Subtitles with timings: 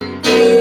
[0.00, 0.55] Que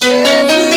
[0.00, 0.67] Jésus.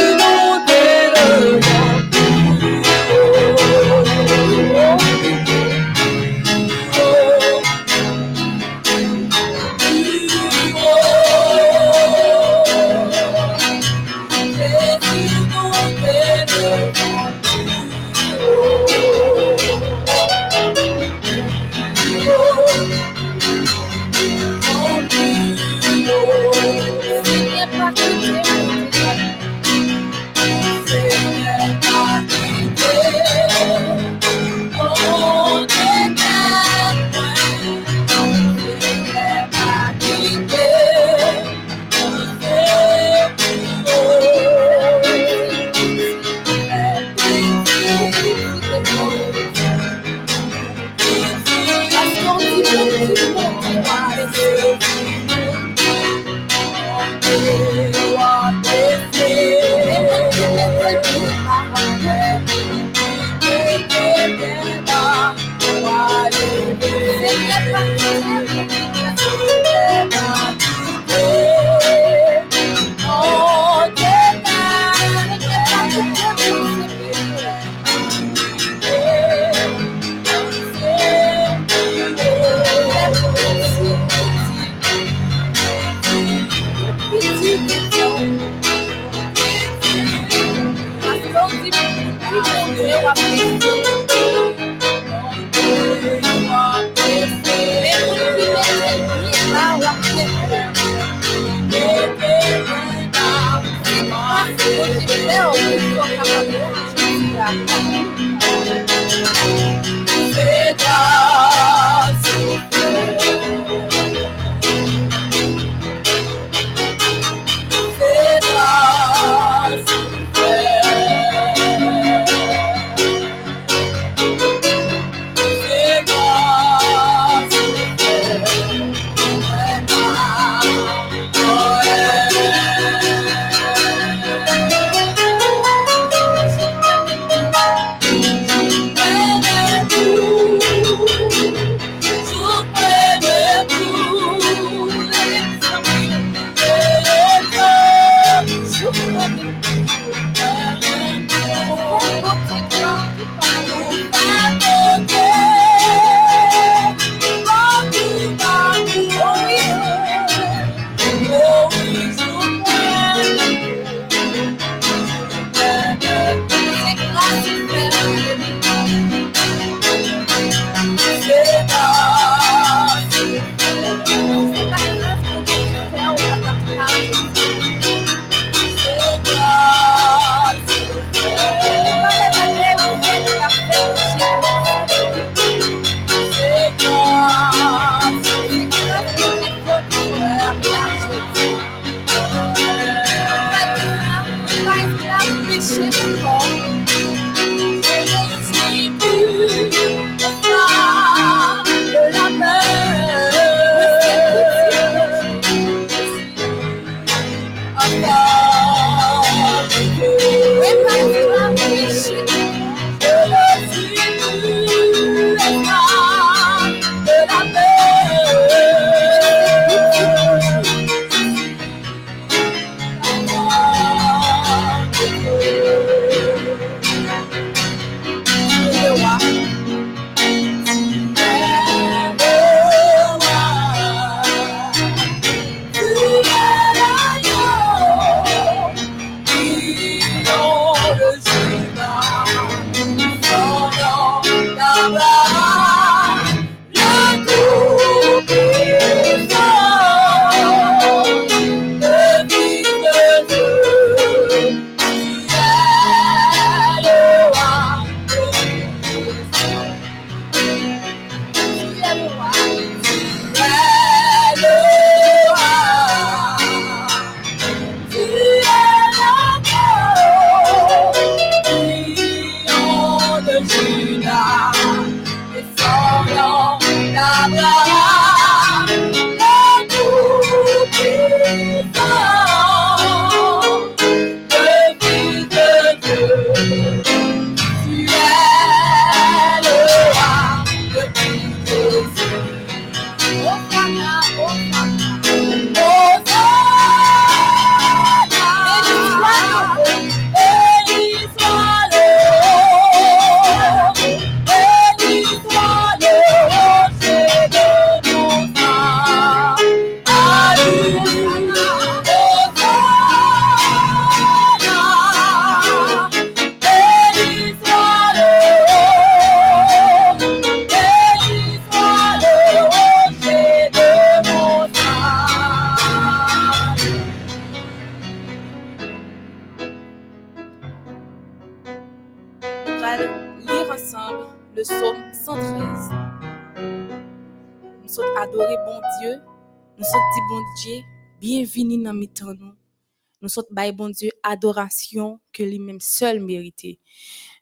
[343.11, 346.59] Nous sommes bail, bon Dieu, adoration que lui-même seul méritait.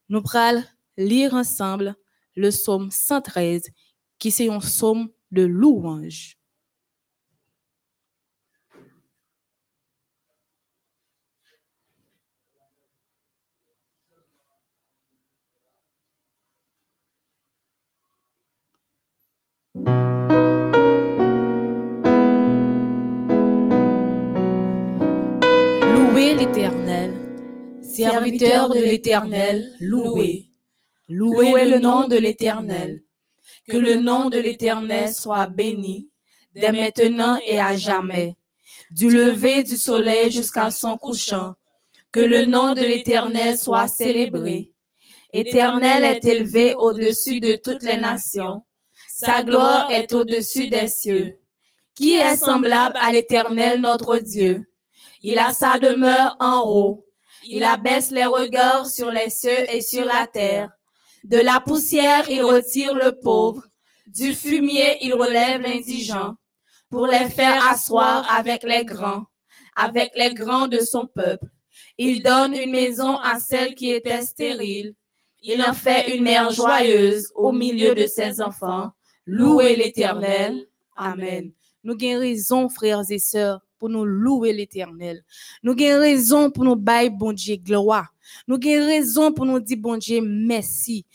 [0.07, 0.63] Nous allons
[0.97, 1.95] lire ensemble
[2.35, 3.63] le psaume 113,
[4.19, 6.38] qui c'est un psaume de louange.
[26.37, 27.11] L'Éternel,
[27.81, 30.51] serviteur de l'Éternel, louez.
[31.09, 33.01] Louez le nom de l'Éternel.
[33.67, 36.11] Que le nom de l'Éternel soit béni,
[36.53, 38.37] dès maintenant et à jamais.
[38.91, 41.55] Du lever du soleil jusqu'à son couchant.
[42.11, 44.71] Que le nom de l'Éternel soit célébré.
[45.33, 48.61] Éternel est élevé au-dessus de toutes les nations.
[49.07, 51.39] Sa gloire est au-dessus des cieux.
[51.95, 54.68] Qui est semblable à l'Éternel notre Dieu?
[55.21, 57.05] Il a sa demeure en haut.
[57.43, 60.71] Il abaisse les regards sur les cieux et sur la terre.
[61.23, 63.63] De la poussière, il retire le pauvre.
[64.07, 66.35] Du fumier, il relève l'indigent
[66.89, 69.25] pour les faire asseoir avec les grands,
[69.75, 71.45] avec les grands de son peuple.
[71.97, 74.95] Il donne une maison à celle qui était stérile.
[75.41, 78.91] Il en fait une mère joyeuse au milieu de ses enfants.
[79.25, 80.65] Louez l'Éternel.
[80.95, 81.51] Amen.
[81.83, 85.23] Nous raison, frères et sœurs, pour nous louer l'Éternel.
[85.63, 88.13] Nous avons raison pour nous bailler bon Dieu gloire.
[88.47, 91.05] Nous avons raison pour nous dire bon Dieu merci.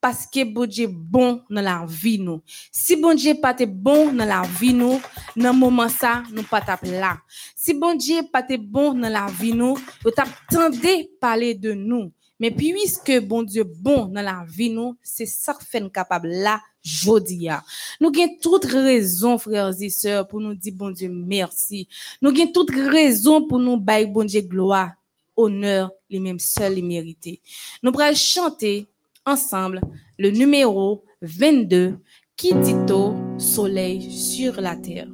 [0.00, 2.40] Parce que bon Dieu bon dans la vie nous.
[2.72, 5.00] Si bon Dieu pas bon dans la vie nous,
[5.36, 7.18] dans moment ça, nous pas là.
[7.54, 12.12] Si bon Dieu pas bon dans la vie nous, vous t'attendez parler de nous.
[12.38, 16.62] Mais puisque bon Dieu bon dans la vie nous, c'est ça que fait capable là
[16.82, 17.62] jodia.
[18.00, 21.88] Nous avons toute raison frères et sœurs pour nous dire bon Dieu merci.
[22.20, 24.92] Nous avons toute raison pour nous bailler bon Dieu gloire,
[25.36, 27.40] honneur, les mêmes seuls les mérités.
[27.82, 28.86] Nous allons chanter
[29.26, 29.80] ensemble
[30.18, 31.98] le numéro 22
[32.36, 35.08] qui dit au soleil sur la terre.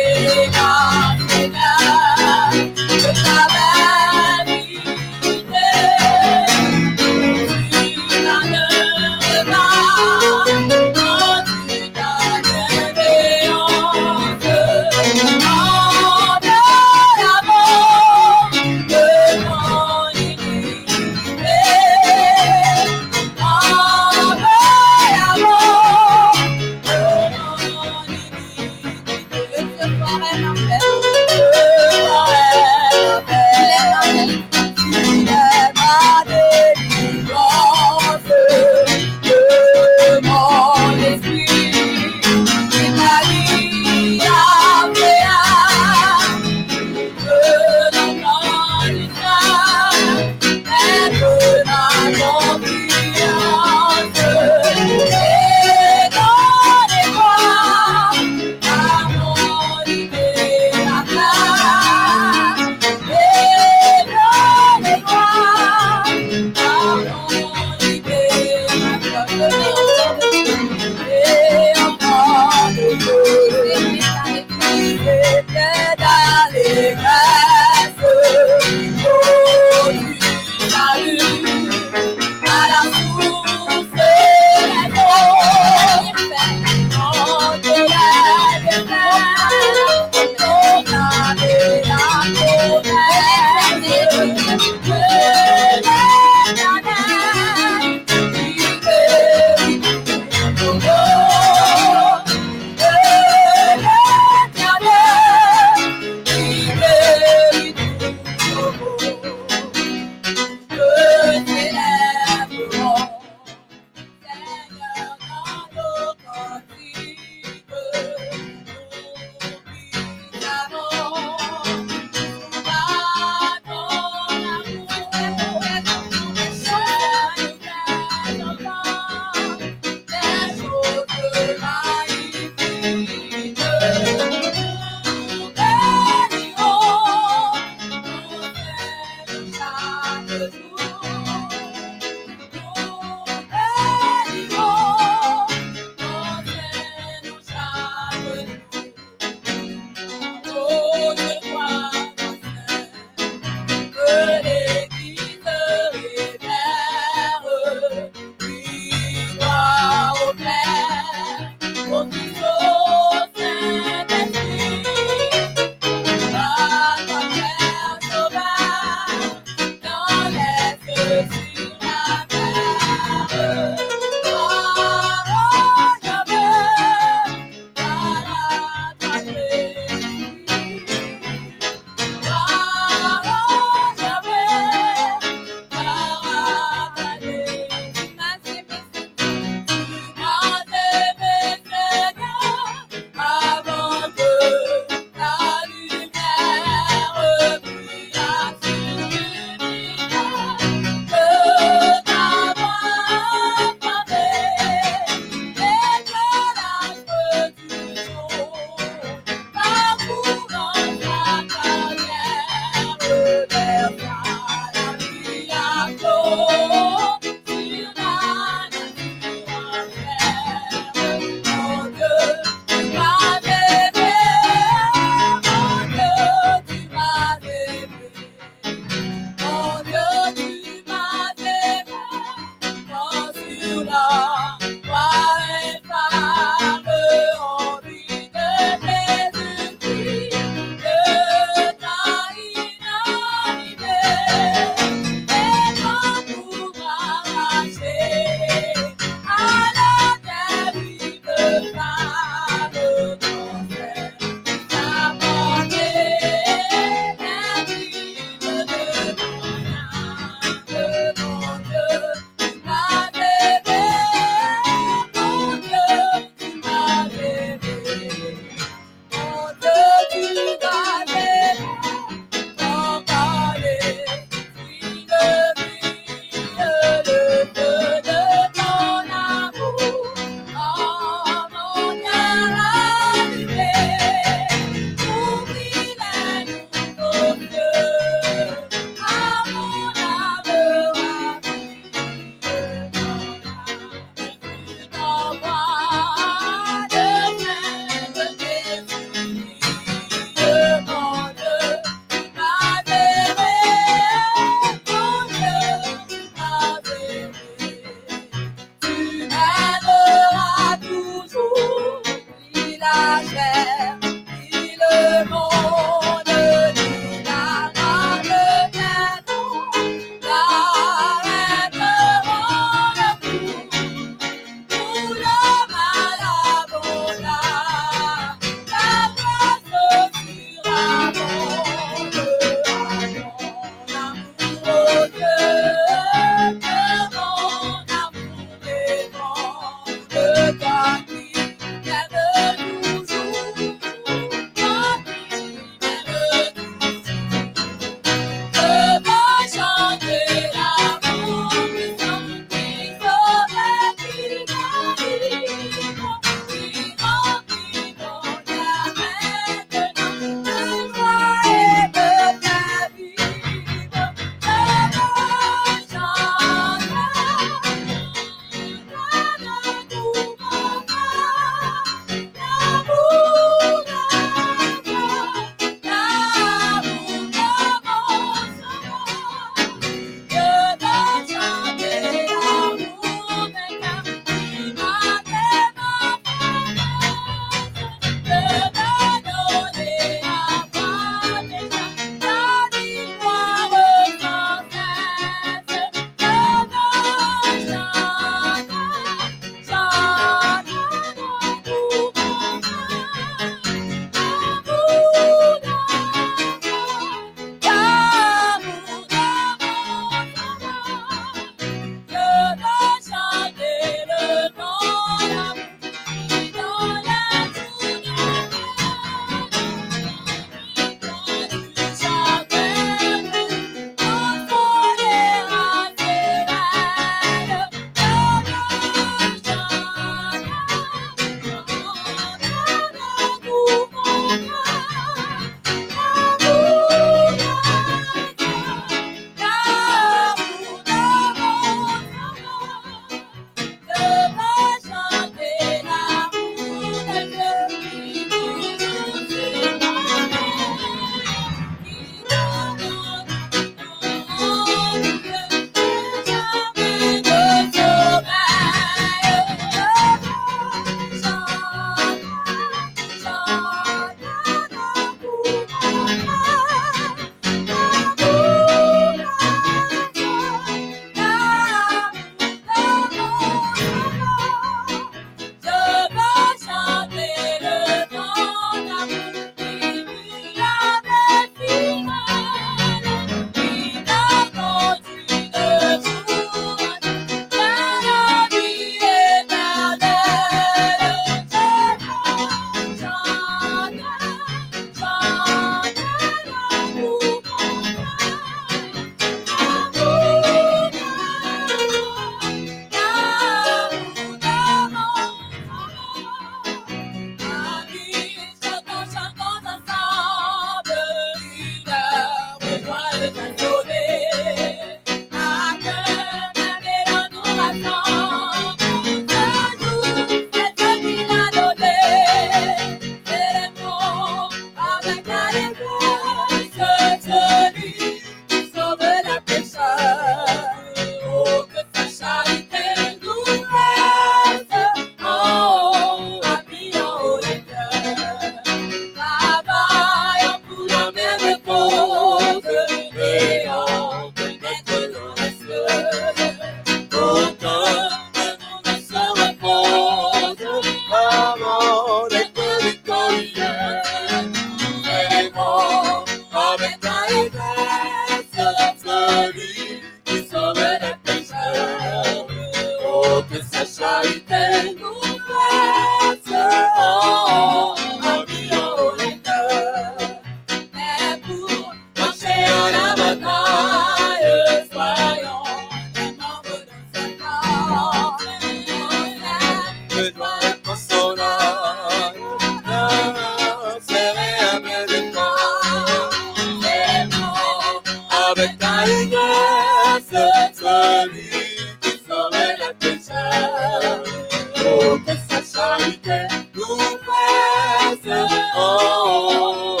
[597.25, 600.00] pasa, tu oh.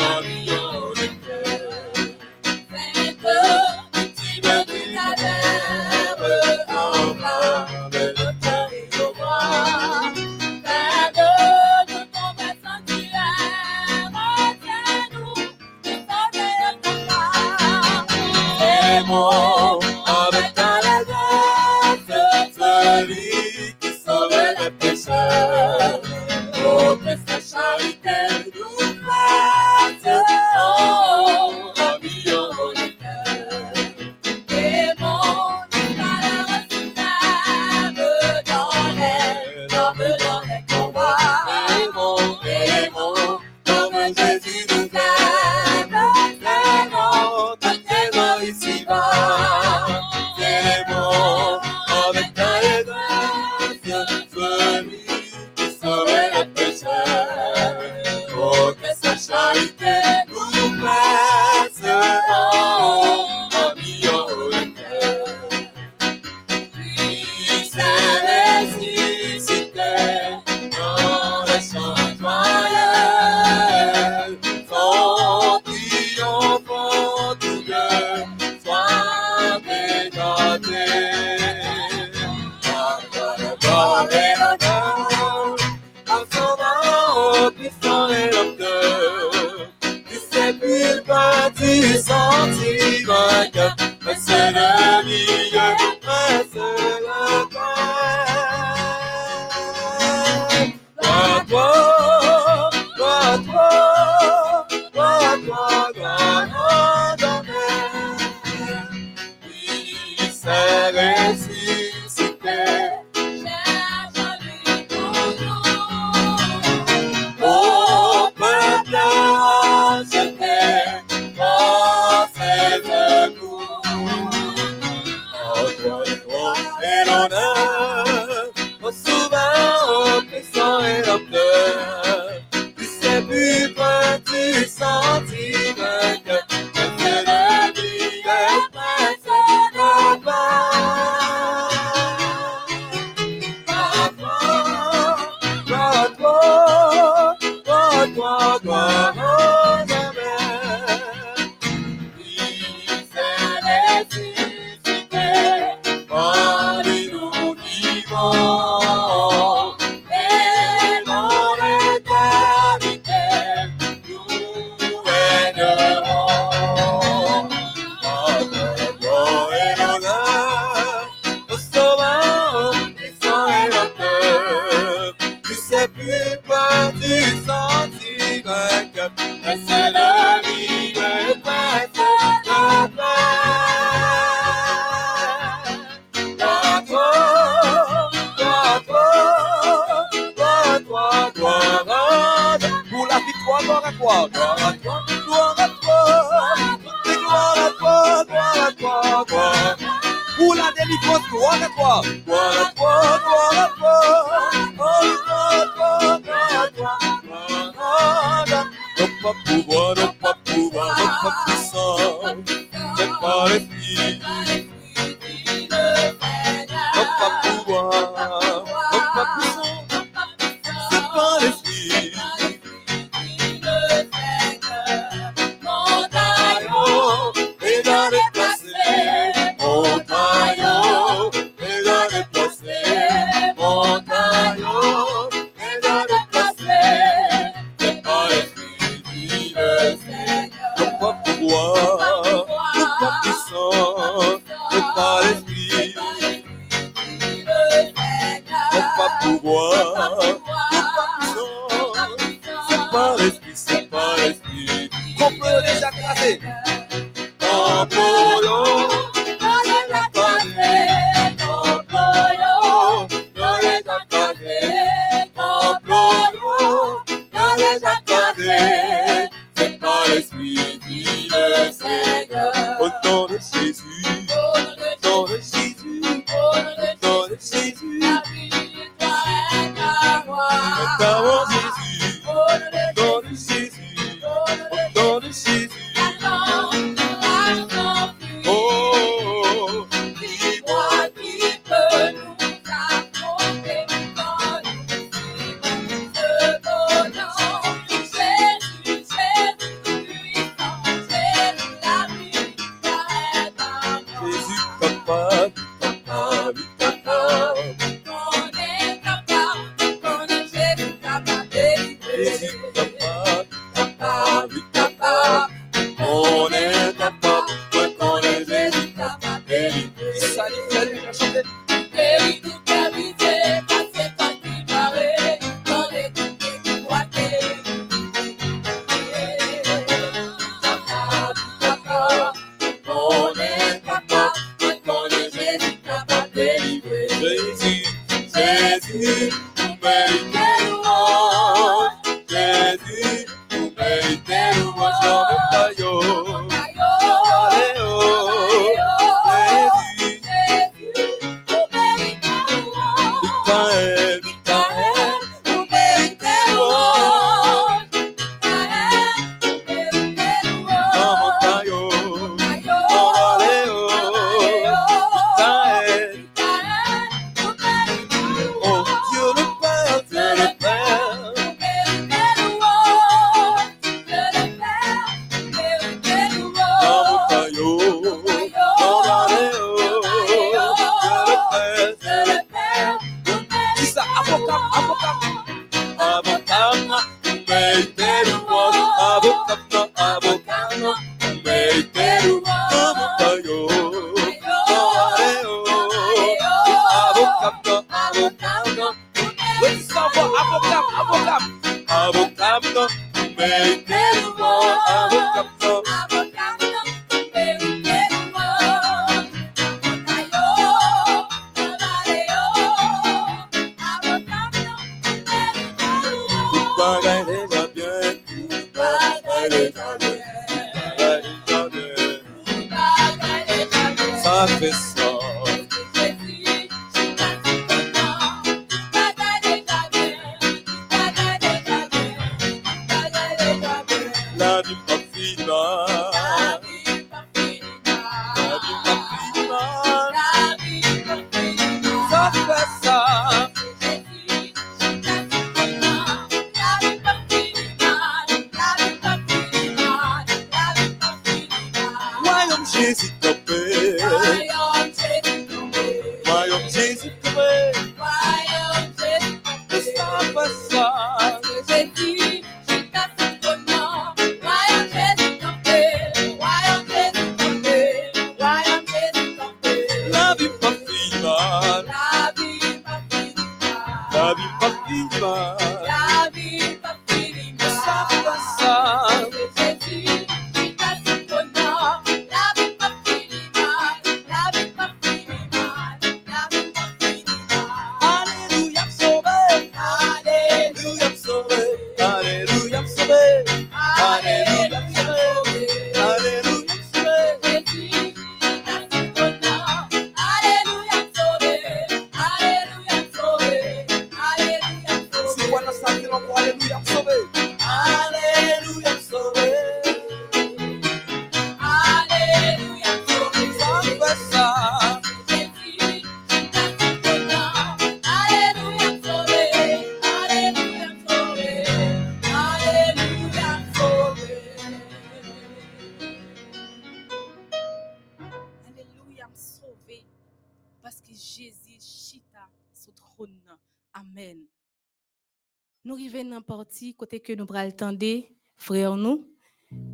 [537.11, 538.23] que ke nou pral tende
[538.55, 539.17] freyon nou.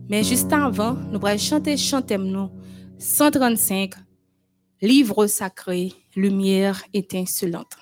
[0.05, 2.51] Men just avan, nou pral chante chantem nou
[3.01, 3.97] 135,
[4.85, 7.76] Livre Sakre, Lumière étincelante.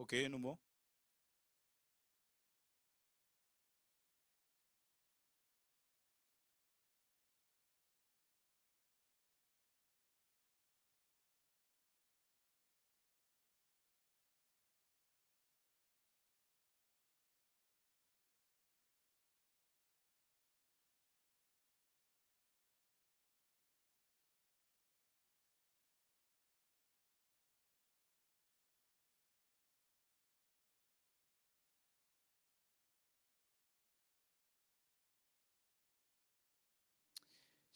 [0.00, 0.38] Ok, nous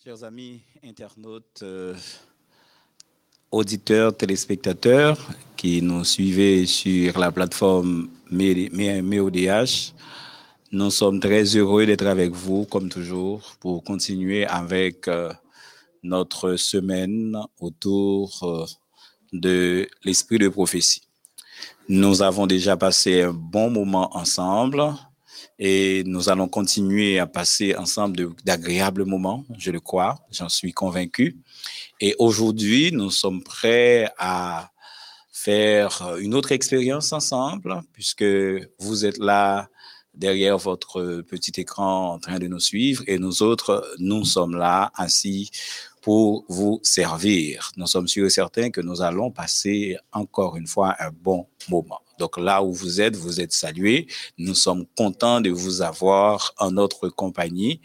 [0.04, 1.94] Chers amis internautes, euh,
[3.50, 5.16] auditeurs, téléspectateurs
[5.56, 9.94] qui nous suivez sur la plateforme MEODH,
[10.72, 15.32] nous sommes très heureux d'être avec vous, comme toujours, pour continuer avec euh,
[16.02, 18.66] notre semaine autour euh,
[19.32, 21.00] de l'esprit de prophétie.
[21.88, 24.82] Nous avons déjà passé un bon moment ensemble
[25.58, 31.36] et nous allons continuer à passer ensemble d'agréables moments, je le crois, j'en suis convaincu.
[32.00, 34.70] Et aujourd'hui, nous sommes prêts à
[35.32, 38.24] faire une autre expérience ensemble, puisque
[38.78, 39.68] vous êtes là
[40.14, 44.92] derrière votre petit écran en train de nous suivre et nous autres, nous sommes là
[44.94, 45.50] assis
[46.02, 47.72] pour vous servir.
[47.76, 52.03] Nous sommes sûrs et certains que nous allons passer encore une fois un bon moment.
[52.18, 54.06] Donc là où vous êtes, vous êtes salués.
[54.38, 57.80] Nous sommes contents de vous avoir en notre compagnie.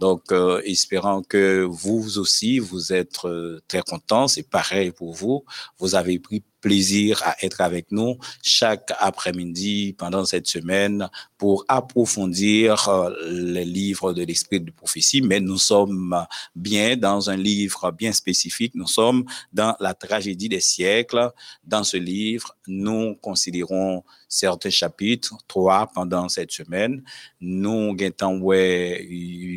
[0.00, 4.28] Donc, euh, espérant que vous aussi, vous êtes euh, très contents.
[4.28, 5.44] C'est pareil pour vous.
[5.78, 12.88] Vous avez pris plaisir à être avec nous chaque après-midi pendant cette semaine pour approfondir
[12.88, 15.20] euh, les livres de l'esprit de prophétie.
[15.20, 16.16] Mais nous sommes
[16.56, 18.74] bien dans un livre bien spécifique.
[18.74, 21.30] Nous sommes dans la tragédie des siècles.
[21.64, 24.02] Dans ce livre, nous considérons
[24.34, 27.02] certains chapitres, trois pendant cette semaine.
[27.40, 29.06] Nous, gagnons ouais,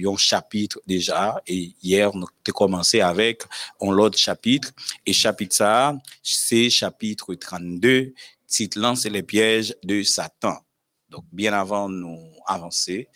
[0.05, 3.43] un chapitre déjà et hier, nous avons commencé avec
[3.81, 4.71] un autre chapitre
[5.05, 8.13] et chapitre ça, c'est chapitre 32,
[8.47, 10.57] titre c'est les pièges de Satan.
[11.09, 13.07] Donc, bien avant nous avancer,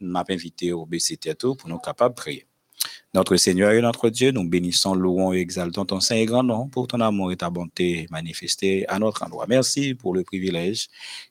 [0.00, 2.49] m'a invité au BCT pour nous capables de prier.
[3.12, 6.68] Notre Seigneur et notre Dieu, nous bénissons, louons et exaltons ton saint et grand nom
[6.68, 9.46] pour ton amour et ta bonté manifestée à notre endroit.
[9.48, 10.86] Merci pour le privilège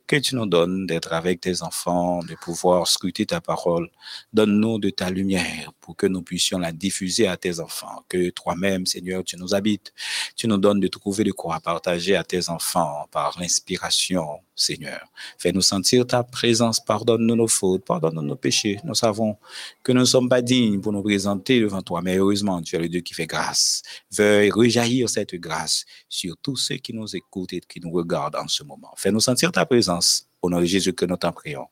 [0.09, 3.91] que tu nous donnes d'être avec tes enfants, de pouvoir scruter ta parole.
[4.33, 8.03] Donne-nous de ta lumière pour que nous puissions la diffuser à tes enfants.
[8.09, 9.93] Que toi-même, Seigneur, tu nous habites.
[10.35, 15.05] Tu nous donnes de trouver de quoi partager à tes enfants par l'inspiration, Seigneur.
[15.37, 16.79] Fais-nous sentir ta présence.
[16.83, 17.85] Pardonne-nous nos fautes.
[17.85, 18.79] Pardonne-nous nos péchés.
[18.83, 19.37] Nous savons
[19.83, 22.79] que nous ne sommes pas dignes pour nous présenter devant toi, mais heureusement, tu es
[22.79, 23.83] le Dieu qui fait grâce.
[24.11, 28.47] Veuille rejaillir cette grâce sur tous ceux qui nous écoutent et qui nous regardent en
[28.47, 28.91] ce moment.
[28.97, 29.98] Fais-nous sentir ta présence.
[30.41, 31.67] Au nom de Jésus que nous t'en prions.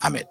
[0.00, 0.24] Amen.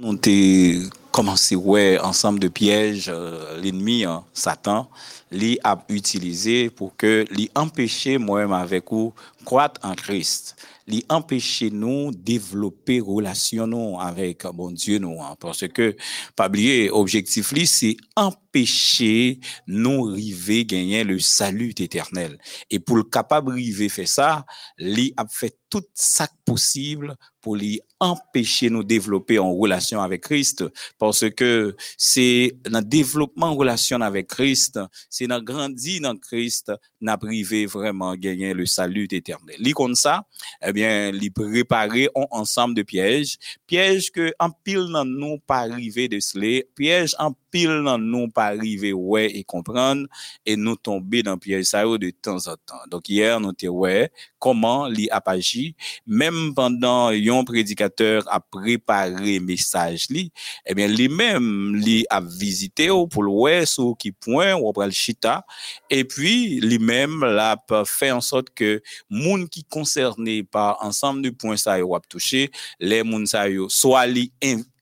[0.00, 4.88] On a commencé ouais ensemble de pièges euh, l'ennemi hein, Satan
[5.30, 9.12] lui a utilisé pour que lui empêcher moi-même avec vous
[9.44, 10.56] croître en Christ.
[10.86, 15.94] Lui empêcher nous développer relation avec bon Dieu nous parce que
[16.34, 22.38] pas oublier objectif lui c'est empêcher nous river gagner le salut éternel
[22.70, 24.46] et pour le capable river faire ça
[24.78, 30.64] lui a fait tout ça possible pour lui empêcher nous développer en relation avec Christ.
[30.98, 34.78] Parce que c'est dans développement en relation avec Christ,
[35.18, 39.56] c'est dans grandir dans Christ, n'a privé vraiment gagner le salut éternel.
[39.58, 40.24] Li comme ça,
[40.64, 45.58] eh bien, li préparer un ensemble de pièges, pièges que en pile dans nous pas
[45.58, 50.06] arriver de cela, pièges en pile dans nous pas arriver ouais et comprendre
[50.44, 52.82] et nous tomber dans piège ça yo de temps en temps.
[52.90, 55.74] Donc hier nous était ouais comment li a agi?
[56.06, 60.32] Même pendant un prédicateur a préparé message li
[60.66, 64.92] eh bien lui-même li a visité ou pour le ouais sur qui point ou pral
[64.92, 65.44] chita
[65.90, 71.56] et puis lui-même l'a fait en sorte que moun qui concerné par ensemble de points
[71.56, 74.32] ça yo a touché les moun ça yo soit li,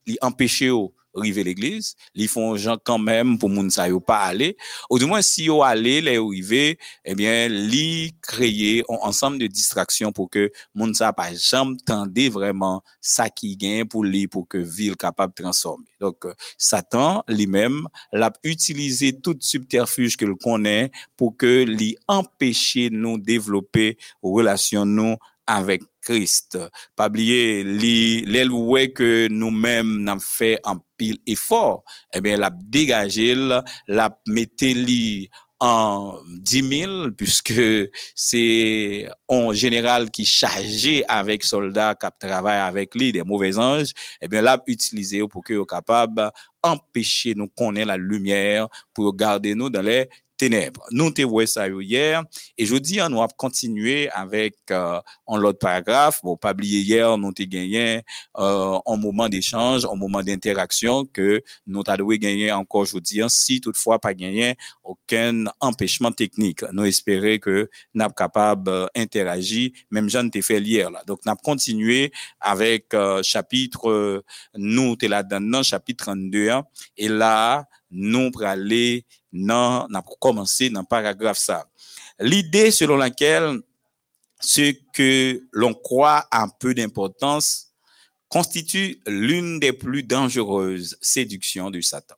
[0.06, 0.16] li
[1.16, 4.56] river l'église, ils font gens quand même pour moun sa yo pas aller.
[4.90, 9.46] Ou du moins, si yo aller, les river, eh bien, li créer un ensemble de
[9.46, 14.46] distractions pour que moun sa pas jamais tendé vraiment ça qui gagne pour lui, pour
[14.46, 15.86] que ville capable de transformer.
[16.00, 22.90] Donc, euh, Satan lui-même l'a utilisé tout subterfuge que le connaît pour que lui empêcher
[22.90, 26.58] nous développer relation nous avec Christ.
[26.94, 31.82] Pas oublier li les ouais que nous-mêmes n'a fait en pile effort,
[32.14, 33.34] eh bien l'a dégagé,
[33.88, 35.28] l'a metté li
[35.58, 37.60] en 10 000, puisque
[38.14, 44.28] c'est un général qui chargé avec soldats qui travaillent avec lui, des mauvais anges, eh
[44.28, 46.30] bien, l'a utilisé pour que capable
[46.62, 50.84] empêcher nous connaître la lumière, pour garder nous dans les ténèbres.
[50.90, 52.22] Nous voyé ça hier,
[52.58, 56.20] et je dis, on va continuer avec euh, un autre paragraphe.
[56.22, 58.02] Bon, pas oublier hier, nous te gagné
[58.38, 63.98] euh, un moment d'échange, un moment d'interaction que nous t'avons gagné encore aujourd'hui, si toutefois
[63.98, 66.62] pas gagné aucun empêchement technique.
[66.72, 71.02] Nous espérons que nous sommes capables d'interagir, même Jean t'ai fait hier là.
[71.06, 74.24] Donc, nous avons continué avec euh, chapitre, euh,
[74.54, 76.64] nous t'es là-dedans, chapitre 32, hein.
[76.96, 79.04] et là, nous pour aller
[79.44, 81.68] dans, n'a commencé dans paragraphe ça.
[82.18, 83.60] L'idée selon laquelle
[84.40, 87.72] ce que l'on croit a peu d'importance
[88.28, 92.16] constitue l'une des plus dangereuses séductions du Satan.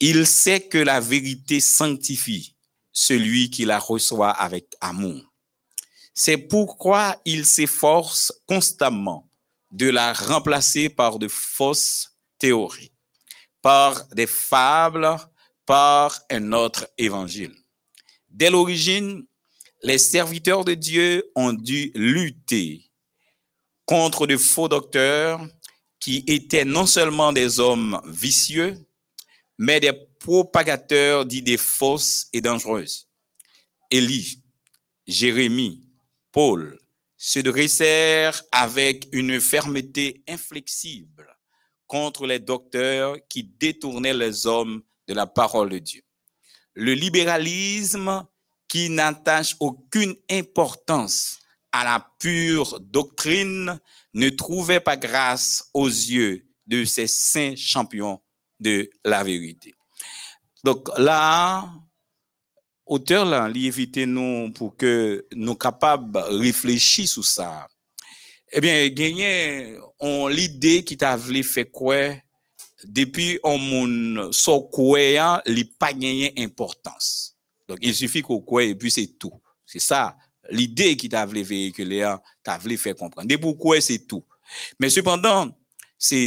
[0.00, 2.54] Il sait que la vérité sanctifie
[2.92, 5.20] celui qui la reçoit avec amour.
[6.14, 9.28] C'est pourquoi il s'efforce constamment
[9.72, 12.92] de la remplacer par de fausses théories,
[13.60, 15.16] par des fables,
[15.66, 17.54] par un autre évangile.
[18.28, 19.24] Dès l'origine,
[19.82, 22.90] les serviteurs de Dieu ont dû lutter
[23.86, 25.46] contre de faux docteurs
[26.00, 28.78] qui étaient non seulement des hommes vicieux,
[29.58, 33.08] mais des propagateurs d'idées fausses et dangereuses.
[33.90, 34.42] Élie,
[35.06, 35.86] Jérémie,
[36.32, 36.78] Paul
[37.16, 41.34] se dressèrent avec une fermeté inflexible
[41.86, 46.02] contre les docteurs qui détournaient les hommes de la parole de Dieu.
[46.74, 48.26] Le libéralisme
[48.68, 51.38] qui n'attache aucune importance
[51.72, 53.78] à la pure doctrine
[54.14, 58.20] ne trouvait pas grâce aux yeux de ces saints champions
[58.60, 59.74] de la vérité.
[60.62, 61.68] Donc là,
[62.86, 67.68] auteur là, éviter nous pour que nous capables réfléchir sur ça.
[68.52, 72.14] Eh bien, gagner on l'idée qui t'a voulu fait quoi
[72.84, 77.34] depi an moun so kwe ya, li pa genyen importans.
[77.68, 79.40] Donk, il sufi ko kwe, epi se tou.
[79.68, 80.12] Se sa,
[80.52, 82.14] l'ide ki ta vle veyekele ya,
[82.44, 83.28] ta vle fè kompran.
[83.28, 84.24] Depi ou kwe, se tou.
[84.80, 85.54] Men sepandan,
[85.96, 86.18] se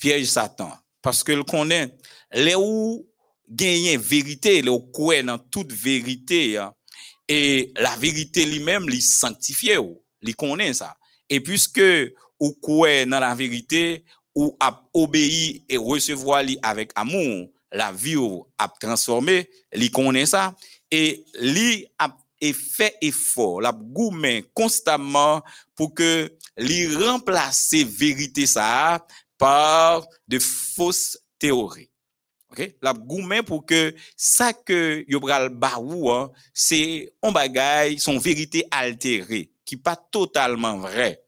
[0.00, 0.72] pièj satan.
[1.04, 1.92] Paske l konen,
[2.34, 3.02] le ou
[3.48, 6.70] genyen verite, le ou kwe nan tout verite ya,
[7.28, 9.98] e la verite li mem li sanktifiye ou.
[10.24, 10.94] Li konen sa.
[11.28, 11.86] E pwiske
[12.40, 14.00] ou kwe nan la verite,
[14.38, 20.54] ou a obéi et recevoir avec amour, la vie ou a transformé, li connaît ça,
[20.92, 25.42] et li a et fait effort, la gourmet constamment
[25.74, 29.04] pour que li remplace vérité ça
[29.36, 31.90] par de fausses théories.
[32.52, 32.76] OK?
[32.80, 39.50] La gourmet pour que ça que yo pral hein, c'est un bagay, son vérité altérée,
[39.64, 41.24] qui pas totalement vrai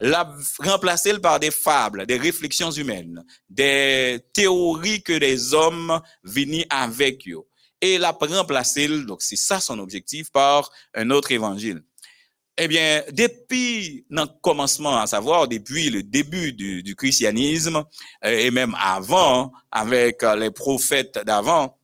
[0.00, 7.28] l'a remplacé par des fables, des réflexions humaines, des théories que les hommes venaient avec
[7.28, 7.42] eux.
[7.82, 11.82] Et l'a remplacé, donc c'est ça son objectif, par un autre évangile.
[12.58, 17.84] Eh bien, depuis notre commencement, à savoir depuis le début du, du christianisme,
[18.24, 21.78] euh, et même avant, avec les prophètes d'avant,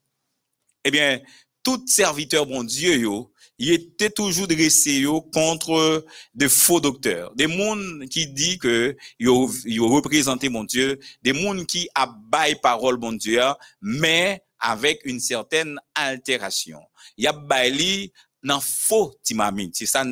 [0.84, 1.20] eh bien,
[1.62, 6.04] tout serviteur bon Dieu, yo, il était toujours dressé contre
[6.34, 9.48] de faux docteurs, des monde qui dit que yo
[9.88, 13.42] représenté mon Dieu, des monde qui abaille parole mon Dieu,
[13.80, 16.80] mais avec une certaine altération.
[17.16, 20.04] Il y a baili dans faux timamine, c'est ça.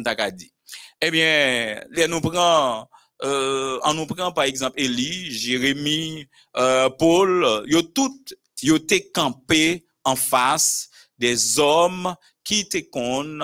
[1.00, 2.88] Eh bien, les nous prend
[3.22, 6.26] euh, on nous prend par exemple Élie, Jérémie,
[6.56, 8.24] euh, Paul, yo tout
[8.62, 12.14] yo été campé en face des hommes
[12.44, 13.40] qui te kon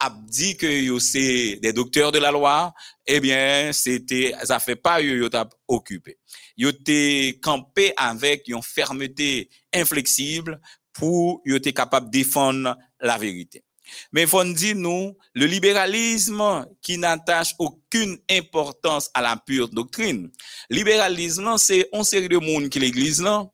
[0.00, 2.74] a dit que c'est des docteurs de la loi,
[3.06, 6.18] eh bien, c'était, ça fait pas yo t'a occupé.
[6.56, 10.60] Yo t'es campé avec une fermeté inflexible
[10.92, 13.64] pour yo capable de défendre la vérité.
[14.12, 20.30] Mais faut dire, nous, le libéralisme qui n'attache aucune importance à la pure doctrine.
[20.70, 23.46] Libéralisme, c'est une série de monde qui l'église, là,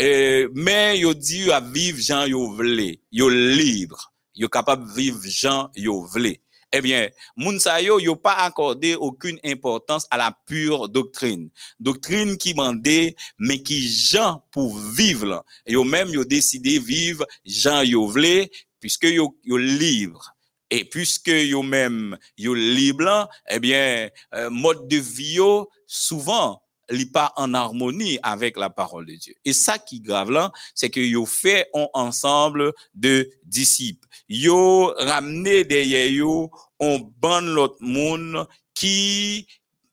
[0.00, 5.70] euh, mais yo dit à vivre Jean yo vle, yo libre, yo capable vivre Jean
[5.74, 6.40] yo vle.
[6.76, 11.48] Eh bien, moun sa yo, pas accordé aucune importance à la pure doctrine.
[11.78, 15.44] Doctrine qui mandait, mais qui Jean pour vivre.
[15.68, 20.34] Yo même yo décidé vivre Jean yo vle, puisque yo, yo libre.
[20.68, 26.60] Et puisque yo même yo libre, eh bien, euh, mode de vie yo, souvent,
[26.90, 29.34] li pas en harmonie avec la parole de Dieu.
[29.44, 34.08] Et ça qui est grave là, c'est que yo fait un ensemble de disciples.
[34.28, 39.46] Yo ramené derrière yo on ban l'autre monde qui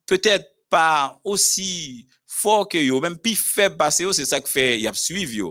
[0.05, 4.79] peut-être pas aussi fort que yo, même plus faible passé yo, c'est ça qui fait
[4.79, 5.41] y a suivi.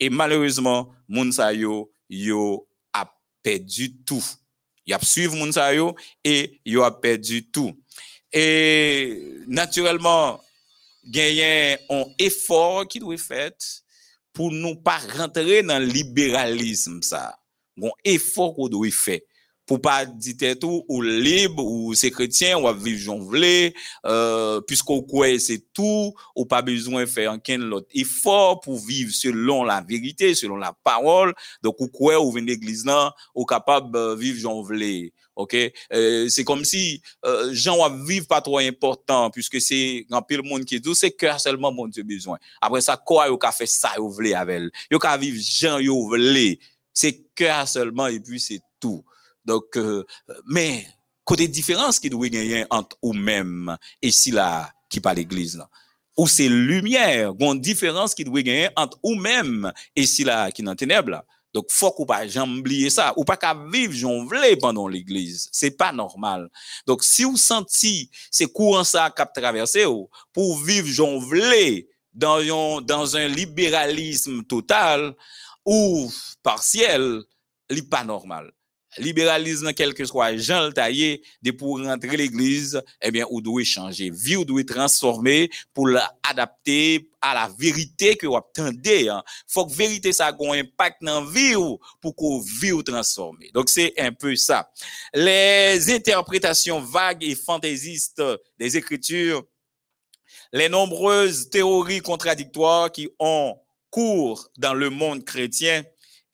[0.00, 1.52] Et malheureusement, moun a
[3.42, 4.24] perdu tout.
[4.86, 5.52] Y a suivi moun
[6.24, 7.76] et yo a perdu tout.
[8.32, 10.40] Et naturellement,
[11.04, 13.70] genyen an efor ki dwe fet
[14.36, 17.30] pou nou pa rentre nan liberalism sa.
[17.78, 19.28] Gon efor ko dwe fet.
[19.68, 23.70] pou pa dite tou ou libe, ou se kretyen, ou aviv jon vle,
[24.08, 29.68] euh, piskou kwe se tou, ou pa bezwen fè anken lot efor pou viv selon
[29.68, 31.34] la verite, selon la parol,
[31.64, 35.10] donk ou kwe ou ven l'egliz nan, ou kapab euh, viv jon vle.
[35.38, 35.56] OK?
[35.92, 37.78] Euh, c'est comme si euh, gens
[38.28, 42.02] pas trop important puisque c'est grand pile monde qui dit c'est cœur seulement mon Dieu
[42.02, 42.38] besoin.
[42.60, 46.06] Après ça quoi yo ka fait ça yo voulez avec yo ka vivre gens yo
[46.06, 46.58] voulez
[46.92, 49.04] c'est cœur seulement et puis c'est tout.
[49.44, 50.04] Donc, euh,
[50.46, 50.84] mais,
[51.24, 55.68] côté différence qui doit gagner entre ou même et si là, qui par l'église là.
[56.16, 60.62] Ou c'est lumière, une différence qui doit gagner entre ou même et si là, qui
[60.62, 61.24] dans ténèbres là.
[61.56, 63.10] Dok fok ou pa jam bliye sa.
[63.16, 65.48] Ou pa ka viv jon vle pandon l'Eglise.
[65.54, 66.46] Se pa normal.
[66.88, 72.42] Dok si ou santi se kouan sa kap traverse ou, pou viv jon vle dan
[72.44, 75.12] yon, dan yon liberalisme total
[75.68, 76.08] ou
[76.44, 77.22] partiel,
[77.68, 78.48] li pa normal.
[78.98, 83.64] Libéralisme quel que soit Jean le taillé de pour rentrer l'église eh bien ou doit
[83.64, 84.10] changer.
[84.10, 89.22] Vie ou doit transformer pour l'adapter à la vérité que vous attendez hein.
[89.46, 93.50] faut que vérité ça ait un impact dans vie ou pour que vie ou transformer.
[93.54, 94.70] Donc c'est un peu ça.
[95.14, 98.22] Les interprétations vagues et fantaisistes
[98.58, 99.44] des écritures
[100.52, 103.56] les nombreuses théories contradictoires qui ont
[103.90, 105.84] cours dans le monde chrétien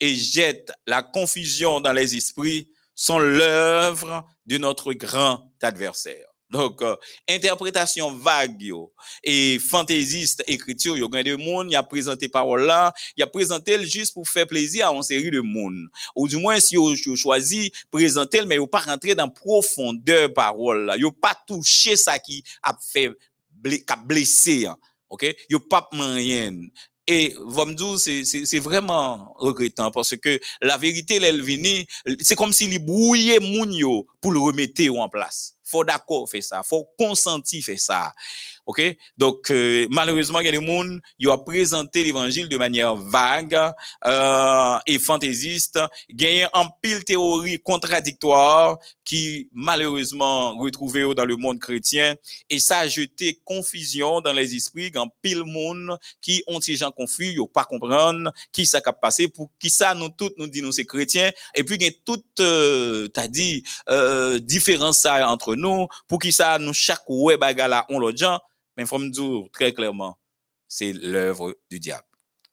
[0.01, 6.27] et jette la confusion dans les esprits sont l'œuvre de notre grand adversaire.
[6.55, 6.95] Donc, euh,
[7.29, 8.93] interprétation vague yo,
[9.25, 13.85] et fantaisiste écriture, yo, gagne de monde, il a présenté parole là, il a présenté
[13.85, 15.89] juste pour faire plaisir à une série de monde.
[16.15, 20.97] Ou du moins, si yo choisi présenter mais yo pas rentrer dans profondeur parole là,
[20.97, 23.11] yo pas touché ça qui a fait,
[23.65, 24.77] qui a blessé, hein.
[25.09, 25.35] ok?
[25.49, 26.69] Yo pas moyen.
[27.07, 31.45] Et Vomdou, c'est vraiment regrettant parce que la vérité, elle
[32.21, 35.55] c'est comme s'il brouillait moun yo pour le remettre en place.
[35.75, 38.13] Faut d'accord faire ça, faut consentir faire ça.
[38.67, 38.81] OK?
[39.19, 43.59] Donc euh, malheureusement il y a des monde qui ont présenté l'évangile de manière vague
[44.07, 52.15] euh, et fantaisiste, gagné en pile théorie contradictoire qui malheureusement retrouvée dans le monde chrétien
[52.49, 56.91] et ça a jeté confusion dans les esprits en pile monde qui ont ces gens
[56.93, 60.63] confus, ils pas comprendre qui ça a passé pour qui ça nous tous nous dit
[60.63, 65.55] nous c'est chrétiens et puis il y a toute euh, t'as dit euh, différence entre
[65.55, 65.64] nous
[66.09, 68.41] pour qui ça nous chaque ouais bagala on l'autre gens
[68.77, 70.19] mais faut me dire très clairement
[70.69, 72.07] c'est l'œuvre du diable.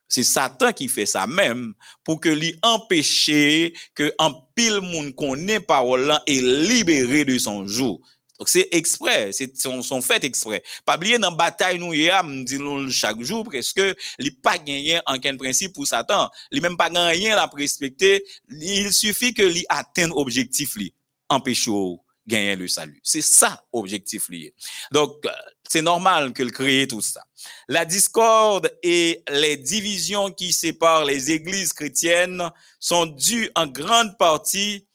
[0.08, 5.62] C'est Satan qui fait ça même pour que lui empêcher que un pile monde connaît
[5.62, 8.02] parole et libéré de son joug
[8.42, 10.64] donc c'est exprès, c'est son, fait exprès.
[10.84, 13.80] Pas oublier dans bataille nous y a, nous chaque jour presque,
[14.18, 18.92] il pas gagné en quel principe pour Satan, il même pas gagné la respecter, il
[18.92, 20.92] suffit que lui atteigne objectif lui,
[21.30, 21.70] empêcher
[22.28, 23.00] gagner le salut.
[23.04, 24.54] C'est ça objectif lié.
[24.92, 25.30] Donc euh,
[25.68, 27.24] c'est normal que le créer tout ça.
[27.68, 32.50] La discorde et les divisions qui séparent les églises chrétiennes
[32.80, 34.88] sont dues en grande partie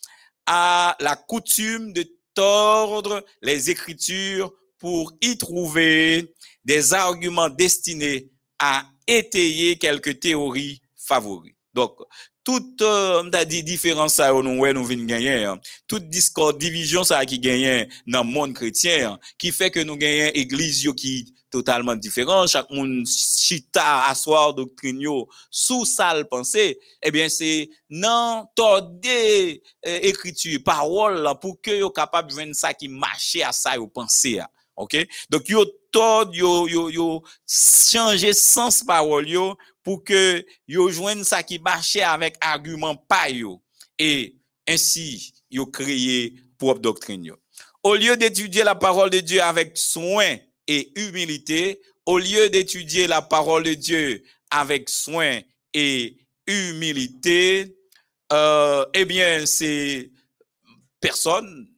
[0.47, 9.79] à la coutume de tordre les Écritures pour y trouver des arguments destinés à étayer
[9.79, 11.55] quelques théories favoris.
[11.72, 11.97] Donc,
[12.47, 15.59] tout euh, mta di diferans sa yo nou wè nou vin genyen,
[15.90, 20.84] tout diskord, divijon sa ki genyen nan moun kretyen, ki fè ke nou genyen egliz
[20.86, 26.68] yo ki totalman diferans, chak moun chita aswar doktrin yo sou sal panse,
[27.03, 27.51] ebyen eh se
[27.90, 29.18] nan torde
[29.82, 33.74] eh, ekritu, eh, parol la pou ke yo kapab ven sa ki mache a sa
[33.74, 34.47] yo panse ya.
[34.77, 34.97] OK?
[35.31, 41.43] Donc yo tord yo yo yo changer sens parole yo pour que yo joignent ça
[41.43, 43.62] qui marchait avec argument pas yo
[43.99, 47.33] et ainsi yo créé propre doctrine.
[47.83, 53.22] Au lieu d'étudier la parole de Dieu avec soin et humilité, au lieu d'étudier la
[53.22, 55.41] parole de Dieu avec soin
[55.72, 56.16] et
[56.47, 57.77] humilité,
[58.33, 60.11] euh, eh bien, c'est
[61.01, 61.68] personne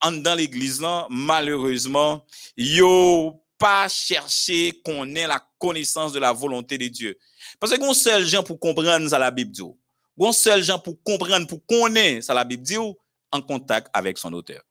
[0.00, 2.24] en dans l'église là, malheureusement,
[2.56, 7.18] yo pas cherché qu'on ait la connaissance de la volonté de Dieu.
[7.58, 9.62] Parce que gon seul gens pour comprendre ça la Bible dit.
[10.16, 14.32] Gon seul gens pour comprendre pour connaître ça la Bible dit en contact avec son
[14.32, 14.62] auteur.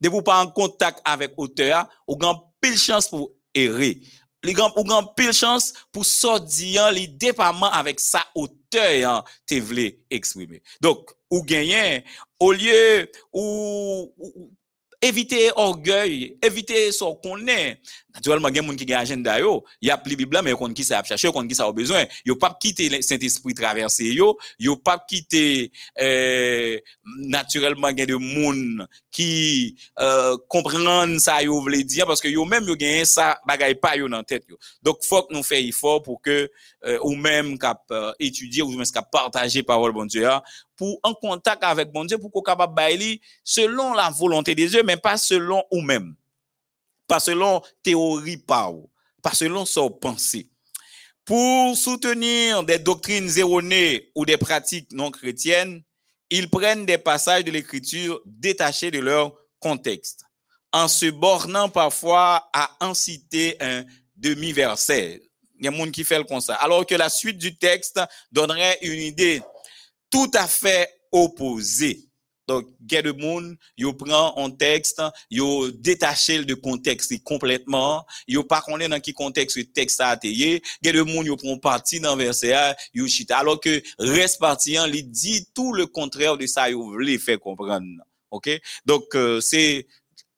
[0.00, 4.00] De vous pas en contact avec auteur, ou grand pile chance pour errer.
[4.46, 9.26] li gan, ou gan pil chans pou so diyan li depaman avèk sa otey an
[9.48, 10.62] te vle eksprime.
[10.82, 12.02] Donk, ou genyen,
[12.42, 14.50] ou liye, ou, ou
[15.02, 17.80] éviter orgueil, éviter ce qu'on est.
[18.14, 20.38] Naturellement, il y a des gens qui ont un agenda, yo, y a pli Bible,
[20.44, 22.04] mais ils qui ça a cherché, ils qui ça a besoin.
[22.24, 24.14] Ils pas quitter le Saint-Esprit traversé,
[24.58, 26.78] ils pas quitter, euh,
[27.16, 32.28] naturellement, il y a des gens qui, euh, comprennent ça, yo, voulez dire, parce que
[32.28, 34.58] yo même, yo gagne ça, bagay pas yo dans tête, yo.
[34.82, 36.50] Donc, faut que nous fassions effort pour que,
[36.84, 40.42] euh, ou même, cap, euh, étudier, ou même, cap, partager parole, bon Dieu, hein,
[40.82, 44.82] pour, en contact avec bon Dieu, pour qu'on capable bailler selon la volonté des dieux,
[44.82, 46.16] mais pas selon ou même.
[47.06, 48.90] Pas selon théorie ou,
[49.22, 50.50] pas selon son pensée.
[51.24, 55.84] Pour soutenir des doctrines erronées ou des pratiques non chrétiennes,
[56.30, 60.24] ils prennent des passages de l'écriture détachés de leur contexte,
[60.72, 63.84] en se bornant parfois à en citer un
[64.16, 65.22] demi-verset.
[65.60, 66.56] Il y a gens qui fait le constat.
[66.56, 68.00] Alors que la suite du texte
[68.32, 69.42] donnerait une idée
[70.12, 72.08] tout à fait opposée.
[72.48, 75.00] Donc, a de monde, yo prend un texte,
[75.30, 80.14] yo détaché le de contexte complètement, yo pas connaît dans qui contexte le texte a
[80.14, 82.52] été, il y a de monde, yo prend parti dans verset.
[83.30, 87.40] Alors que reste parti, hein, il dit tout le contraire de ça, yo voulait faire
[87.40, 87.86] comprendre.
[88.30, 88.50] OK?
[88.84, 89.86] Donc, euh, c'est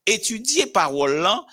[0.06, 1.44] étudier parole là,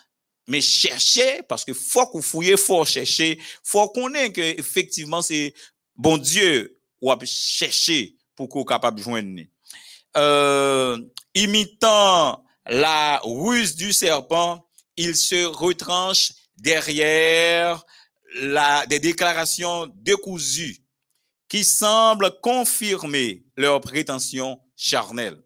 [0.48, 5.54] mais chercher, parce que faut qu'on fouille, faut chercher, faut qu'on ait que effectivement c'est
[5.96, 9.42] bon Dieu ou à chercher pour qu'on capable de joindre.
[10.18, 10.98] Euh,
[11.34, 14.66] imitant la ruse du serpent,
[14.98, 17.84] il se retranche derrière
[18.36, 20.78] la, des déclarations décousues
[21.50, 25.42] qui semblent confirmer leurs prétentions charnelles.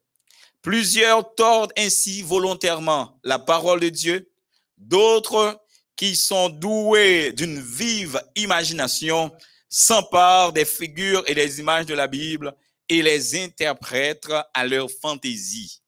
[0.61, 4.31] Plusieurs tordent ainsi volontairement la parole de Dieu,
[4.77, 5.59] d'autres
[5.95, 9.31] qui sont doués d'une vive imagination
[9.77, 12.55] s'emparent des figures et des images de la Bible
[12.87, 15.81] et les interprètent à leur fantaisie,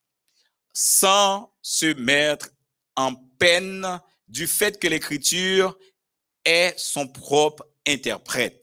[0.74, 2.50] sans se mettre
[2.98, 5.78] en peine du fait que l'écriture
[6.44, 8.62] est son propre interprète,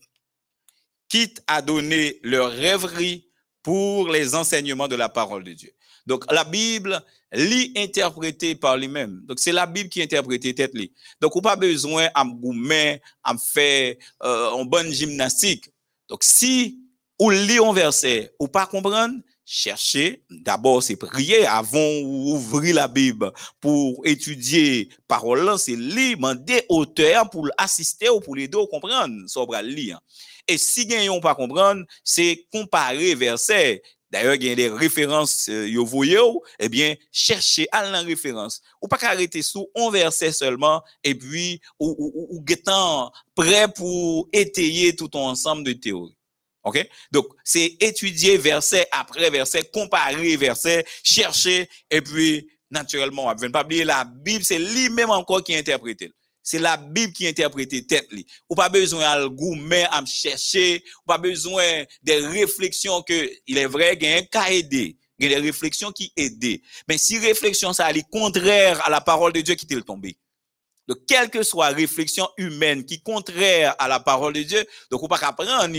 [1.09, 3.27] quitte à donner leur rêverie
[3.63, 5.74] pour les enseignements de la parole de Dieu.
[6.07, 7.03] Donc, la Bible,
[7.35, 9.21] lit interprétée par lui-même.
[9.25, 10.93] Donc, c'est la Bible qui interprète tête li.
[11.21, 15.71] Donc, ou pas besoin à me goumer, à faire euh, une bonne gymnastique.
[16.09, 16.81] Donc, si
[17.19, 20.25] ou lit un verset ou pas comprendre, cherchez.
[20.31, 23.31] D'abord, c'est prier avant ouvrir la Bible
[23.61, 29.15] pour étudier parole c'est lire, demander auteur pour assister ou pour l'aider à comprendre,
[29.49, 30.01] va lire.
[30.49, 33.83] Et si gagnons pas comprendre, c'est comparer verset.
[34.15, 36.21] D'ailleurs, il y a des références, euh, yo voyez,
[36.61, 38.63] eh bien, cherchez à la référence.
[38.81, 42.45] Ou pas qu'arrêter sous un verset seulement, et puis, ou, ou, ou, ou
[43.35, 46.17] prêt pour étayer tout un ensemble de théories.
[46.63, 46.89] OK?
[47.11, 53.65] Donc, c'est étudier verset après verset, comparer verset, chercher, et puis, naturellement, on va pas
[53.65, 56.05] oublier la Bible, c'est lui-même encore qui interprète.
[56.45, 58.27] C'est la Bible qui interprète tête li.
[58.51, 61.65] Ou pas besoin de gourmet à me chercher, ou pas besoin
[62.03, 64.99] des réflexions que, il est vrai, qu'il y a un cas aidé.
[65.19, 66.61] Il y a des réflexions qui aident.
[66.87, 70.19] Mais si réflexion ça est contraire à la parole de Dieu qui t'est tombé.
[70.87, 75.09] Donc, quelle que soit réflexion humaine qui contraire à la parole de Dieu, donc, on
[75.09, 75.75] pas apprendre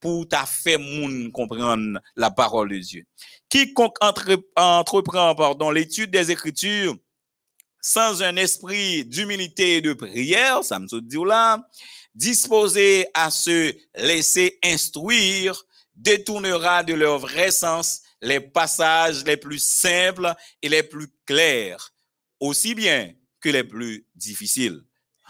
[0.00, 3.06] pour ta fait moun comprendre la parole de Dieu.
[3.48, 6.94] Quiconque entre, entreprend, pardon, l'étude des Écritures
[7.80, 11.66] sans un esprit d'humilité et de prière, ça me dit là,
[12.14, 15.64] disposé à se laisser instruire,
[15.94, 21.94] détournera de leur vrai sens les passages les plus simples et les plus clairs,
[22.38, 24.82] aussi bien que les plus difficiles.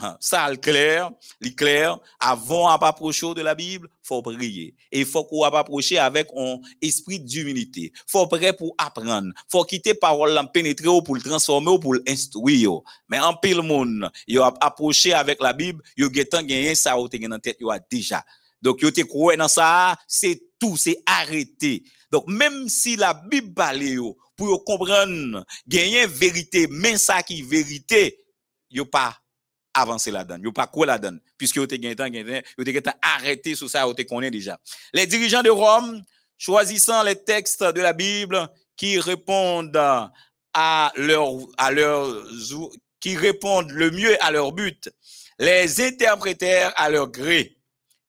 [0.03, 4.75] Hein, Ça, le clair, le clair, avant à approcher de la Bible, faut prier.
[4.91, 7.93] Et faut qu'on approcher avec un esprit d'humilité.
[8.07, 9.31] Faut prêt pour apprendre.
[9.51, 12.81] Faut quitter parole là, pénétrer ou pour le transformer ou pour l'instruire.
[13.11, 17.39] Mais en pile monde, yo approché avec la Bible, yo getan gagné ça ou te
[17.39, 18.25] tête yo déjà.
[18.63, 21.85] Donc yo te croit dans ça, c'est tout, c'est arrêté.
[22.11, 23.85] Donc même si la Bible parle
[24.35, 28.19] pour comprendre, gagner vérité, mais ça qui vérité,
[28.71, 29.21] yo pas
[29.75, 30.39] avancer là-dedans.
[30.43, 31.19] Yo pas quoi là-dedans.
[31.37, 34.59] Puisque yo te gen temps, temps, arrêté sur ça, yo te connaît déjà.
[34.93, 36.03] Les dirigeants de Rome,
[36.39, 39.77] choisissant les textes de la Bible qui répondent
[40.55, 42.27] à leur, à leur,
[43.01, 44.91] qui répondent le mieux à leur but,
[45.39, 47.57] les interprétèrent à leur gré,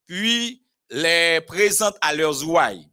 [0.05, 2.87] puis les présentent à leurs ouailles,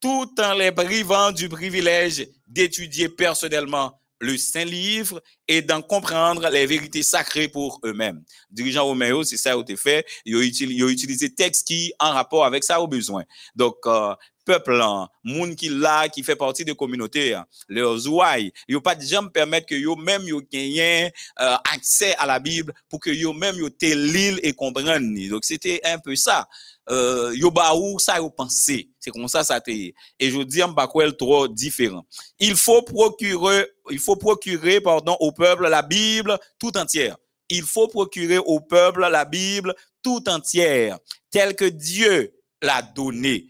[0.00, 6.66] tout en les privant du privilège d'étudier personnellement le Saint Livre et d'en comprendre les
[6.66, 8.22] vérités sacrées pour eux-mêmes.
[8.50, 10.06] Dirigeant Roméo, c'est ça où t'es fait.
[10.24, 13.24] Ils ont utilisé, ils ont utilisé texte qui en rapport avec ça au besoin.
[13.56, 14.14] Donc, euh,
[14.50, 18.94] peuple, là, moun qui là, qui fait partie de communauté, hein, leurs ouailles, ils pas
[18.94, 23.10] de jamais permettre que yo même yo gagnent euh, accès à la Bible pour que
[23.10, 25.28] yo même yo te lire et comprendre.
[25.28, 26.48] Donc, c'était un peu ça.
[26.90, 28.88] Euh, yo ba ou ça yo pensé?
[28.98, 29.70] C'est comme ça ça te.
[29.70, 32.04] Et je dis en quoi trop différent.
[32.40, 37.16] Il faut procurer, il faut procurer pardon au peuple la Bible tout entière.
[37.48, 40.98] Il faut procurer au peuple la Bible tout entière,
[41.30, 42.32] telle que Dieu
[42.62, 43.46] l'a donnée.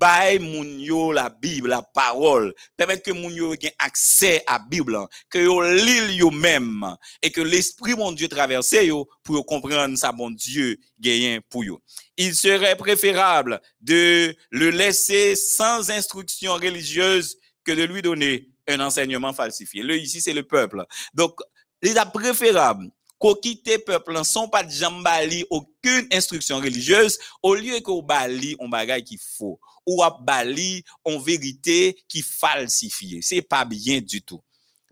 [0.00, 4.96] Bay moun yo la Bible, la parole, permettre que moun yo ait accès à Bible,
[5.28, 10.10] que yo lil yo même, et que l'Esprit mon Dieu traverse yo pour comprendre ça
[10.10, 11.82] mon Dieu gagne pour yo.
[12.16, 19.34] Il serait préférable de le laisser sans instruction religieuse que de lui donner un enseignement
[19.34, 19.82] falsifié.
[19.82, 20.84] Le ici c'est le peuple.
[21.12, 21.38] Donc,
[21.82, 22.90] il est préférable
[23.20, 28.72] ko kite peplan son pa jam bali okun instruksyon religyeuse, ou liye ko bali on
[28.72, 33.20] bagay ki fo, ou ap bali on verite ki falsifiye.
[33.22, 34.40] Se pa bien du tout.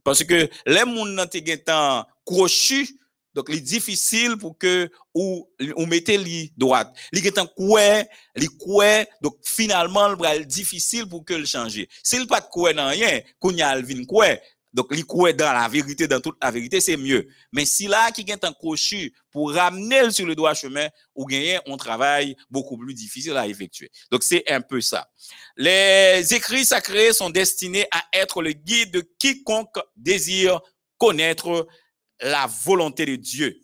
[0.04, 2.86] Parce que le moun nan te gen tan krochu,
[3.36, 5.42] dok li difisil pou ke ou,
[5.74, 6.90] ou mette li doat.
[7.12, 8.04] Li gen tan kwe,
[8.40, 11.84] li kwe, dok finalman li bral difisil pou ke li chanje.
[12.00, 14.32] Se li pat kwe nan yen, koun ya alvin kwe,
[14.78, 17.26] donc, li koué dans la vérité, dans toute la vérité, c'est mieux.
[17.50, 21.58] Mais si là, qui est un cochu pour ramener sur le droit chemin, ou gagner
[21.66, 23.90] un travail beaucoup plus difficile à effectuer.
[24.12, 25.10] Donc, c'est un peu ça.
[25.56, 30.60] Les écrits sacrés sont destinés à être le guide de quiconque désire
[30.96, 31.66] connaître
[32.20, 33.60] la volonté de Dieu,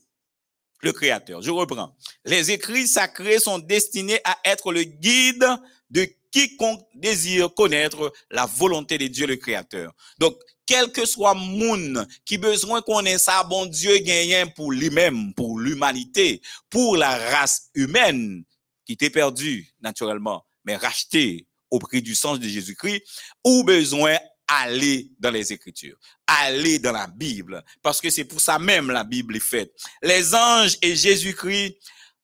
[0.83, 1.43] le Créateur.
[1.43, 1.95] Je reprends.
[2.25, 5.47] Les écrits sacrés sont destinés à être le guide
[5.91, 9.95] de quiconque désire connaître la volonté de Dieu, le Créateur.
[10.19, 10.37] Donc,
[10.67, 15.59] quel que soit moun qui besoin qu'on ait ça, bon Dieu gagne pour lui-même, pour
[15.59, 16.41] l'humanité,
[16.71, 18.45] pour la race humaine
[18.85, 23.03] qui était perdue naturellement, mais rachetée au prix du sang de Jésus-Christ,
[23.45, 25.97] ou besoin aller dans les Écritures,
[26.27, 29.73] aller dans la Bible, parce que c'est pour ça même la Bible est faite.
[30.03, 31.77] Les anges et Jésus-Christ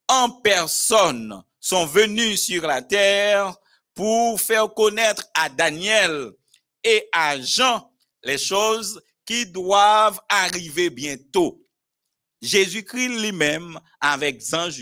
[0.08, 3.56] en personne sont venus sur la terre
[3.94, 6.30] pour faire connaître à Daniel
[6.84, 7.89] et à Jean
[8.24, 11.60] les choses qui doivent arriver bientôt.
[12.42, 14.78] Jésus-Christ lui-même, avec anges,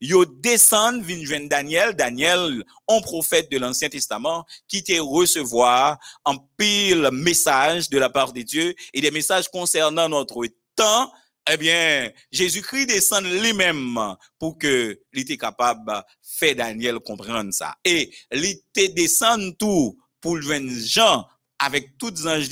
[0.00, 7.08] yo, descend vin Daniel, Daniel, un prophète de l'Ancien Testament, qui te recevoir un pile
[7.12, 11.12] message de la part de Dieu et des messages concernant notre temps.
[11.52, 13.98] Eh bien, Jésus-Christ descend lui-même
[14.38, 17.74] pour que était capable faire Daniel comprendre ça.
[17.84, 21.26] Et était descend tout pour le Jean
[21.60, 22.48] avec toutes anges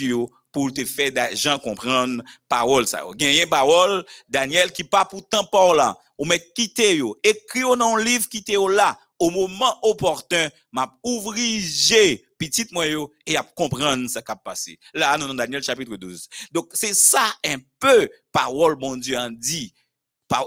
[0.53, 3.03] pour te faire da- gens comprendre parole ça.
[3.17, 5.97] Gagner parole Daniel qui pas pour temps par là.
[6.19, 12.25] Ou met quitter yo, écrit dans livre quitter là au moment opportun, m'a ouvrir j'ai
[12.39, 14.79] petit moi yo et à comprendre ce qui a passé.
[14.95, 16.29] Là nous dans Daniel chapitre 12.
[16.51, 19.73] Donc c'est ça un peu parole bon Dieu en dit.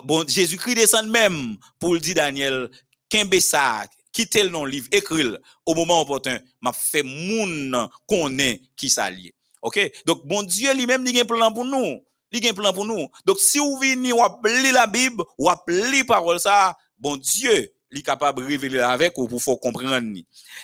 [0.04, 2.70] Bon Jésus-Christ descend même pour le dire Daniel
[3.10, 5.36] Kembe ça, quittez le non livre, écrit
[5.66, 9.34] au moment opportun, m'a fait moun connaît qui s'allie.
[9.62, 9.80] OK?
[10.06, 12.04] Donc bon Dieu lui-même il a un plan pour nous.
[12.32, 13.08] Il a un plan pour nous.
[13.26, 18.00] Donc si vous venez ou lire la Bible ou lire parole ça, bon Dieu il
[18.00, 20.18] est capable de révéler avec ou pour faire comprendre.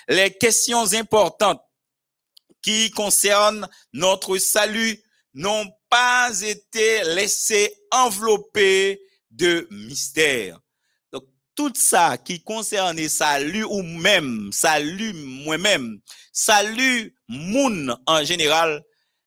[0.08, 1.62] Les questions importantes
[2.62, 5.02] qui concernent notre salut
[5.34, 10.60] n'ont pas été laissées envelopper de mystère.
[11.58, 15.99] Tout ça qui concerne salut ou même, salut moi-même,
[16.32, 18.84] salut moun en général,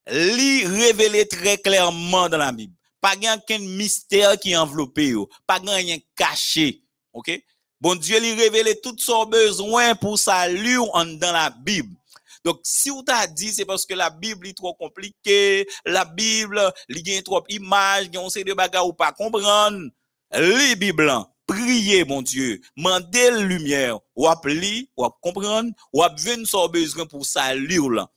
[0.06, 2.72] li révélé très clairement dans la Bible.
[3.00, 5.12] Pas aucun mystère qui enveloppé
[5.44, 6.84] pas rien caché.
[7.12, 7.32] OK?
[7.80, 11.96] Bon Dieu lui révélé tout son besoin pour salut en dans la Bible.
[12.44, 16.72] Donc, si on t'a dit, c'est parce que la Bible est trop compliquée, la Bible,
[16.88, 19.90] il y trop d'images, il y ou pas comprendre.
[20.32, 21.12] Les Bibles,
[21.50, 27.26] priez, mon Dieu, mandez lumière, ou ap li, ou comprendre, ou venir son besoin pour
[27.26, 28.08] salut là.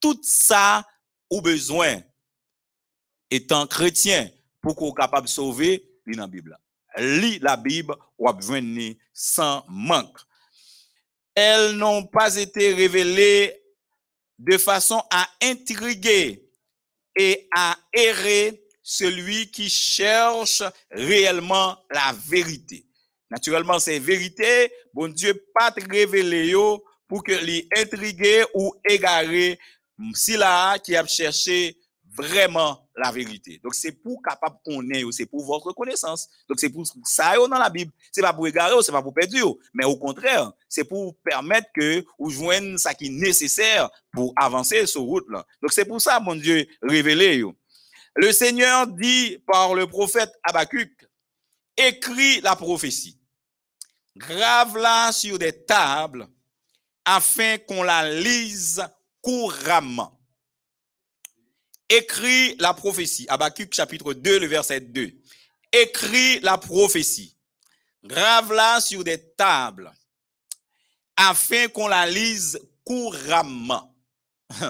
[0.00, 0.84] Tout ça,
[1.30, 2.00] ou besoin,
[3.30, 4.30] étant chrétien,
[4.62, 6.58] pour qu'on capable de sauver, li dans la Bible.
[6.96, 10.18] Lis la Bible, ou venir sans manque.
[11.34, 13.54] Elles n'ont pas été révélées
[14.38, 16.48] de façon à intriguer
[17.16, 22.86] et à errer celui qui cherche réellement la vérité.
[23.30, 24.72] Naturellement, c'est vérité.
[24.94, 26.54] Bon Dieu, pas te révéler
[27.06, 29.58] pour que les intriguer ou égarer
[30.14, 31.76] si là qui a cherché
[32.16, 33.60] vraiment la vérité.
[33.62, 36.26] Donc c'est pour capable connaître, c'est pour votre connaissance.
[36.48, 37.92] Donc c'est pour ça dans la Bible.
[38.10, 42.02] C'est pas pour égarer, c'est pas pour perdre, mais au contraire, c'est pour permettre que
[42.18, 45.26] vous joignez ça qui est nécessaire pour avancer sur route.
[45.60, 47.54] Donc c'est pour ça mon Dieu révélé yo.
[48.18, 50.90] Le Seigneur dit par le prophète Habakkuk,
[51.76, 53.16] écris la prophétie,
[54.16, 56.26] grave-la sur des tables
[57.04, 58.84] afin qu'on la lise
[59.20, 60.20] couramment.
[61.88, 63.26] Écris la prophétie.
[63.28, 65.12] Habakkuk chapitre 2, le verset 2.
[65.70, 67.36] Écris la prophétie.
[68.02, 69.92] Grave-la sur des tables
[71.16, 73.94] afin qu'on la lise couramment.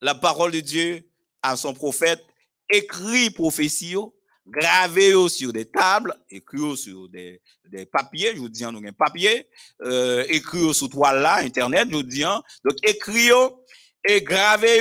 [0.00, 1.08] La parole de Dieu
[1.42, 2.24] à son prophète
[2.72, 3.94] écrit prophétie,
[4.46, 9.46] gravé sur des tables, écrit sur des, des papiers, je vous dis, nous un papier,
[9.82, 13.30] euh, écrit sur toile là, internet, je vous dis, donc écrit
[14.04, 14.80] et gravé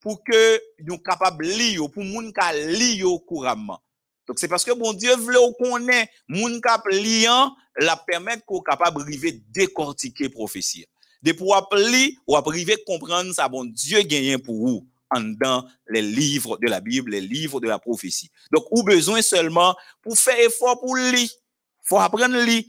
[0.00, 3.80] pour que nous capables de lire, pour moun ka lire couramment.
[4.26, 8.60] Donc c'est parce que bon Dieu veut qu'on connaît moun kap liant la permettre qu'on
[8.60, 10.86] capable river décortiquer prophétie.
[11.22, 16.58] De pouvoir lire ou arriver comprendre ça bon Dieu gagne pour vous dans les livres
[16.58, 18.30] de la Bible, les livres de la prophétie.
[18.52, 21.30] Donc ou besoin seulement pour faire effort pour lire.
[21.84, 22.64] Faut apprendre à lire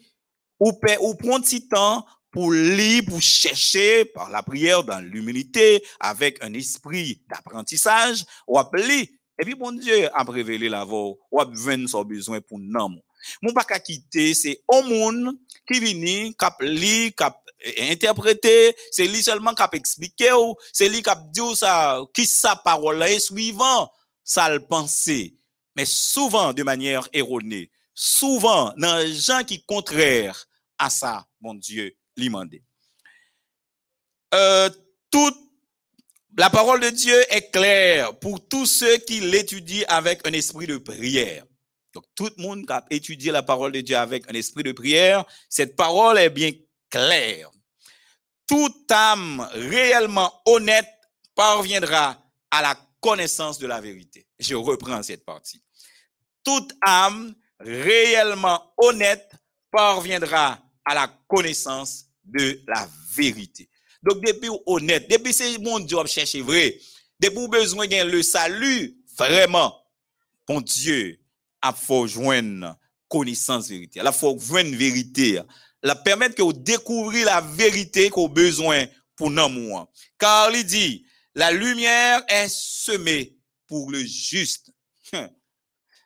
[0.60, 0.72] ou
[1.02, 6.54] ou prendre petit temps pour lire, pour chercher par la prière dans l'humilité, avec un
[6.54, 9.12] esprit d'apprentissage, ou appeler.
[9.42, 11.50] Et puis, bon Dieu a révélé la voix, ou a
[11.88, 13.00] son besoin pour nous.
[13.42, 15.38] Mon pas quitter, c'est au monde
[15.68, 17.39] qui vient, cap lit, cap
[17.80, 23.02] interpréter, c'est lui seulement cap expliquer ou c'est lui cap dire ça, qui sa parole
[23.04, 23.92] est suivant,
[24.24, 25.36] ça le penser.
[25.76, 30.48] Mais souvent de manière erronée, souvent dans gens qui contraires
[30.78, 32.64] à ça, mon Dieu, l'imandé.
[34.34, 34.70] Euh,
[35.12, 35.38] toute
[36.38, 40.78] la parole de Dieu est claire pour tous ceux qui l'étudient avec un esprit de
[40.78, 41.44] prière.
[41.94, 44.72] Donc, tout le monde qui a étudié la parole de Dieu avec un esprit de
[44.72, 46.52] prière, cette parole est bien
[46.90, 47.50] claire.
[48.48, 50.90] Toute âme réellement honnête
[51.36, 52.18] parviendra
[52.52, 54.28] à la connaissance de la vérité.
[54.40, 55.62] Je reprends cette partie.
[56.44, 59.32] Toute âme réellement honnête
[59.72, 63.70] parviendra à la connaissance de la vérité.
[64.02, 66.80] Donc, depuis honnête, depuis c'est mon Dieu chercher vrai,
[67.20, 69.76] depuis besoin de le salut, vraiment,
[70.48, 71.20] bon Dieu
[71.62, 72.78] a faut joindre
[73.10, 74.02] connaissance vérité.
[74.02, 75.42] La faut joindre vérité.
[75.84, 79.76] La permettre que vous découvrir la vérité qu'on besoin pour nous.
[80.18, 81.06] Car il dit,
[81.36, 84.72] la lumière est semée pour le juste.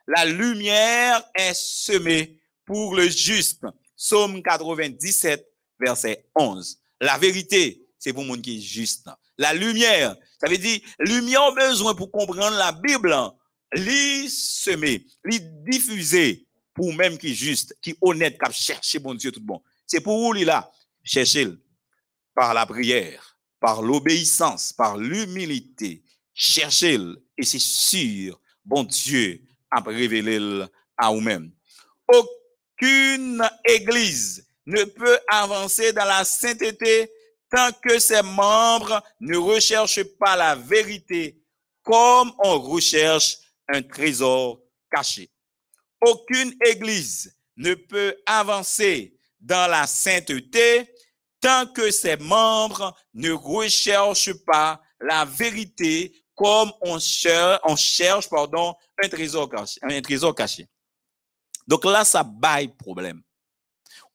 [0.06, 3.62] La lumière est semée pour le juste.
[3.96, 5.46] Psaume 97,
[5.80, 6.78] verset 11.
[7.00, 9.08] La vérité, c'est pour monde qui est juste.
[9.38, 13.16] La lumière, ça veut dire, lumière a besoin pour comprendre la Bible,
[13.72, 16.43] li semer, li diffuser
[16.74, 19.62] pour même qui juste, qui honnête, qui chercher bon Dieu tout bon.
[19.86, 20.70] C'est pour vous, là,
[21.02, 21.48] chercher
[22.34, 26.02] par la prière, par l'obéissance, par l'humilité,
[26.34, 26.98] chercher
[27.36, 30.66] et c'est sûr, bon Dieu a révélé
[30.96, 31.52] à vous-même.
[32.08, 37.10] Aucune église ne peut avancer dans la sainteté
[37.50, 41.40] tant que ses membres ne recherchent pas la vérité
[41.82, 44.60] comme on recherche un trésor
[44.90, 45.30] caché.
[46.06, 50.90] Aucune église ne peut avancer dans la sainteté
[51.40, 58.74] tant que ses membres ne recherchent pas la vérité comme on cherche, on cherche pardon,
[59.02, 59.48] un trésor
[60.34, 60.68] caché.
[61.66, 63.22] Donc là, ça baille problème.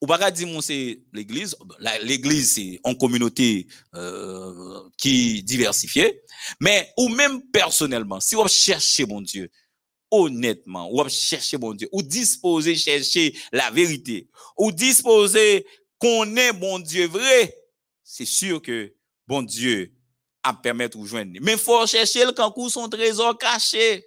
[0.01, 1.55] Ou pas dire, c'est l'église.
[2.01, 6.21] L'église, c'est en communauté euh, qui est diversifiée.
[6.61, 9.49] Mais, ou même personnellement, si vous cherchez mon Dieu,
[10.11, 15.65] honnêtement, ou chercher mon Dieu, ou disposer chercher la vérité, ou disposer
[15.97, 17.55] qu'on est mon Dieu vrai,
[18.03, 18.93] c'est sûr que
[19.27, 19.93] bon Dieu
[20.43, 21.37] a permettre de joindre.
[21.41, 24.05] Mais faut chercher le kankou son trésor caché.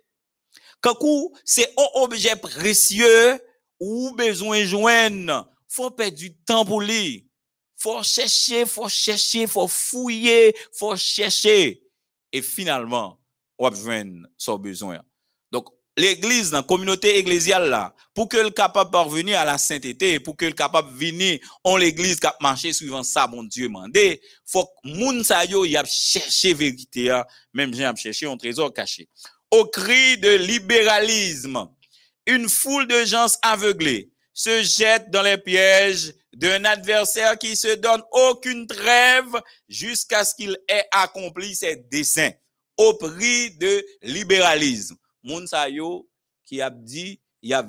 [0.81, 3.39] Kankou, c'est un objet précieux
[3.79, 5.49] ou besoin joindre.
[5.69, 7.29] Faut perdre du temps pour lui.
[7.77, 11.83] Faut chercher, faut chercher, faut fouiller, faut chercher.
[12.33, 13.21] Et finalement,
[13.59, 15.01] on va joindre son besoin.
[15.97, 20.91] L'église, la communauté ecclésiale là, pour qu'elle capable parvenir à la sainteté, pour qu'elle capable
[20.91, 25.67] venir en l'église cap marcher suivant ça, mon Dieu mandé, faut que moun sa yo
[25.67, 29.11] y a cherché vérité, hein, même j'ai cherché un trésor caché.
[29.51, 31.69] Au cri de libéralisme,
[32.27, 38.03] une foule de gens aveuglés se jettent dans les pièges d'un adversaire qui se donne
[38.13, 39.39] aucune trêve
[39.69, 42.31] jusqu'à ce qu'il ait accompli ses desseins
[42.79, 44.97] au prix de libéralisme.
[45.23, 46.09] Moun sa yo
[46.45, 47.65] qui a dit, y a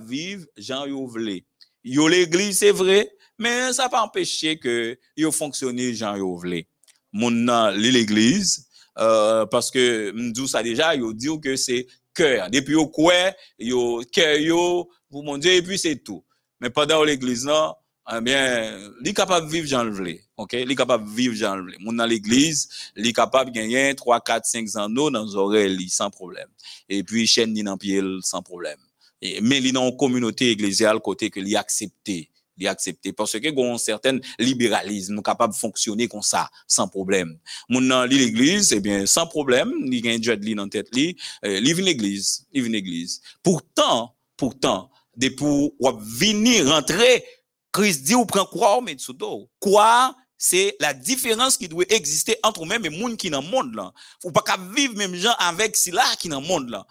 [0.58, 1.41] Jean yo vle.
[1.84, 6.66] Yo l'église, c'est vrai, mais ça pas empêcher que yo fonctionner Jean yo vle.
[7.12, 7.45] Moun
[7.76, 12.49] l'église, euh, parce que m'dou ça déjà, yo dit que c'est cœur.
[12.49, 16.24] Depuis yo quoi, yo cœur yo, pour mon Dieu, et puis c'est tout.
[16.60, 20.58] Mais pendant l'église, non, Ah, ebyen, li kapab viv jan vle, ok?
[20.68, 21.78] Li kapab viv jan vle.
[21.80, 22.68] Moun nan l'eglize,
[22.99, 26.49] li kapab genyen 3, 4, 5 zan nou nan zore li, san problem.
[26.91, 28.76] E pi chen ni nan pie l, san problem.
[29.24, 32.18] E, men li nan komunote eglezial kote ke li aksepte,
[32.60, 33.14] li aksepte.
[33.16, 37.32] Parce ke goun certain liberalisme, nou kapab fonksyonne kon sa, san problem.
[37.72, 41.13] Moun nan li l'eglize, ebyen, eh san problem, li genyen djad li nan tet li,
[41.39, 43.24] eh, li vin l'eglize, li vin l'eglize.
[43.47, 47.13] Pourtant, pourtant, de pou wap vini rentre,
[47.74, 49.17] Christ dit ou prend quoi ou met sous.
[49.59, 53.74] Quoi, c'est la différence qui doit exister entre nous-mêmes et moun qui dans le monde
[53.74, 53.91] là.
[54.21, 56.86] Faut pas qu'à vivre même gens avec si là qui dans le monde là.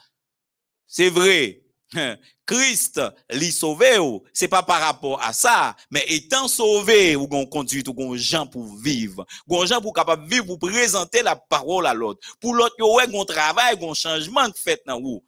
[0.89, 1.63] C'est vrai.
[2.47, 3.01] Christ
[3.31, 7.89] li sauvé ou, c'est pas par rapport à ça, mais étant sauvé ou gon conduite
[7.89, 11.95] ou gon gens pour vivre, gon gens pour capable vivre pour présenter la parole à
[11.95, 12.21] l'autre.
[12.41, 15.23] Pour l'autre yo ouais gon travail, gon changement fait dans ou.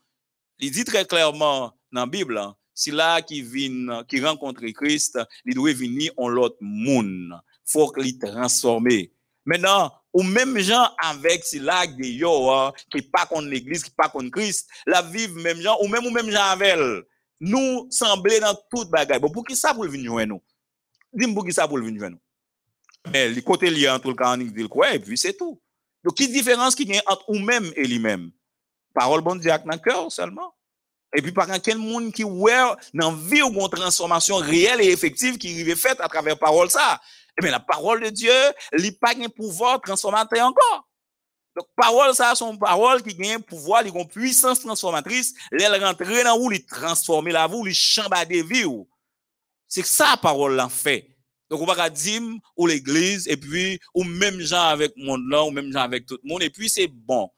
[0.59, 2.41] Il dit très clairement dans la Bible,
[2.77, 7.33] sila ki vin, ki renkontre Krist, li dwe vini on lot moun,
[7.71, 9.05] fok li transforme.
[9.45, 14.09] Menan, ou menm jan avek sila de yo, ah, ki pa kon l'Eglise, ki pa
[14.11, 16.83] kon Krist, la viv menm jan, ou menm ou menm jan avel,
[17.41, 19.19] nou semble nan tout bagay.
[19.21, 20.43] Bo pou ki sa pou l'vin jwen nou?
[21.15, 22.21] Dim pou ki sa pou l'vin jwen nou?
[23.11, 25.59] Men, li kote li an tout l'kanik dil kwe, epi se tou.
[26.05, 28.29] Yo ki diferans ki gen ant ou menm e li menm?
[28.95, 30.49] Parol bon diak nan kèr selman.
[31.15, 32.53] Et puis, par quel monde qui ouais,
[32.93, 37.01] dans vie ou une transformation réelle et effective qui est faite à travers parole ça.
[37.37, 38.31] Eh bien, la parole de Dieu,
[38.77, 40.87] il pas un pouvoir transformateur encore.
[41.55, 46.03] Donc, parole ça, son parole qui gagne un pouvoir, a une puissance transformatrice, elle rentre
[46.23, 48.65] dans où, il transformer la vie, il chambader vie.
[49.67, 51.07] C'est ça, parole là fait.
[51.49, 52.21] Donc, on va dire,
[52.57, 56.05] ou l'église, et puis, ou même gens avec le monde là, ou même gens avec
[56.05, 57.29] tout le monde, et puis c'est bon.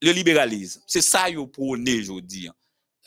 [0.00, 0.82] Le libéralisme.
[0.86, 2.48] C'est ça, yo prôné, je dis.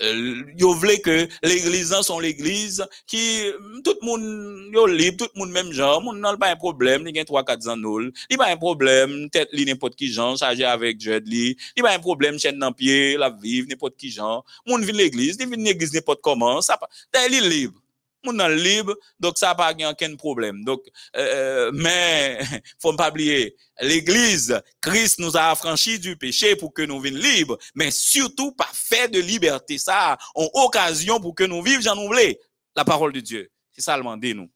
[0.02, 3.52] Euh, yo vle que l'église nan sont l'église qui
[3.84, 7.26] tout monde yo libre tout monde même genre moun nan pas un problème il gen
[7.26, 11.02] 3 4 ans nul il pas un problème tête li n'importe qui genre chargé avec
[11.02, 14.86] jet li il pas un problème chaîne dans pied la vivre n'importe qui genre moun
[14.86, 16.88] vin l'église il vin l'église n'importe comment ça pas
[17.28, 17.82] il est libre
[18.24, 20.64] moun nan libre donc ça pas gen aucun problème.
[20.64, 20.84] Donc
[21.16, 22.40] euh, mais
[22.82, 27.58] faut pas oublier l'église Christ nous a affranchis du péché pour que nous venions libres
[27.76, 29.78] mais surtout pas fait de liberté.
[29.78, 32.38] Ça en occasion pour que nous vivions j'en oublie
[32.76, 33.50] la parole de Dieu.
[33.72, 34.50] C'est ça le mandat nous.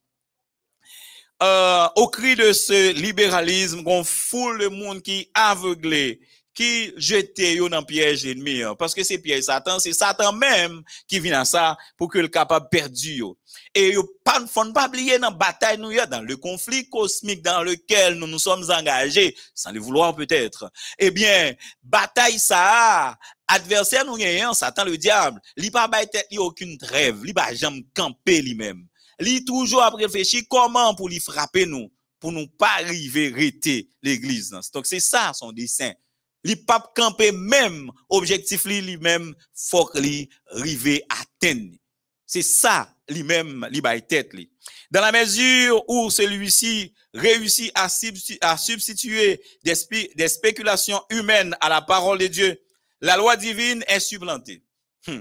[1.42, 6.20] Euh, au cri de ce libéralisme qu'on foule le monde qui aveuglé
[6.54, 8.76] qui jeté yo dans piège ennemi hein.
[8.78, 12.28] parce que c'est piège Satan c'est Satan même qui vient à ça pour que le
[12.28, 13.22] capable perdu
[13.74, 17.62] et yo pas faut pas oublier dans bataille nous y dans le conflit cosmique dans
[17.62, 20.70] lequel nous nous sommes engagés sans le vouloir peut-être.
[20.98, 23.18] Eh bien bataille ça
[23.48, 27.84] adversaire nous gagnant Satan le diable li pas tête li aucune trêve li pas jamais
[27.94, 28.86] camper lui-même.
[29.18, 34.56] Li toujours à réfléchir comment pour lui frapper nous pour nous pas arriver rester l'église.
[34.72, 35.92] Donc c'est ça son dessein.
[36.44, 41.76] Li pape camper même objectif li lui-même faut que li rive atteindre
[42.26, 44.50] c'est ça lui-même bay tête li
[44.90, 51.82] dans la mesure où celui-ci réussit à, substi- à substituer des, spéculations humaines à la
[51.82, 52.60] parole de Dieu
[53.00, 54.62] la loi divine est supplantée
[55.06, 55.20] Hmm.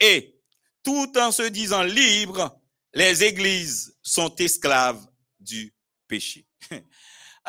[0.00, 0.34] et
[0.82, 2.58] tout en se disant libre
[2.94, 5.04] les églises sont esclaves
[5.38, 5.74] du
[6.08, 6.46] péché.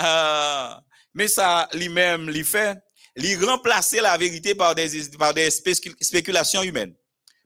[0.02, 0.70] Euh,
[1.14, 2.78] mais ça, lui-même, lui fait,
[3.16, 6.94] lui remplacer la vérité par des, par des spécu- spéculations humaines.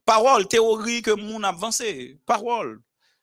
[0.10, 2.82] Parole, théorie que moun avancé, parole.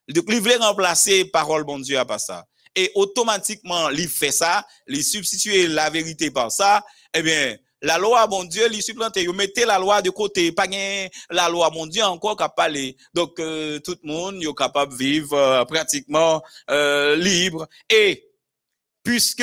[0.09, 2.47] Donc, il voulait remplacer parole, bon Dieu, à pas ça.
[2.77, 8.25] Et automatiquement, il fait ça, il substituer la vérité par ça, eh bien, la loi,
[8.29, 9.25] bon Dieu, il supplanté.
[9.25, 10.69] Il mettez la loi de côté, pas
[11.29, 12.97] la loi, mon Dieu, encore qu'à parler.
[13.13, 16.41] Donc, euh, tout le monde, est capable de vivre euh, pratiquement
[16.71, 17.67] euh, libre.
[17.91, 18.31] Et,
[19.03, 19.43] puisque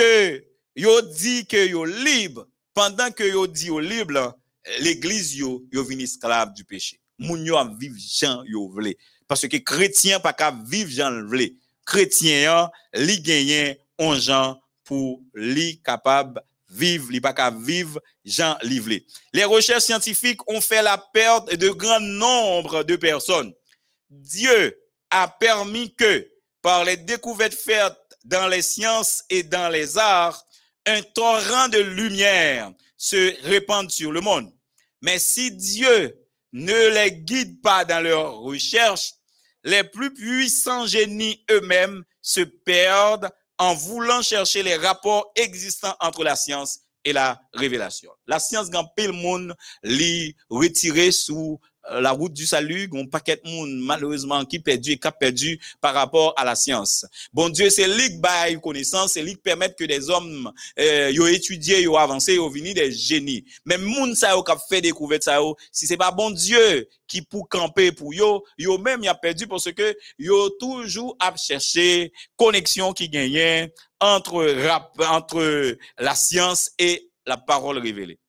[0.77, 4.33] yo dit que yo libre, pendant que yo dit libre,
[4.79, 7.02] l'église yo, yo vini esclave du péché.
[7.17, 8.95] Moun yo a vivre Jean yo vle.
[9.27, 11.51] Parce que chrétien qu'à vivre Jean le vle.
[11.85, 17.21] Chrétien, li genyen on Jean pour li capable vivre, li
[18.25, 19.01] Jean li vle.
[19.33, 23.53] Les recherches scientifiques ont fait la perte de grand nombre de personnes.
[24.09, 24.77] Dieu
[25.09, 26.29] a permis que,
[26.61, 30.45] par les découvertes faites dans les sciences et dans les arts,
[30.85, 34.51] un torrent de lumière se répande sur le monde.
[35.01, 36.15] Mais si Dieu
[36.53, 39.13] ne les guide pas dans leurs recherches,
[39.63, 46.35] les plus puissants génies eux-mêmes se perdent en voulant chercher les rapports existants entre la
[46.35, 48.11] science et la révélation.
[48.27, 51.59] La science, grand pile monde, li retiré sous
[51.89, 55.59] la route du salut, un paquet de monde, malheureusement, qui perdu et qui a perdu
[55.81, 57.05] par rapport à la science.
[57.33, 61.11] Bon Dieu, c'est lui qui baille connaissance, c'est lui qui permet que des hommes, euh,
[61.11, 63.43] yo étudié, yo avancé, yo vini des génies.
[63.65, 63.77] Mais
[64.15, 67.49] sa yo qui a fait découverte ça yo, si c'est pas bon Dieu qui pour
[67.49, 72.93] camper pour yo, yo même y a perdu parce que yo toujours à chercher connexion
[72.93, 73.69] qui gagne
[73.99, 78.19] entre rap, entre la science et la parole révélée.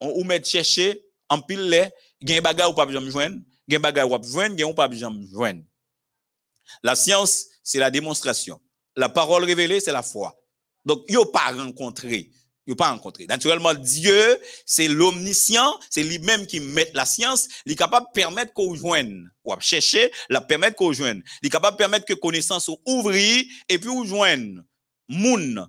[0.00, 1.88] On ou met chercher en pile les
[6.82, 8.60] La science, c'est la démonstration.
[8.96, 10.34] La parole révélée, c'est la foi.
[10.84, 12.30] Donc, yo pas rencontré.
[12.66, 13.26] Yo pas rencontré.
[13.26, 18.54] Naturellement, Dieu, c'est l'omniscient, c'est lui-même qui met la science, il est capable de permettre
[18.54, 21.22] qu'on joigne, ou chercher, la permettre qu'on joigne.
[21.42, 24.62] Il est capable de permettre que connaissance ou ouvrir, et puis ou joigne.
[25.08, 25.66] Moun,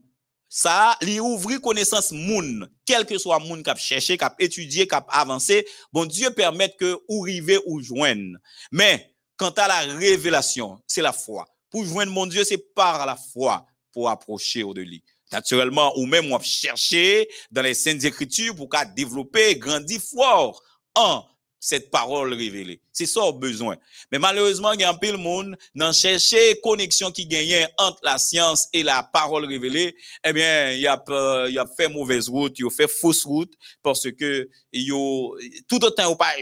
[0.56, 5.68] ça, li ouvrir connaissance moun, quel que soit moun k'ap chercher, k'ap étudier, k'ap avancer,
[5.92, 8.38] bon Dieu permet que ou river ou joindre.
[8.72, 11.46] Mais, quant à la révélation, c'est la foi.
[11.70, 15.04] Pour joindre mon Dieu, c'est par la foi pour approcher au de lui.
[15.30, 20.64] Naturellement, ou même on chercher dans les saintes écritures pour qu'à développer, grandir fort
[20.96, 21.26] en
[21.60, 22.80] cette parole révélée.
[22.92, 23.76] C'est ça au besoin.
[24.12, 28.00] Mais malheureusement, il y a un peu le monde dans chercher connexion qui gagnait entre
[28.04, 29.96] la science et la parole révélée.
[30.24, 31.04] Eh bien, il y a,
[31.50, 34.90] il a fait mauvaise route, il a fait fausse route parce que il
[35.68, 36.34] tout autant ou pas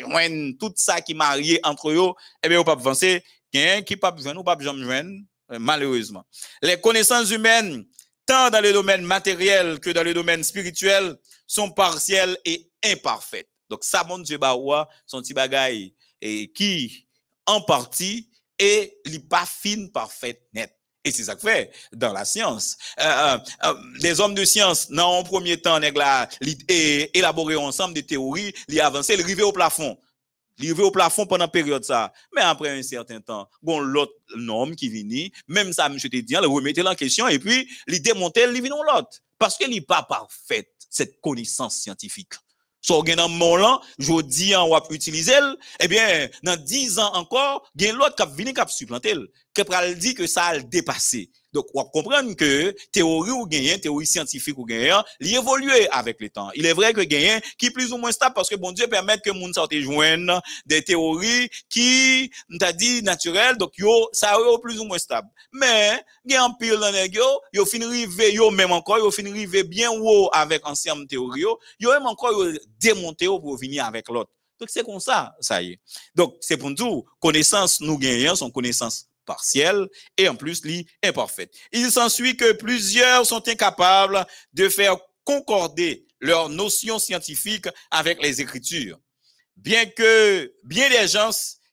[0.59, 2.13] tout ça qui marié entre eux,
[2.43, 3.23] eh bien, ou pas avancer.
[3.55, 6.25] Un qui pas joindre ou pas joindre, euh, malheureusement.
[6.61, 7.85] Les connaissances humaines,
[8.25, 11.15] tant dans le domaine matériel que dans le domaine spirituel,
[11.45, 13.49] sont partielles et imparfaites.
[13.73, 17.07] Donc, ça, mon Dieu, Baroua, son petit bagaille et qui,
[17.47, 18.29] en partie,
[18.59, 20.77] est pas fine, parfaite, net.
[21.03, 22.77] Et c'est ça que fait dans la science.
[22.99, 28.05] Euh, euh, euh, les hommes de science, dans un premier temps, e, élaboré ensemble des
[28.05, 29.97] théories, les avancé, les rivaient au plafond.
[30.59, 32.13] Rivé au plafond pendant période ça.
[32.35, 36.35] Mais après un certain temps, bon, l'autre norme qui vini, même ça, monsieur te dit,
[36.35, 39.17] le remettait en question et puis, li démontait, li vient l'autre.
[39.39, 42.33] Parce qu'elle n'est pas parfaite, cette connaissance scientifique.
[42.83, 47.13] So, gen dans mon lan, jodi an wap utiliser l, eh bien, dans 10 ans
[47.15, 49.23] encore, gen l'autre kap vini kap supplanter l,
[49.53, 51.29] ke pral di que ça a dépassé.
[51.53, 56.29] Donc, wap comprendre que théorie ou genyen, théorie scientifique ou genyen, li évolue avec le
[56.29, 56.49] temps.
[56.55, 59.19] Il est vrai que genyen qui plus ou moins stable parce que bon Dieu permet
[59.19, 64.79] que moun sorte joindre des théories qui, t'a dit, naturelles, donc yo, ça yo plus
[64.79, 65.27] ou moins stable.
[65.51, 66.03] Mais,
[66.39, 70.65] en pile dans nèg yo, yo fin yo même encore, yo fin bien haut avec
[70.67, 74.31] ancienne théorie yo, yo même encore yo démonter yo pour venir avec l'autre.
[74.59, 75.79] Donc c'est comme ça, ça y est.
[76.15, 79.87] Donc c'est pour nous, connaissance nous gagnons sont connaissances partielles
[80.17, 80.85] et en plus li.
[81.71, 88.99] Il s'ensuit que plusieurs sont incapables de faire concorder leurs notions scientifiques avec les écritures.
[89.55, 91.31] Bien que bien des gens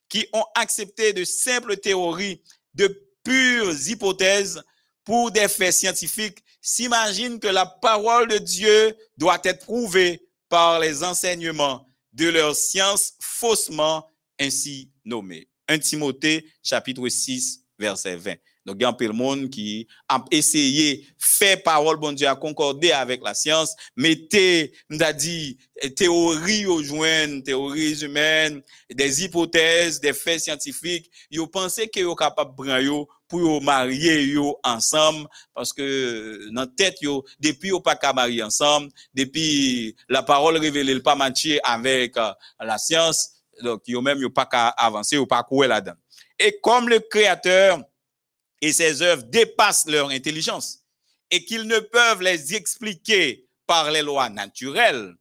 [0.09, 2.41] qui ont accepté de simples théories,
[2.73, 2.87] de
[3.23, 4.61] pures hypothèses
[5.03, 11.03] pour des faits scientifiques s'imaginent que la parole de Dieu doit être prouvée par les
[11.03, 14.07] enseignements de leur science faussement
[14.39, 15.50] ainsi nommée.
[15.71, 18.35] 1 Timothée chapitre 6 verset 20.
[18.65, 22.27] Donc, il y a un peu de monde qui a essayé faire parole, bon Dieu,
[22.27, 25.57] à concorder avec la science, mettez, nous a dit,
[25.95, 28.61] théories au joint, théories humaines,
[28.93, 31.09] des hypothèses, des faits scientifiques.
[31.31, 35.25] Ils pensaient qu'ils sont capables de pour marier yo ensemble,
[35.55, 40.93] parce que dans tête, yo, depuis yo pas qu'à marier ensemble, depuis la parole révélée,
[40.93, 45.43] le pas matché avec euh, la science, donc yo même pas qu'à avancer, yo pas
[45.43, 45.97] courir là-dedans.
[46.39, 47.83] Et comme le créateur
[48.59, 50.79] et ses œuvres dépassent leur intelligence
[51.29, 55.15] et qu'ils ne peuvent les expliquer par les lois naturelles,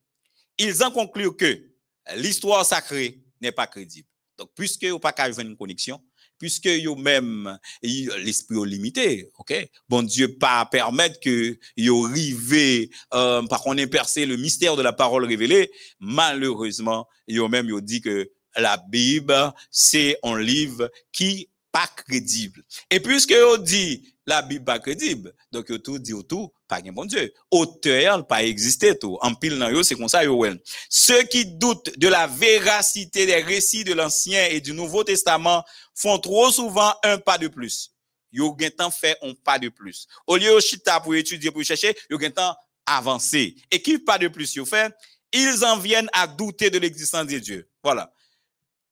[0.58, 1.70] ils en concluent que
[2.16, 4.08] l'histoire sacrée n'est pas crédible.
[4.36, 6.02] Donc, puisque vous pas qu'à une connexion,
[6.40, 9.68] puisque yo même y- l'esprit est limité, ok?
[9.88, 14.82] Bon Dieu pas permettre que yo rive, euh, par qu'on ait percé le mystère de
[14.82, 17.06] la parole révélée, malheureusement,
[17.48, 22.64] même yo dit que la Bible, c'est un livre qui pas crédible.
[22.90, 27.04] Et puisque on dit la Bible pas crédible, donc yo tout dit tout, pas bon
[27.04, 27.34] Dieu.
[27.50, 29.18] Auteur pas existé tout.
[29.20, 30.46] En pile yo, c'est comme ça yo.
[30.88, 35.64] Ceux qui doutent de la véracité des récits de l'Ancien et du Nouveau Testament
[35.94, 37.90] font trop souvent un pas de plus.
[38.32, 40.06] Yo temps fait un pas de plus.
[40.28, 42.54] Au lieu de chita pour étudier, pour chercher, yo gen temps
[42.86, 43.56] avancer.
[43.72, 44.94] Et qui pas de plus yo fait?
[45.32, 47.68] Ils en viennent à douter de l'existence de Dieu.
[47.82, 48.12] Voilà.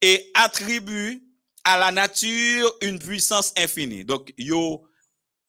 [0.02, 1.22] Et attribuent
[1.64, 4.04] à la nature une puissance infinie.
[4.04, 4.87] Donc, yo,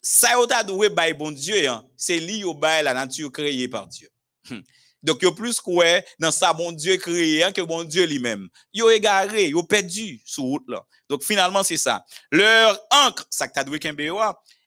[0.01, 3.67] ça yo ta doué by bon Dieu, hein, c'est li yo by la nature créée
[3.67, 4.09] par Dieu.
[4.49, 4.61] Hmm.
[5.01, 8.47] Donc, plus quoi dans ça bon Dieu créé hein, que bon Dieu lui-même.
[8.73, 10.65] Yo égaré, yo perdu sur route.
[11.09, 12.05] Donc, finalement, c'est ça.
[12.31, 13.79] Leur encre, ça que ta doué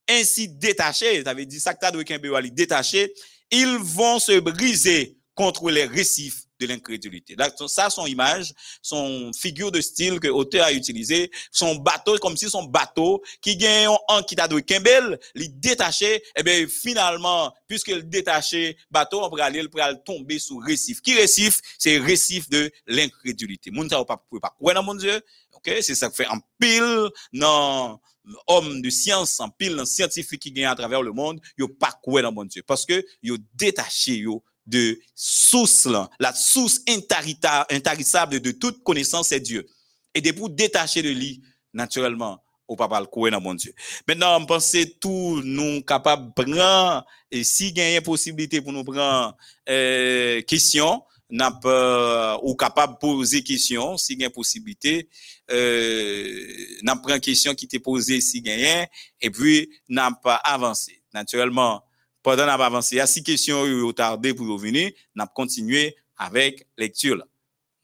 [0.09, 2.04] ainsi détaché, veut dire ça que ta doué
[2.50, 3.12] détaché,
[3.50, 7.36] ils vont se briser contre les récifs de l'incrédulité.
[7.66, 12.48] Ça, son image, son figure de style que l'auteur a utilisé, son bateau, comme si
[12.48, 18.02] son bateau, qui gagne un qui t'a Kembel, li détaché, et bien, finalement, puisque le
[18.02, 21.01] détaché, bateau, on pourrait aller, il pourrait tomber sous récif.
[21.01, 21.60] Qui récif?
[21.78, 23.70] C'est récif de l'incrédulité.
[23.70, 25.20] Moun ou pas, pas, ouais, dans mon Dieu?
[25.52, 25.70] OK?
[25.80, 27.98] C'est ça que fait en pile, non,
[28.47, 31.93] homme de science, en pile, dans scientifique qui gagne à travers le monde, yo pas
[32.02, 32.62] quoi dans mon Dieu.
[32.66, 39.40] Parce que yo détaché, yo, de source là, la source intarissable de toute connaissance c'est
[39.40, 39.66] Dieu.
[40.14, 43.72] Et de pour détacher de lui, naturellement, au papa le couer dans mon Dieu.
[44.09, 49.36] Maintenant, on pense tout nous capables de prendre, et si une possibilité pour nous prendre,
[49.68, 55.09] euh, question, n'a pas, ou capable de poser question, si une possibilité,
[55.51, 56.47] euh,
[56.82, 58.86] n'a prend question qui t'est posée si a,
[59.20, 61.02] et puis, n'a pas avancé.
[61.14, 61.82] Naturellement,
[62.23, 67.23] pendant pas avancé, il y a six questions tardé pour venir, n'a continué avec lecture.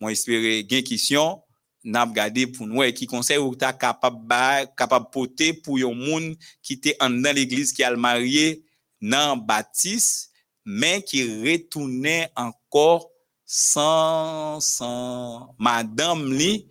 [0.01, 1.43] Moi, espérer gain question,
[1.85, 4.27] n'a regardé pour nous et qui conseil ou ta capable
[4.77, 8.65] capable porter pour yon monde qui était dans l'église qui a le marié
[9.01, 10.32] dans baptiste
[10.65, 13.10] mais qui retournait encore
[13.44, 16.66] sans sans madame li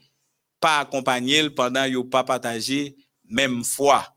[0.59, 2.95] pas accompagner pendant yo pas partagé
[3.29, 4.16] même foi.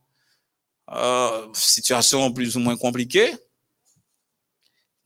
[0.93, 3.31] Euh, situation plus ou moins compliquée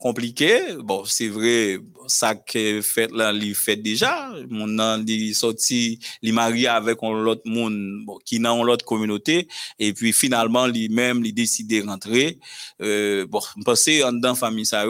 [0.04, 0.60] compliqué.
[0.80, 1.78] Bon, c'est vrai,
[2.08, 4.34] ça que fait là, il fait déjà.
[4.50, 9.48] Mon nan, il sorti, il marié avec un autre monde, bon, qui dans l'autre communauté.
[9.78, 12.38] Et puis, finalement, lui-même, il décide de rentrer.
[12.82, 14.84] Euh, bon, je pense en dans famille ça,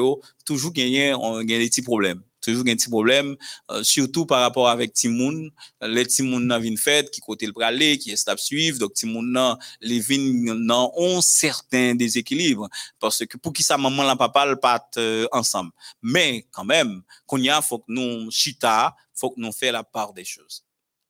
[0.45, 2.21] toujours gagner, on gagne des petits problèmes.
[2.45, 3.37] Toujours un petit problème,
[3.71, 5.51] euh, surtout par rapport avec Timoun.
[5.83, 8.79] Les Timoun nan vin fait, qui côté le pralé, qui est stable suivre.
[8.79, 12.69] Donc, Timoun nan, les vin nan ont certains déséquilibres
[13.01, 15.71] parce que pour qui ça maman la papa le pas euh, ensemble
[16.03, 19.85] mais quand même qu'on y a faut que nous chita faut que nous fait la
[19.85, 20.64] part des choses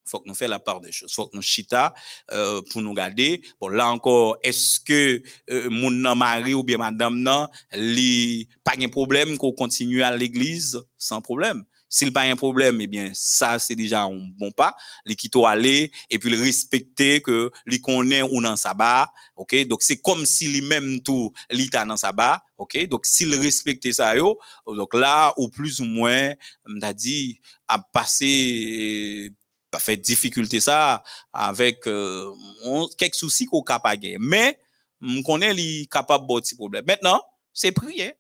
[0.05, 1.13] faut que nous fait la part des choses.
[1.13, 1.95] Faut que nous chita
[2.33, 3.43] euh, pour nous garder.
[3.61, 8.89] Bon là encore est-ce que euh, mon mari ou bien madame nan li pas un
[8.89, 10.81] problème qu'on continue à l'église?
[10.99, 11.65] Sans problème.
[11.89, 14.75] S'il pas un problème eh bien ça c'est déjà un bon pas.
[15.07, 19.67] Li quitte aller et puis le respecter que li connaît ou dans sabbat OK?
[19.69, 22.87] Donc c'est comme si lui-même tout l'état dans sabbat OK?
[22.89, 26.33] Donc s'il respectait ça yo donc là ou plus ou moins
[26.67, 29.33] m'a dit a passé
[29.75, 31.03] a fait difficulté ça
[31.33, 32.31] avec euh,
[32.65, 34.17] on- quelques soucis qu'on capable gagner.
[34.21, 34.59] mais
[35.03, 36.85] on connaît li capable de petit problème.
[36.87, 37.23] Maintenant
[37.53, 38.15] c'est prier.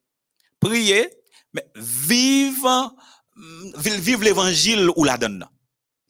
[0.60, 1.08] Prier
[1.52, 2.94] mais vivre
[3.36, 5.46] mm, vivre l'évangile ou la donne.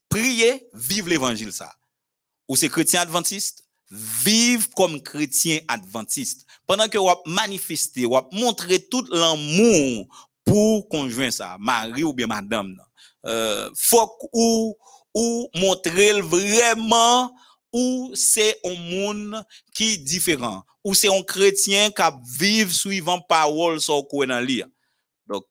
[0.09, 1.73] Prier vivre l'évangile ça.
[2.49, 3.65] Ou c'est chrétien adventiste?
[3.91, 6.47] Vivre comme chrétien adventiste.
[6.66, 12.77] Pendant que vous manifester vous montrer tout l'amour pour conjoint ça mari ou bien madame.
[13.27, 14.77] Euh, faut ou
[15.15, 17.31] ou montrel vreman
[17.74, 19.43] ou se on moun
[19.74, 20.62] ki diferan.
[20.85, 24.61] Ou se on kretien kap viv suivan pawol so kwen nan li.
[25.31, 25.47] Dok,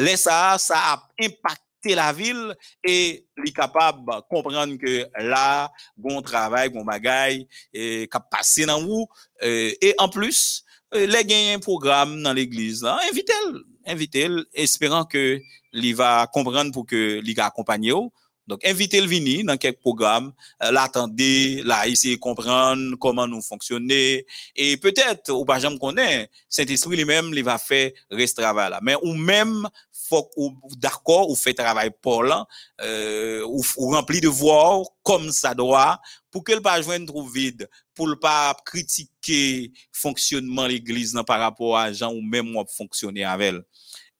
[0.00, 2.40] le sa, sa ap impakte la vil
[2.82, 2.96] e
[3.38, 4.00] li kapab
[4.32, 9.06] kompran ke la gon travay, gon bagay, e, kap pase nan wou.
[9.38, 13.58] E, e an plus, le gen yon program nan l'eglize la, invite l,
[13.92, 15.38] invite l, esperan ke
[15.76, 18.10] li va kompran pou ke li ka akompanye ou.
[18.48, 24.24] Donc, invitez-le venir dans quelques programmes, euh, l'attendez, là, essayer de comprendre comment nous fonctionner.
[24.56, 28.80] Et peut-être, ou pas jamais connaît, Saint-Esprit lui-même, il va faire reste travail là.
[28.82, 30.30] Mais ou même, faut
[30.78, 32.46] d'accord, ou fait travail pour là,
[32.80, 36.00] euh, ou, ou rempli de voix comme ça doit,
[36.30, 41.76] pour que le pas joindre trop vide, pour le pas critiquer fonctionnement l'église par rapport
[41.76, 43.62] à gens ou même moi fonctionner avec elle.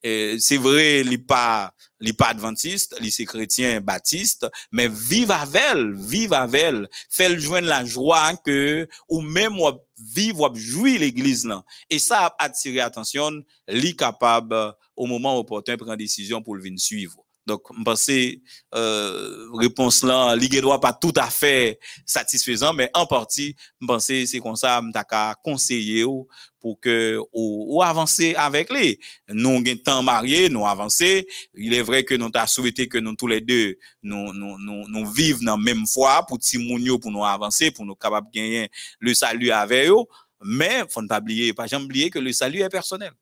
[0.05, 5.91] E, se vre li pa li pa adventiste, li se kretien batiste, men vive avel,
[5.99, 9.83] vive avel, fel jwen la jwa ke ou men wap
[10.15, 11.65] vive wap jwi l'eglise lan.
[11.91, 13.41] E sa ap atire atensyon,
[13.75, 14.55] li kapab
[14.95, 17.25] ou mouman wopoten pren desisyon pou l'vin suivo.
[17.49, 18.17] Donk mpense,
[18.77, 23.51] euh, repons lan, li gedwa pa tout afe satisfezan, men an parti,
[23.83, 26.27] mpense se kon sa mtaka konseye ou
[26.61, 28.99] pour que ou, avancer avec lui.
[29.29, 31.27] Nous gen temps mariés, nous avancer.
[31.55, 34.89] Il est vrai que nous t'a souhaité que nous tous les deux nous nous nous,
[34.89, 38.71] nous dans même foi pour ti moun yo, pour nous avancer, pour nous capable gagner
[39.01, 40.05] le salut avec eux.
[40.43, 43.13] Mais faut ne pas oublier, pas jamais oublier que le salut est personnel.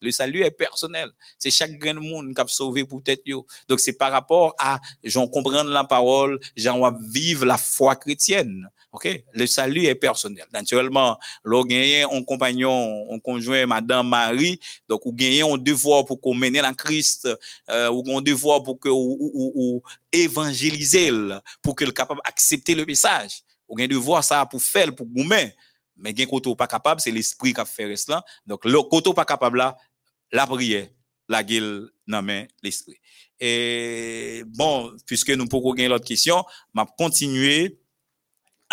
[0.00, 1.10] Le salut est personnel.
[1.38, 3.22] C'est chaque grain de monde qui a sauvé pour tête.
[3.68, 8.68] Donc c'est par rapport à j'en comprendre la parole, j'en vivre la foi chrétienne.
[8.96, 9.22] OK?
[9.34, 10.46] Le salut est personnel.
[10.54, 14.58] Naturellement, l'on gagne un compagnon, un conjoint madame Marie,
[14.88, 17.28] donc ou gagne un devoir pour qu'on mène la Christ,
[17.68, 21.10] euh, ou un devoir pour que ou, évangéliser
[21.60, 23.42] pour que le capable d'accepter le message.
[23.68, 25.52] Ou gagne devoir ça pour faire pour goumen.
[25.98, 28.24] Mais gain côté pas capable, c'est l'esprit qui a fait cela.
[28.46, 29.76] Donc le côté pas capable là,
[30.32, 30.88] la prière,
[31.28, 32.96] la gueule dans main l'esprit.
[33.38, 36.42] Et bon, puisque nous pouvons gagner l'autre question,
[36.72, 37.78] m'a continuer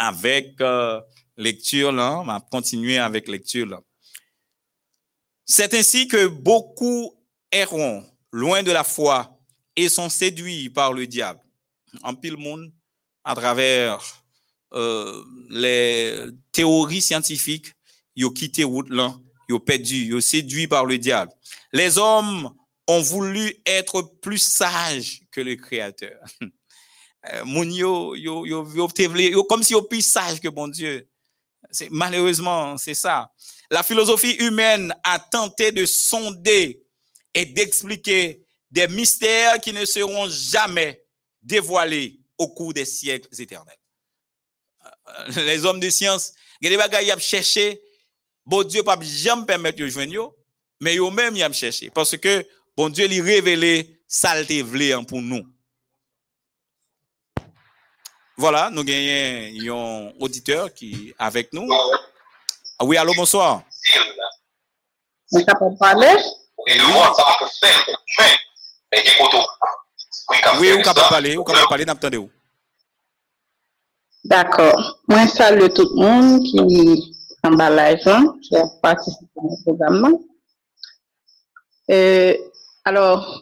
[0.07, 0.99] avec euh,
[1.37, 3.81] lecture là, m'a continuer avec lecture.
[5.45, 7.13] C'est ainsi que beaucoup
[7.51, 9.37] erront loin de la foi
[9.75, 11.39] et sont séduits par le diable.
[12.01, 12.71] En pile monde
[13.23, 13.99] à travers
[14.73, 16.15] euh, les
[16.51, 17.73] théories scientifiques,
[18.15, 18.89] ils ont quitté route
[19.49, 21.31] ils ont perdu, ils ont séduit par le diable.
[21.71, 22.53] Les hommes
[22.87, 26.19] ont voulu être plus sages que le Créateur.
[27.31, 31.07] Euh, moun yo, yo, yo, yo, comme si yo plus sage que bon Dieu.
[31.71, 33.31] C'est, malheureusement, c'est ça.
[33.71, 36.83] La philosophie humaine a tenté de sonder
[37.33, 41.03] et d'expliquer des mystères qui ne seront jamais
[41.41, 43.77] dévoilés au cours des siècles éternels.
[44.85, 47.81] Euh, Les hommes de science, des bagages ont cherché,
[48.45, 50.33] bon Dieu pas jamais permettre de joindre
[50.81, 52.45] mais eux même ils ont cherché parce que
[52.75, 55.45] bon Dieu lui révélé ça le pour nous.
[58.35, 61.67] Voilà, nous gagnons un auditeur qui est avec nous.
[62.79, 63.61] Ah oui, allô, bonsoir.
[65.33, 66.09] Mwen kapab pale?
[70.59, 72.29] Oui, ou capable parler, ou capable parler, n'attendez vous.
[74.25, 74.99] D'akor.
[75.09, 76.61] Mwen salye tout moun ki
[77.43, 80.19] an ba live an, ki a patisipe nan program nan.
[81.91, 82.37] Euh,
[82.85, 83.41] alors,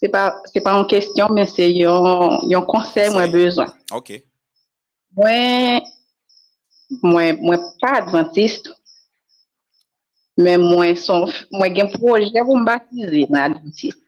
[0.00, 3.70] se pa, se pa an kestyon, men se yon, yon konsey mwen bezwen.
[3.96, 4.16] OK.
[5.16, 5.86] Mwen,
[7.02, 8.74] mwen, mwen pa adventiste,
[10.36, 14.02] men mwen son, mwen gen proje pou m batize nan adventiste.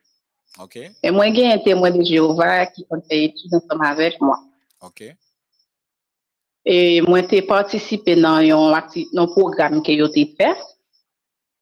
[0.58, 0.76] OK.
[1.02, 4.40] E mwen gen yon témoin de Jehova ki kon fè etude ansama avèk mwen.
[4.84, 5.04] OK.
[6.68, 10.50] E mwen te partisipe nan yon akti, nan program ke yo te fè.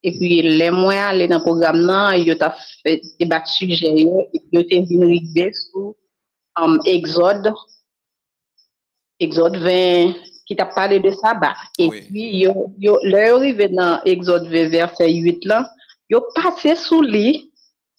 [0.07, 2.53] E pi le mwen ale nan program nan, yo ta
[2.85, 5.97] fè debat suje yo, e pi yo te vin rive sou
[6.61, 7.51] um, Exode,
[9.19, 10.15] Exode 20,
[10.47, 11.57] ki ta pale de sabat.
[11.81, 12.03] E Oui.
[12.13, 15.67] pi yo, yo, le yo rive nan Exode 20 verset 8 lan,
[16.13, 17.51] yo pase sou li,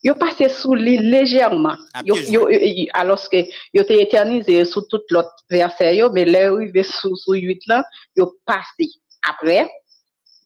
[0.05, 1.75] yo pase sou li légèrement.
[1.93, 3.43] À Yo, pied yo, yo- alors que
[3.73, 7.83] yo te éternisé sous tout l'autre verset yo, mais là, arrivé sous, sous 8 là,
[8.15, 8.87] yo passé.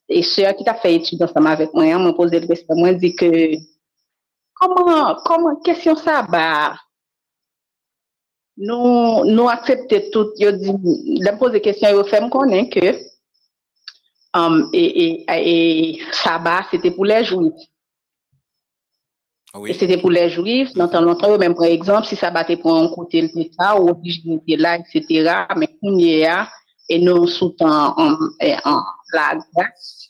[0.10, 3.16] Et sœur qui t'a fait étude ensemble avec moi, m'a posé le question, moi, dit
[3.16, 3.56] que,
[4.54, 6.76] comment, comment, question ça, bah,
[8.58, 12.98] nous, nous accepter tout, yo dit, la poser question, yo fait me connaître que,
[14.34, 17.54] um, et, et, et, sabbat, c'était pour les juifs.
[19.54, 19.74] Et Oui.
[19.74, 22.88] c'était pour les juifs, dans temps longtemps, même par exemple, si ça battait pour un
[22.88, 25.46] côté le ou obligé de là, etc.
[25.58, 26.48] Mais qu'on y a,
[26.92, 30.10] et nous sous en, en, la grâce,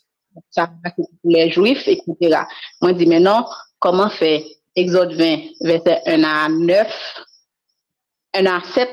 [0.50, 2.42] ça pour les juifs, etc.
[2.80, 3.44] Moi, je dis, mais non,
[3.78, 4.42] comment faire?
[4.74, 7.24] Exode 20, verset 1 à 9,
[8.34, 8.88] 1 à 7,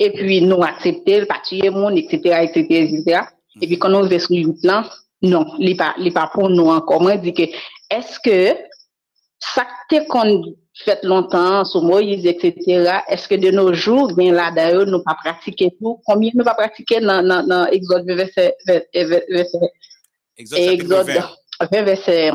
[0.00, 3.20] et puis nous accepter le parti monde, etc., etc., etc.
[3.60, 4.82] Et puis quand on va sur le plan,
[5.22, 7.02] non, il n'est pas, pas pour nous encore.
[7.02, 7.42] Moi, je dis que,
[7.90, 8.58] est-ce que
[9.38, 10.42] ça que qu'on
[10.74, 15.14] fait longtemps sur Moïse, etc., est-ce que de nos jours, bien là, d'ailleurs, nous pas
[15.14, 16.00] pratiquer tout?
[16.04, 18.88] Combien nous pas pratiquer dans, dans, dans Exode verset, verset,
[19.28, 19.72] verset
[20.36, 21.68] Exode chapitre Exode 20.
[21.70, 22.30] 20, verset,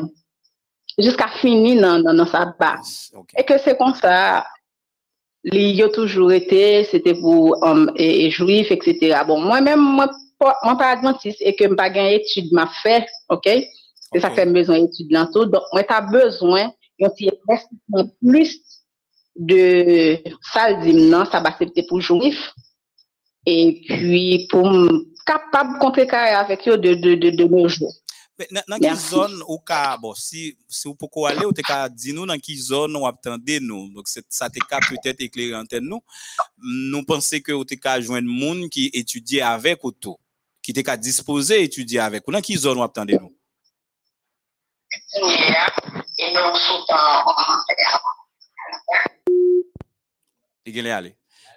[0.97, 3.11] jusqu'à finir dans, dans, dans sa base.
[3.13, 3.31] Ok.
[3.37, 4.45] Et que c'est comme ça,
[5.43, 9.21] il y a toujours été, c'était pour hommes et, et juifs, etc.
[9.27, 13.05] Bon, moi-même, moi, pas- moi, pas adventiste, et que je pas gagné étude m'a fait,
[13.27, 13.49] ok?
[14.13, 14.35] C'est ça Ok.
[14.35, 15.45] fait besoin d'études dans tout.
[15.45, 18.57] Donc, moi, t'as besoin, yon siye preskman plus
[19.35, 20.19] de
[20.51, 22.39] sal zim nan sa basepte pou jouif
[23.47, 23.55] e
[23.87, 27.91] kwi pou m kapab kontre kare avek yo de, de, de, de nou jou.
[28.49, 31.63] Nan, nan ki zon ou ka, bon, si, si ou pou ko ale, ou te
[31.65, 35.19] ka di nou nan ki zon ou ap tende nou, Donc, sa te ka pwetet
[35.27, 35.99] ekleri anten nou,
[36.63, 40.15] nou pense ke ou te ka jwen moun ki etudye avek ou tou,
[40.63, 43.33] ki te ka dispose etudye avek, ou nan ki zon ou ap tende nou?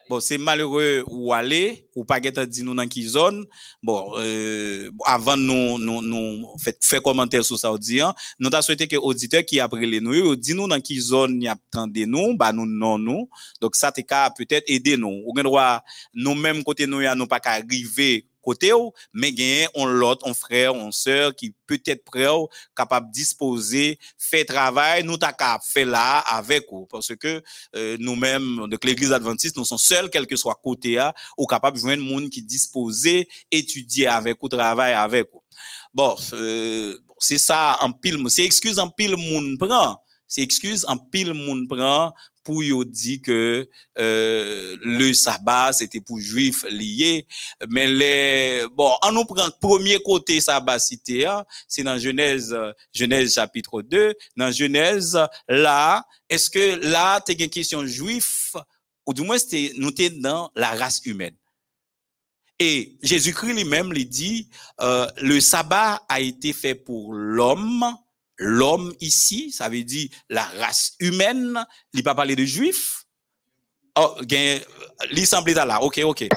[0.08, 3.46] Bon, c'est malheureux ou aller, ou pas geta di nous dans qui zone.
[3.82, 8.88] Bon, euh, avant nous, nous, nous, fait, commentaire sur ça, di, hein, nous t'a souhaité
[8.88, 12.36] que auditeur qui après les nous, yo, di nous dans qui zone y attendez nous,
[12.36, 13.28] bah nous non nous.
[13.60, 15.22] Donc ça te ka peut-être aider nous.
[15.24, 15.82] Ou droit,
[16.14, 18.72] nous même côté nous, nous pas qu'à arriver côté
[19.12, 22.26] mais gen on l'autre, on frère, on sœur qui peut-être prêt
[22.76, 26.86] capable de disposer, fait travail, nous t'a qu'à faire là avec ou.
[26.86, 27.42] Parce que
[27.76, 31.76] euh, nous-mêmes, donc l'église adventiste, nous sommes seuls, quel que soit côté à, ou capable
[31.76, 35.42] de joindre monde qui disposé, étudier avec ou travailler avec ou.
[35.94, 40.02] Bon, euh, c'est ça en pile, c'est excuse en pile moun prend.
[40.26, 46.18] C'est excuse en pile moun prend pour yo dit que euh, le sabbat c'était pour
[46.18, 47.26] juifs liés.
[47.68, 52.56] Mais les bon on nous prend premier côté sabbat cité hein, c'est dans Genèse
[52.92, 58.56] Genèse chapitre 2 dans Genèse là est-ce que là tu une question juif?
[59.06, 61.36] Ou du moins c'était nous t'es dans la race humaine.
[62.58, 64.48] Et Jésus-Christ lui-même lui dit
[64.80, 67.84] euh, le sabbat a été fait pour l'homme
[68.36, 73.04] l'homme ici ça veut dire la race humaine il pas parler de juif
[73.98, 74.16] oh
[75.12, 76.28] il semble là OK OK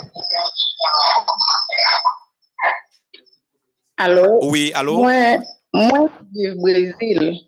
[3.98, 4.98] Alors, oui allô?
[4.98, 5.38] Moi,
[5.74, 7.40] moi, je au Brésil.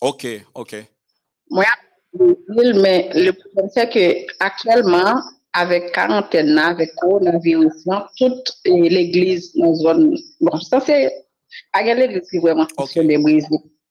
[0.00, 0.76] OK OK
[1.50, 1.64] Moi,
[2.12, 5.22] au Brésil, mais le problème, c'est que actuellement,
[5.54, 11.10] avec quarantaine, avec coronavirus, là, toute euh, l'église dans la zone, bon, ça c'est,
[11.72, 12.90] à l'église qui vraiment Ok.
[12.90, 13.48] sur le Brésil.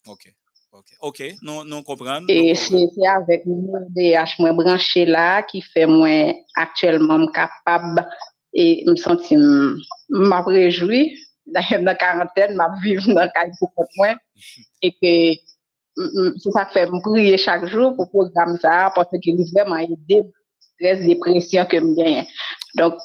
[0.07, 0.33] OK
[0.71, 0.85] OK.
[1.01, 5.85] OK nous nous comprenons Et nous c'est avec mon DH moi branché là qui fait
[5.85, 8.05] moi actuellement me capable
[8.53, 9.39] et me sentir
[10.09, 14.15] m'a réjoui d'ailleurs dans la quarantaine m'a vivre dans caille pour compte moi
[14.81, 15.31] et que
[16.01, 19.17] m- m- c'est ça que fait me prier chaque jour pour programme ça parce que
[19.23, 20.23] il vraiment aidé
[20.59, 22.25] stress dépression que me gagne.
[22.75, 22.95] Donc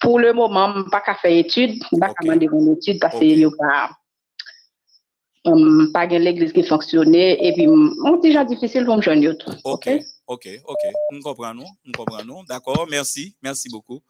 [0.00, 3.24] pour le moment m pas qu'à faire étude, pas qu'à demander mon étude parce que
[3.24, 3.90] y a pas
[5.44, 9.34] um, pas l'église qui fonctionnait et puis mon petit gens difficile pour me joindre.
[9.64, 9.88] OK,
[10.26, 10.80] OK, OK.
[11.12, 12.42] Nous comprenons, nous comprenons.
[12.44, 14.00] D'accord, merci, merci beaucoup.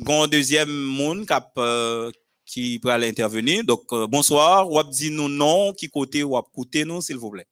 [0.00, 2.10] Gon deuxième monde cap, euh,
[2.44, 3.64] qui peut aller intervenir.
[3.64, 4.70] Donc, euh, bonsoir.
[4.70, 7.46] Ou dit nous non, qui côté ou côté nous, s'il vous plaît.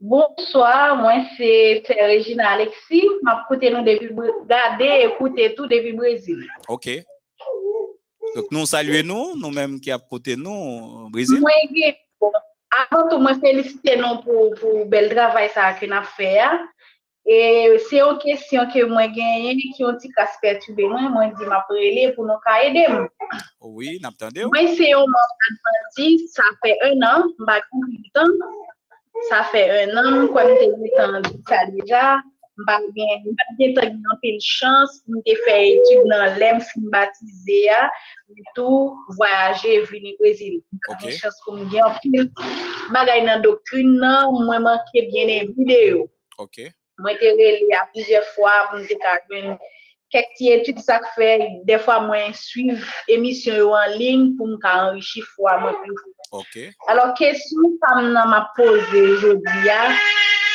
[0.00, 3.08] Bonsoir, moi c'est Regina Alexis.
[3.22, 6.44] M'a écouté nous depuis Br- garder écouter tout depuis Brésil.
[6.68, 6.88] OK.
[8.34, 11.40] Donc nous saluons nous, nous-mêmes qui avons côté nous, Brésil.
[11.42, 11.94] Oui,
[12.70, 16.40] avant tout, je félicite nous pour, pour bel travail ça que nous avons fait.
[17.24, 21.30] E se yo kesyon ke mwen genyen e ki yon ti kas pertube mwen, mwen
[21.38, 23.06] di ma prele pou nou ka edem.
[23.62, 24.50] Oh oui, nap tande ou?
[24.50, 28.34] Mwen se yo mwen advanti, sa fe un an, mba kou 8 an,
[29.30, 32.02] sa fe un an, kwa mwen te 8 an di sa deja,
[32.58, 36.80] déjà, m'a bien, m'a bien t'as une pile chance, m'a fait études dans l'EM, fin
[36.90, 40.62] baptisé, et tout, voyager, venir au Brésil.
[40.88, 40.96] Ok.
[41.02, 42.30] J'ai chance pour me bien pile.
[42.92, 46.08] Bagay dans doctrine, nan, moi, manqué bien les vidéos.
[46.38, 46.60] OK.
[46.98, 48.98] Moi, j'ai relé à plusieurs fois pour me dire
[50.12, 54.46] quelques petites études ça que fait des fois moi suivre émission yo en ligne pour
[54.46, 54.92] me ka
[55.34, 55.94] foi moi plus.
[56.32, 56.58] OK.
[56.86, 59.94] Alors question ça m'a posé aujourd'hui hein.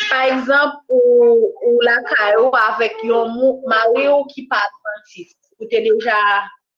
[0.09, 5.37] Par exemple ou, ou la caillou avec yon mou- mari ou qui pas adventiste.
[5.59, 6.17] ou te deja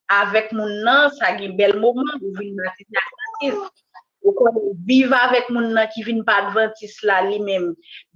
[0.09, 3.83] avek moun nan, sa gen bel mouman, ou vin batise adventiste.
[4.25, 4.55] Ou kon
[4.87, 7.69] vive avek moun nan ki vin pa adventiste la li men.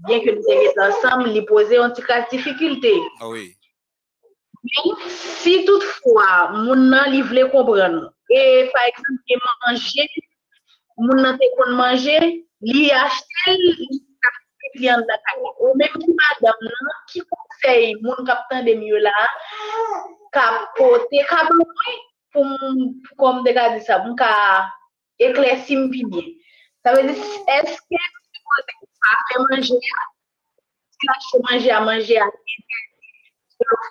[0.08, 2.94] Bien ke nou te get ansam, li pose yon ti kas dificulte.
[3.20, 3.52] Ah oui.
[5.44, 8.00] Si toutfwa moun nan li vle kompran,
[8.32, 10.08] e pa eksemp ki manje,
[11.04, 12.18] moun nan te kon manje,
[12.64, 13.90] li achete li
[14.74, 19.16] klient la ka ou menm ki madame nan ki konsey moun kapten de miyo la
[20.36, 20.46] ka
[20.78, 21.68] pote kablo
[22.34, 22.88] pou
[23.22, 24.32] kom de ka di sa moun ka
[25.22, 26.32] eklesim pi bien.
[26.84, 27.14] Sa ve di
[27.58, 28.00] eske
[29.10, 30.02] a fe manje a
[30.96, 32.28] si la che manje a manje a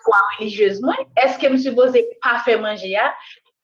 [0.04, 3.06] fwa religyezman eske m supose pa fe manje a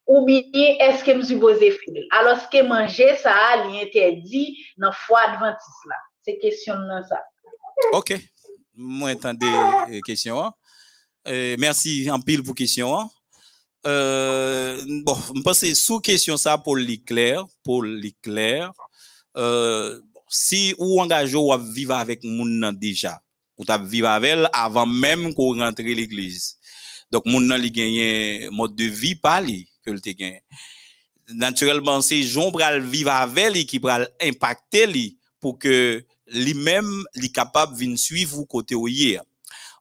[0.08, 4.44] ou biye eske m supose fidel aloske manje sa a li ente di
[4.78, 5.98] nan fwa adventis la
[7.08, 7.22] ça.
[7.92, 8.14] Ok.
[8.78, 10.40] Entendez euh, question.
[10.42, 10.52] hein.
[11.26, 11.56] Euh,
[12.44, 12.98] pour question.
[12.98, 13.10] hein.
[13.86, 15.64] Euh, bon, je pense
[16.02, 18.72] question ça pour l'éclair, pour l'éclair,
[19.36, 23.22] euh, si ou engagé ou à vivre avec moun nan déjà,
[23.56, 26.56] ou t'as vivre avec elle avant même qu'on rentre l'église.
[27.10, 30.42] Donc, moun nan li gagné mode de vie pas li que le te gagné.
[31.30, 37.32] Naturellement, c'est Jean pral vivre avec lui qui pral impacter lui pour que lui-même li
[37.32, 39.22] capable vin suivre côté ou hier.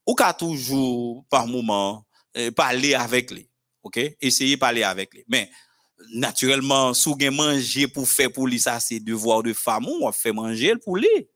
[0.06, 2.06] Ou toujours par moment
[2.38, 3.50] euh, parler avec lui.
[3.84, 4.00] OK?
[4.22, 5.24] Essayer de parler avec lui.
[5.28, 5.50] Mais
[6.14, 10.32] naturellement, sou gen manger pour faire pour lui ça c'est devoir de femme on fait
[10.32, 11.28] manger pour lui.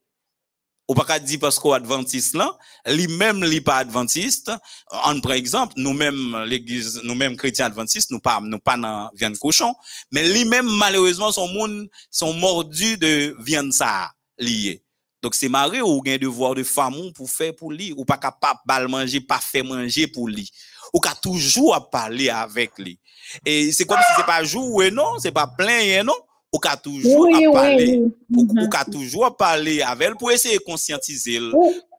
[0.87, 4.51] Ou pas dire parce qu'on adventiste là, lui-même li pas adventiste.
[4.91, 9.73] En par exemple, nous-mêmes l'église, nous-mêmes chrétiens adventistes, nous pas nous pas dans viande cochon,
[10.11, 14.83] mais lui-même malheureusement son monde sont mordus de viande ça lié.
[15.21, 18.17] Donc c'est marré ou gen devoir de femme ou pour faire pour lui ou pas
[18.17, 20.49] capable bal manger pas faire manger pour lui.
[20.93, 22.99] Ou ka toujours à parler avec lui.
[23.45, 26.15] Et c'est comme si c'est pas jouer non, c'est pas plein non.
[26.53, 28.11] Ou ka toujours Oui, à parler oui.
[28.35, 28.63] ou, Mhm.
[28.63, 31.39] ou ka toujours parler avec elle pour essayer de conscientiser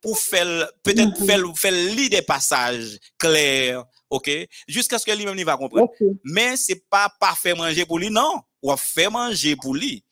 [0.02, 1.26] pour faire peut-être Mhm.
[1.26, 4.28] faire faire lire des passages clairs, OK?
[4.66, 5.88] Jusqu'à ce que lui-même il va comprendre.
[6.24, 10.04] Mais c'est pas pas faire manger pour lui non, ou faire manger pour lui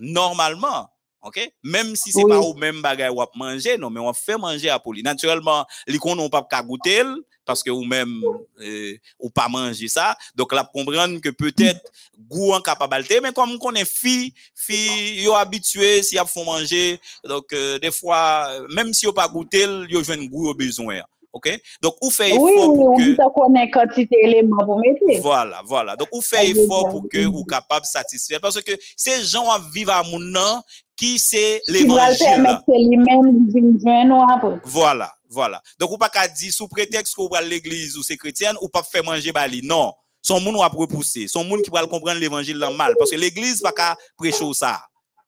[0.00, 0.90] normalement.
[1.26, 1.40] OK?
[1.64, 2.30] Même si c'est Oui.
[2.30, 5.02] pas au même bagage ou manger non, mais on fait manger à pour lui.
[5.02, 7.02] Naturellement, les qu'on n'ont pas qu'à goûter
[7.44, 8.22] parce que ou même
[8.60, 10.16] euh, ou pas manger ça.
[10.34, 11.80] Donc là comprendre que peut-être
[12.28, 17.00] goût en capacité mais comme qu'on est fille, fille yo habitué si a font manger
[17.24, 21.00] donc euh, des fois euh, même si yo pas goûté, yo joine goût au besoin.
[21.36, 21.60] OK?
[21.82, 25.20] Donc ou fait Oui, effort oui, pour on que connaît quantité d'éléments pour mettre.
[25.20, 25.94] voilà, voilà.
[25.94, 27.08] Donc, ou fait effort oui, pour oui.
[27.10, 28.40] que ou capable de satisfaire.
[28.40, 30.62] Parce que ces gens vivre à mon nom,
[30.98, 31.92] ki se l'Evangil la.
[31.92, 34.64] Ki wale permette li men vinjwen ou apot.
[34.64, 35.60] Voilà, voilà.
[35.80, 38.84] Donk ou pa ka di sou pretext ko wale l'Eglise ou se kretyen ou pa
[38.86, 39.62] fe manje bali.
[39.66, 39.92] Non,
[40.24, 41.28] son moun wap repouse.
[41.32, 42.96] Son moun ki wale kompren l'Evangil lan mal.
[43.00, 44.78] Paske l'Eglise va ka prechou sa.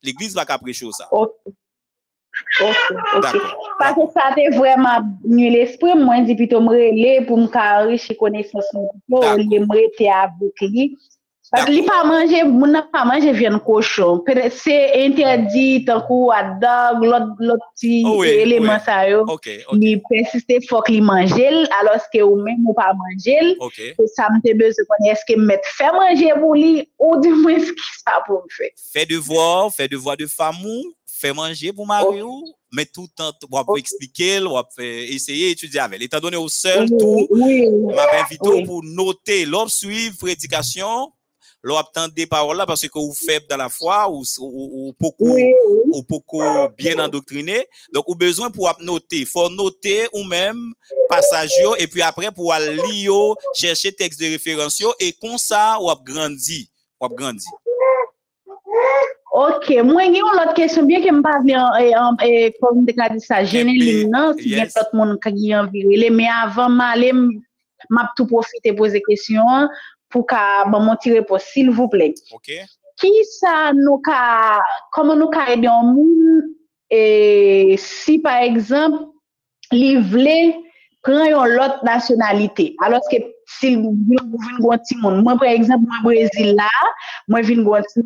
[0.05, 1.11] L'Eglise va ka prechou sa.
[1.13, 1.37] Ok.
[2.63, 2.83] Ok,
[3.19, 3.39] ok.
[3.81, 8.69] Paske sa te vwèman nye l'esprit, mwen di pito mre le pou mka riche konesans
[8.77, 10.93] mwen pou mre te avouk li.
[10.95, 11.15] Ok.
[11.51, 14.23] Parce li pas manger, moun n'a pas manger viande cochon.
[14.51, 18.69] C'est interdit, tant à dog, l'autre, petit Oh oui, oui.
[18.85, 19.23] ça yo.
[19.23, 21.33] OK, OK, Li persiste, faut qu'il mange,
[21.81, 23.57] alors que ou même ou pas manger.
[23.61, 23.79] OK.
[23.79, 27.59] Et ça me te besoin est-ce que mettre faire manger pour lui, ou du moins
[27.59, 28.69] ce qui ça pour faire.
[28.93, 30.55] Fais devoir, fais devoir de femme,
[31.07, 32.43] fais manger pour Mario,
[32.73, 33.79] mais tout le temps, on va Ok.
[33.79, 36.03] expliquer, on va faire- essayer d'étudier avec.
[36.03, 37.67] Étant donné au seul Oui, tout, oui,
[41.63, 44.93] Lo ap tande parol la, parce que ou feb dan la fwa, ou, ou, ou
[44.95, 45.33] poko,
[45.91, 46.43] ou poko
[46.79, 50.61] bien endoktrine, donc ou bezwen pou ap note, fò note ou mèm
[51.11, 55.19] pasaj yo, et puis apre pou al li yo, chèche tekst de referans yo, et
[55.19, 56.63] kon sa ou ap grandi,
[57.01, 57.51] ou ap grandi.
[59.35, 64.15] Ok, mwen gen yon lot kesyon, byen ke mpa vle kon dekladi sa jene lim
[64.15, 67.11] nan, si gen tot moun kagi yon virile, me avan ma le
[67.91, 69.67] map tou profite pose kesyon,
[70.13, 72.15] pou ka ban mon ti repos, s'il vous plaît.
[72.33, 72.53] OK?
[72.99, 74.61] Ki sa nou ka,
[74.97, 76.49] koman nou ka ede an moun,
[76.91, 79.05] e, si par exemple,
[79.71, 80.39] li vle
[81.07, 83.21] pran yon lot nasyonalite, alos ke
[83.59, 86.73] si yon vin gwan ti moun, mwen par exemple, mwen Brezil la,
[87.31, 88.03] mwen vin gwan ti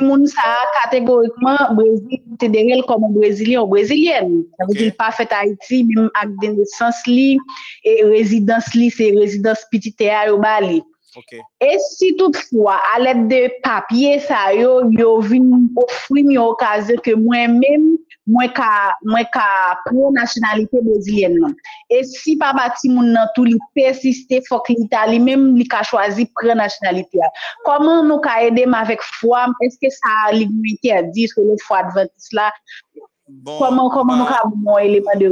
[0.00, 4.44] ti moun sa kategorikman Brésil considéré comme un Brésilien ou Brésilienne.
[4.58, 7.38] Ça veut dire pas fait Haïti, même avec des naissances li,
[7.84, 10.82] et résidence li, c'est résidence petite à Bali.
[11.16, 11.40] Okay.
[11.60, 17.58] E si toutfwa alep de papye sa yo, yo vin ofri mi okaze ke mwen
[17.58, 17.88] men
[18.30, 19.46] mwen ka, mwen ka
[19.88, 21.56] pou nasyonalite brezilyen nan.
[21.90, 25.66] E si pa bati moun nan tou li persiste fok li ta li men li
[25.66, 27.30] ka chwazi pre nasyonalite ya.
[27.66, 31.58] Koman nou ka edem avek fwa, eske sa li mwen ki a di sou le
[31.66, 32.52] fwa adventis la,
[33.30, 35.28] Bon, koman, koman nou ka moun eleman de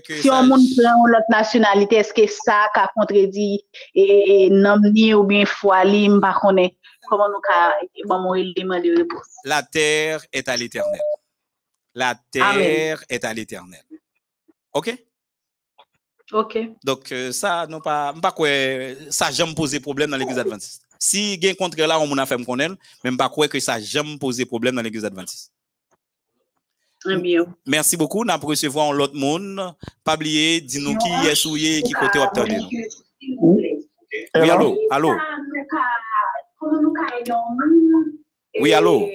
[0.00, 3.58] ke Si sa yon moun pren ou lot nasyonalite, eske sa ka kontredi
[3.92, 6.70] e, e nam ni ou bien fwa li mpa konen,
[7.10, 7.58] koman nou ka
[8.06, 9.26] ban moun eleman de repons?
[9.44, 11.00] la terre est à l'éternel.
[11.94, 13.82] La terre est à l'éternel.
[14.72, 14.96] OK?
[16.32, 16.58] Ok.
[16.84, 18.48] Donc, euh, ça, non pas, pas quoi,
[19.10, 20.82] ça jamais posé problème dans l'église adventiste.
[20.98, 24.16] Si gen contre là, on m'a fait me connaître, mais pas quoi que ça jamais
[24.18, 25.52] posé problème dans l'église adventiste.
[27.66, 28.24] Merci beaucoup.
[28.24, 29.74] N'a recevoir l'autre monde.
[30.04, 32.68] Pas oublier, dis-nous qui est souillé, qui côté obtenir.
[33.38, 33.78] Oui,
[34.34, 35.12] allô, allô?
[38.60, 39.08] Oui, allô?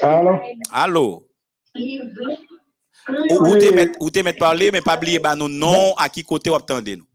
[0.00, 0.40] Allô?
[0.72, 1.28] Allô?
[3.08, 6.08] Ou, ou te met, ou te met parler, mais pas oublier, bah, nous, non, à
[6.08, 7.08] qui côté obtenir nous.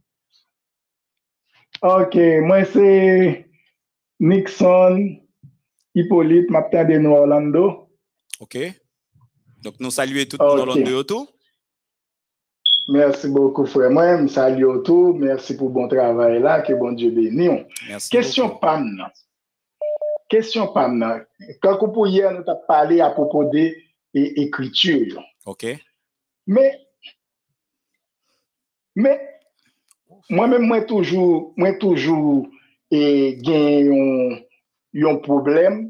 [1.84, 2.16] Ok,
[2.48, 2.84] mwen se
[4.24, 5.20] Nixon
[5.94, 7.90] Hippolyte, mapten de nou Orlando.
[8.40, 8.56] OK?
[9.64, 11.28] Donc, nous saluons tout le monde de tout.
[12.88, 13.92] Mersi beaucoup frère.
[13.92, 17.62] Mwen msali yo tou, mersi pou bon travay la, ke bon Dieu béni yon.
[17.88, 18.10] Merci.
[18.12, 18.60] Question beaucoup.
[18.60, 18.90] pam.
[20.30, 21.22] Question pam nan.
[21.64, 23.70] Kankou pou yè nou ta pale apopo de
[24.12, 24.50] e,
[25.16, 25.24] yon.
[25.48, 25.64] OK?
[26.44, 26.76] Men,
[29.00, 29.24] men,
[30.28, 32.44] mwen men mwen toujou, mwen toujou
[32.92, 34.38] e gen yon,
[35.06, 35.86] yon problem,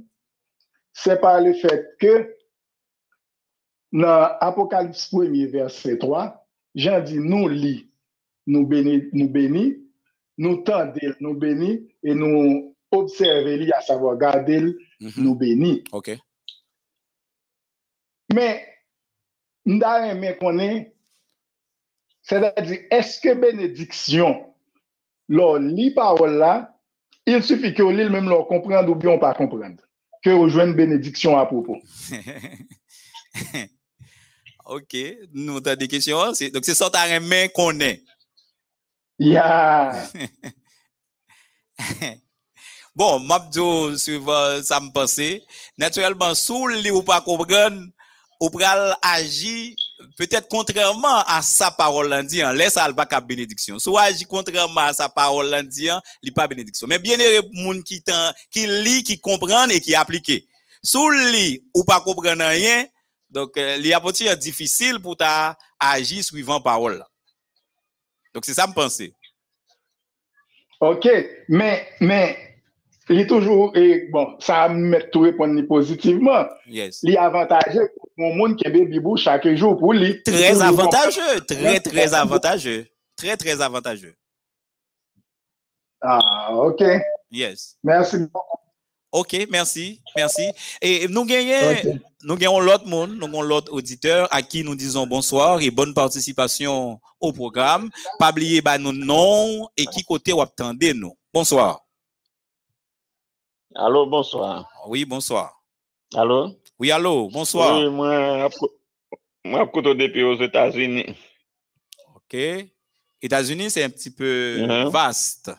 [0.94, 2.20] se pa le fet ke
[3.94, 6.32] nan Apokalips 1 verset 3,
[6.74, 7.76] jan di nou li,
[8.50, 9.68] nou beni, nou beni,
[10.42, 15.24] nou tende, nou beni, e nou observe li, a savo gade li, Mhm.
[15.24, 15.84] nou beni.
[15.92, 16.16] OK?
[18.34, 18.58] Men,
[19.66, 20.86] nda reme konen,
[22.24, 24.40] se da di, eske benediksyon,
[25.30, 26.54] lor li parol la,
[27.30, 29.84] il sufi ke ou li l menm lor komprende ou biyon pa komprende.
[30.24, 31.78] Ke ou jwen benediksyon apopo.
[34.66, 34.96] OK.
[35.34, 36.34] Nous avons des questions.
[36.34, 38.04] C'est- Donc, c'est ça, t'as main qu'on est.
[39.20, 39.92] Ya,
[42.96, 45.44] Bon, Mabdo, suivant ça me pensait,
[45.78, 47.88] naturellement, sous li ou pas comprendre,
[48.40, 49.76] ou pral agir,
[50.18, 53.80] peut-être contrairement à sa parole dit, hein, laisse al pas bénédiction.
[53.80, 56.86] Soit agir contrairement à sa parole dit, hein, li pas bénédiction.
[56.88, 58.04] Mais bien heureux moun qui
[58.52, 60.48] qui lit, qui comprend et qui applique.
[60.84, 62.86] Sous li ou pas comprendre rien,
[63.34, 67.04] donc, euh, li apporter difficile pour ta agir suivant parole.
[68.34, 69.14] Donc, c'est ça me pensait.
[70.84, 71.06] ok,
[71.48, 72.36] men, men,
[73.08, 77.02] li toujou, e, bon, sa met tou repon ni pozitivman, Yes.
[77.08, 80.18] li avantaje pou moun moun kebe bibou chake jou pou li.
[80.24, 82.84] Très Pou li avantageux, très, très avantageux.
[83.16, 84.16] Très, très avantageux.
[86.02, 86.84] Ah, ok,
[87.32, 87.78] Yes.
[87.84, 88.63] mersi beaucoup.
[89.14, 90.42] OK, merci, merci.
[90.82, 92.02] Et nous gagnons, Ok.
[92.24, 95.94] nous gagnons l'autre monde, nous gagnons l'autre auditeur à qui nous disons bonsoir et bonne
[95.94, 97.92] participation au programme.
[98.18, 101.16] Pas oublier bah, nos noms et qui côté ou attendez nous.
[101.32, 101.82] Bonsoir.
[103.76, 104.68] Allô, bonsoir.
[104.88, 105.62] Oui, bonsoir.
[106.16, 106.50] Allô?
[106.80, 107.78] Oui, allô, bonsoir.
[107.78, 108.50] Oui, moi,
[109.46, 111.16] moi, depuis aux États-Unis.
[112.16, 112.36] OK.
[113.22, 114.90] États-Unis, c'est un petit peu Mhm.
[114.90, 115.52] vaste.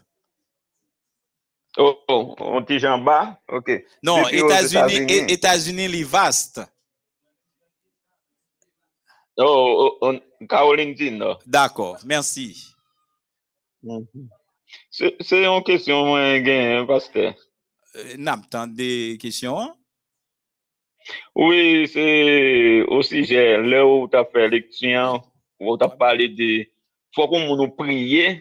[1.76, 3.34] Oh, oh, on ti jan ba?
[3.50, 3.70] Ok.
[4.02, 6.62] Non, Etats-Unis Etats li vaste.
[9.36, 11.34] Oh, oh Kaolin Tin la.
[11.46, 12.54] D'akor, mersi.
[13.82, 14.28] Mm -hmm.
[15.20, 17.34] Se yon kesyon mwen gen, paste?
[17.94, 19.72] Euh, Nap tan de kesyon an?
[21.34, 22.04] Oui, se
[22.94, 25.20] osije le ou ta fe leksyon,
[25.60, 26.50] ou ta pale de
[27.14, 28.38] fwa kon moun nou priye,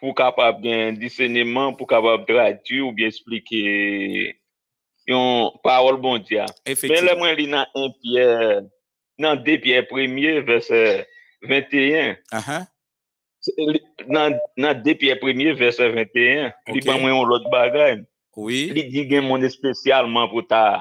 [0.00, 4.36] pour capable bien discernement, pour capable traduire ou bien expliquer
[5.06, 6.42] une parole bon Dieu.
[6.66, 8.62] Mais là, moi, dans 1 Pierre,
[9.18, 11.06] dans 2 Pierre 1er, verset
[11.42, 12.16] 21.
[12.32, 12.66] Uh-huh.
[13.40, 16.84] C'est li- Dans, dans 2 Pierre 1er, verset 21, li Ok.
[16.86, 18.02] ban moi un l'autre bagay.
[18.36, 18.70] Oui.
[18.74, 20.80] Li dit gen mon spécialement pour ta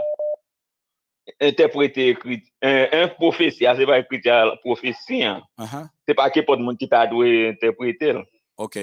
[1.41, 4.21] interpréter écrit, un, un prophétie, ah, c'est pas écrit
[4.63, 5.41] prophétie, hein.
[5.59, 5.87] Uh-huh.
[6.07, 8.13] c'est pas que pour le monde qui t'a dû interpréter.
[8.57, 8.77] OK.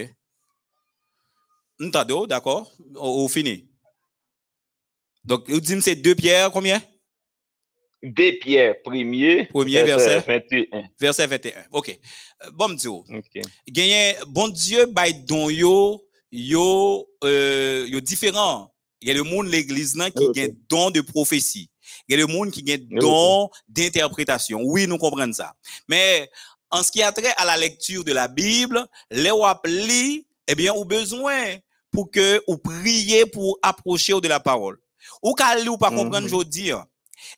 [1.80, 2.72] Ntado, d'accord?
[2.94, 3.68] Au, fini.
[5.24, 6.80] Donc, vous dites c'est deux pierres, combien?
[8.02, 10.20] 2 Pierre 1er, Premier verset.
[10.20, 10.84] 21.
[11.00, 11.64] Verset 21.
[11.72, 11.88] OK.
[12.44, 13.04] Euh, Bon, m'dou.
[13.08, 13.42] Ok.
[13.68, 18.72] Gagné, bon Dieu, bay don yo, yo, euh, yo différent.
[19.00, 20.34] Il y a le monde l'église qui Ok.
[20.34, 21.70] gagne don de prophétie.
[22.08, 24.60] Il y a des gens qui ont Oui, don d'interprétation.
[24.62, 25.54] Oui, nous comprenons ça.
[25.88, 26.30] Mais
[26.70, 30.54] en ce qui a trait à la lecture de la Bible, les wap li, eh
[30.54, 31.56] bien, ou besoin
[31.96, 34.76] pour que ou prier pour approcher de la parole.
[35.22, 36.28] Ou li ou pas comprendre Mhm.
[36.28, 36.72] jodi.
[36.74, 36.84] an.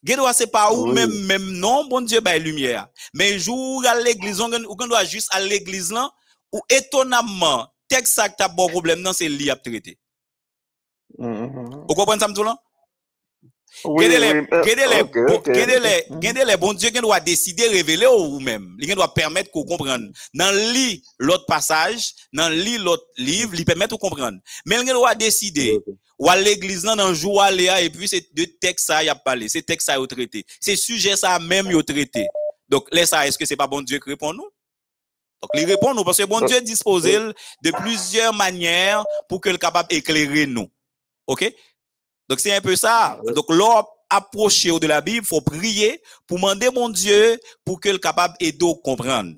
[0.03, 2.89] Gen doit c'est pas ou même même non bon Dieu bay lumière.
[3.15, 6.11] Mais jour à l'église on ou doit juste à l'église là
[6.53, 9.97] ou étonnamment texte ça que t'as bon problème non c'est li à traiter.
[11.19, 11.85] Mhm.
[11.89, 12.27] Vous comprenez ça?
[12.29, 12.68] Oui,
[13.85, 14.19] Gede
[14.65, 18.77] gede les, ok, bon, Dieu qui doit décider révéler ou même?
[18.81, 20.13] Il doit permettre qu'on comprenne.
[20.35, 24.39] Dans lit l'autre passage, dans lit l'autre livre, il permet de comprendre.
[24.67, 25.79] Mais il doit décider.
[26.19, 29.09] Ou à l'église là, dans jour à Léa, et puis c'est de texte ça y
[29.09, 30.45] a parlé, c'est texte ça y a traité.
[30.61, 32.27] C'est sujet ça même y a traité.
[32.69, 34.49] Donc, est-ce que c'est pas bon Dieu qui répond nous?
[35.41, 39.59] Donc, il répond nous, parce que bon Dieu dispose de plusieurs manières pour que le
[39.59, 40.69] capable éclairer nous.
[41.29, 41.55] OK?
[42.29, 43.19] Donc, c'est un peu ça.
[43.35, 47.99] Donc, l'homme approché de la Bible, faut prier pour demander mon Dieu pour que le
[47.99, 49.35] capable aider à comprendre.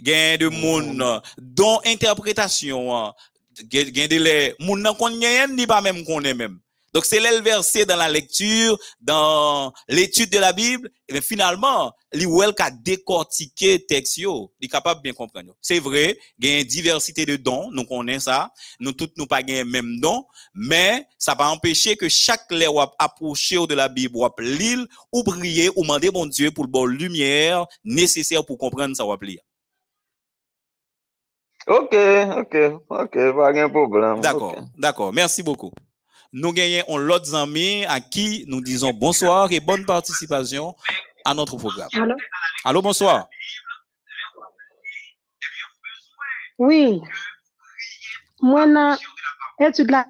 [0.00, 3.10] Gain de monde euh, dont interprétation, euh,
[3.64, 4.54] gain de les
[4.98, 6.58] kon nyen ni pas même qu'on est même.
[6.92, 11.92] Donc c'est le verset dans la lecture, dans l'étude de la Bible, et bien finalement,
[12.12, 15.54] li wel ka décortiquer texte yo, li capable bien comprendre.
[15.60, 18.50] C'est vrai, il y a une diversité de dons, nous connaissons ça,
[18.80, 22.80] nous tous nous pas gain même don, mais ça va empêcher que chaque lè ou
[22.80, 26.86] approcher de la Bible ou lire ou prier ou demander mon Dieu pour le bon
[26.86, 29.40] lumière nécessaire pour comprendre ça ou lire.
[31.66, 32.56] Ok, ok,
[32.88, 34.20] ok, pas de problème.
[34.20, 35.12] D'accord, d'accord.
[35.12, 35.70] Merci beaucoup.
[36.32, 40.76] Nous gagnons l'autre ami à qui nous disons bonsoir et bonne participation
[41.24, 41.88] à notre programme.
[41.92, 42.14] Allô?
[42.64, 43.28] Allô, bonsoir.
[46.58, 47.00] Oui.
[48.40, 48.96] Moi, nan
[49.58, 50.06] étude la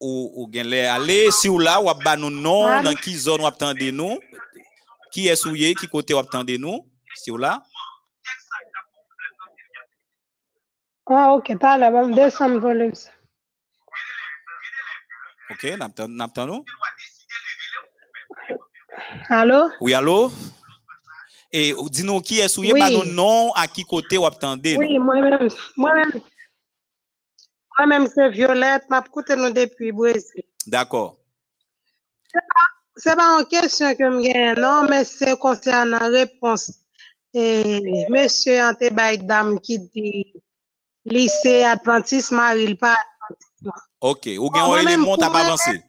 [0.00, 2.84] Ou, ou gen lè aller, si ou là, ou ap ba nou non, Allô?
[2.86, 4.20] dans qui zone ou ap tande nous,
[5.10, 6.86] qui est souillé, qui côté ou ap tande nous,
[7.16, 7.64] si ou là.
[11.10, 12.94] Ah, ok, ta la, bon, descend volume.
[12.94, 13.10] sa.
[15.50, 15.76] OK,
[16.46, 16.64] nou?
[19.30, 19.70] Allô?
[19.80, 20.30] Oui, allô?
[21.50, 22.80] Et ou dis-nous qui est souillé, Oui.
[22.80, 24.76] nou non, à qui côté tande nous.
[24.76, 26.12] Oui, moi-même, moi-même,
[27.78, 29.00] moi-même, c'est Violette, m'a
[29.34, 30.42] nous depuis Brésil.
[30.66, 31.16] D'accord.
[32.96, 36.70] C'est pas une question que me gagne, non, mais c'est concernant la réponse.
[37.32, 40.34] Et monsieur Antebay Dame qui dit
[41.08, 42.96] lycée Adventiste Marie pas
[44.00, 45.82] OK, ou gen Ah, un moi-même, élément t'a pour pas avancé.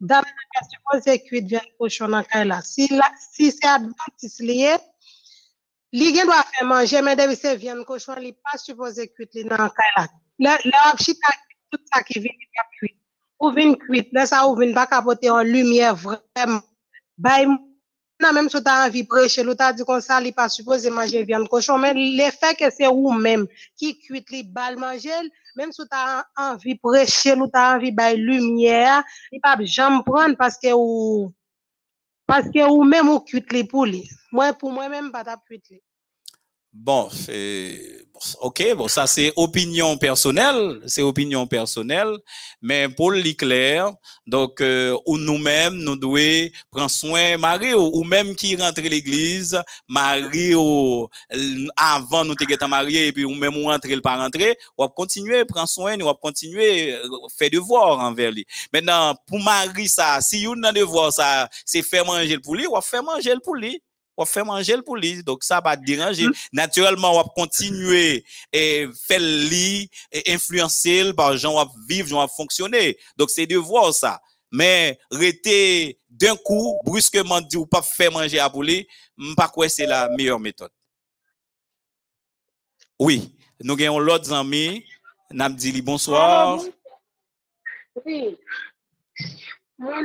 [0.00, 0.24] Dame
[1.78, 2.62] cochon dans.
[2.62, 2.88] Si
[3.32, 4.76] si c'est Adventiste lié,
[5.92, 9.68] li gen doit faire manger, mais depuis c'est viande cochon, li pas supposé cuire dans
[10.98, 11.28] chita
[11.70, 12.32] tout ça qui vient
[12.78, 12.96] cuire.
[13.40, 16.62] Ou vient cuire, là ça ou vient pas capoter en lumière vraiment.
[18.32, 21.24] Même si tu as envie de prêcher, ou t'as dit ça, il pas supposé manger
[21.24, 25.10] viande cochon, mais l'effet que c'est ou même qui cuit li bal manger,
[25.56, 29.02] même si tu as envie de prêcher, ou t'as envie de lumière,
[29.32, 31.32] il pas jamais prendre parce que ou
[32.26, 34.08] parce que ou même ou cuit pour lui.
[34.32, 35.80] Moi pour moi même pas t'a cuit li.
[36.72, 37.08] Bon,
[38.42, 42.16] OK, bon ça c'est opinion personnelle, c'est opinion personnelle,
[42.62, 43.92] mais pour l'éclair,
[44.26, 50.54] donc euh, ou nous-mêmes nous devons prendre soin Marie ou, même qui rentre l'église, Marie
[50.54, 54.56] ou euh, avant nous t'es marié et puis ou même ou rentrer le pas rentrer,
[54.78, 58.46] ou continuer prendre soin, ou continuer euh, faire devoir envers lui.
[58.72, 63.02] Maintenant pour Marie ça, si une devoir ça, c'est faire manger pour lui, ou faire
[63.02, 63.82] manger pour lui
[64.20, 65.22] on fait manger le pour lui.
[65.22, 66.26] Donc, ça va déranger.
[66.52, 72.14] Naturellement, on va continuer et faire lit, et influencer le par gens, on va vivre,
[72.16, 72.98] on va fonctionner.
[73.16, 74.20] Donc, c'est de voir ça.
[74.52, 78.86] Mais, rester d'un coup, brusquement dit ou pas faire manger à pour lui,
[79.36, 80.72] pas quoi c'est la meilleure méthode.
[82.98, 84.84] Oui, nous avons l'autre ami,
[85.30, 86.60] n'a dit li bonsoir.
[88.04, 88.36] Oui.
[89.78, 90.02] Moi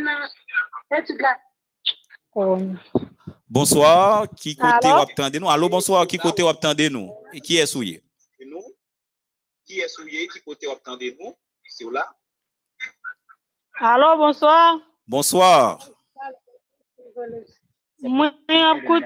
[3.48, 5.50] Bonsoir, qui côté attendez nous?
[5.50, 7.14] Allô, bonsoir, qui côté ou attendez nous?
[7.32, 8.04] Et qui est souillé?
[8.46, 8.64] nous,
[9.66, 11.36] qui est souillé, qui côté attendez nous,
[11.68, 12.08] c'est là?
[13.80, 14.80] Allô, bonsoir.
[15.08, 15.90] Bonsoir.
[18.02, 19.04] Moi, écoute,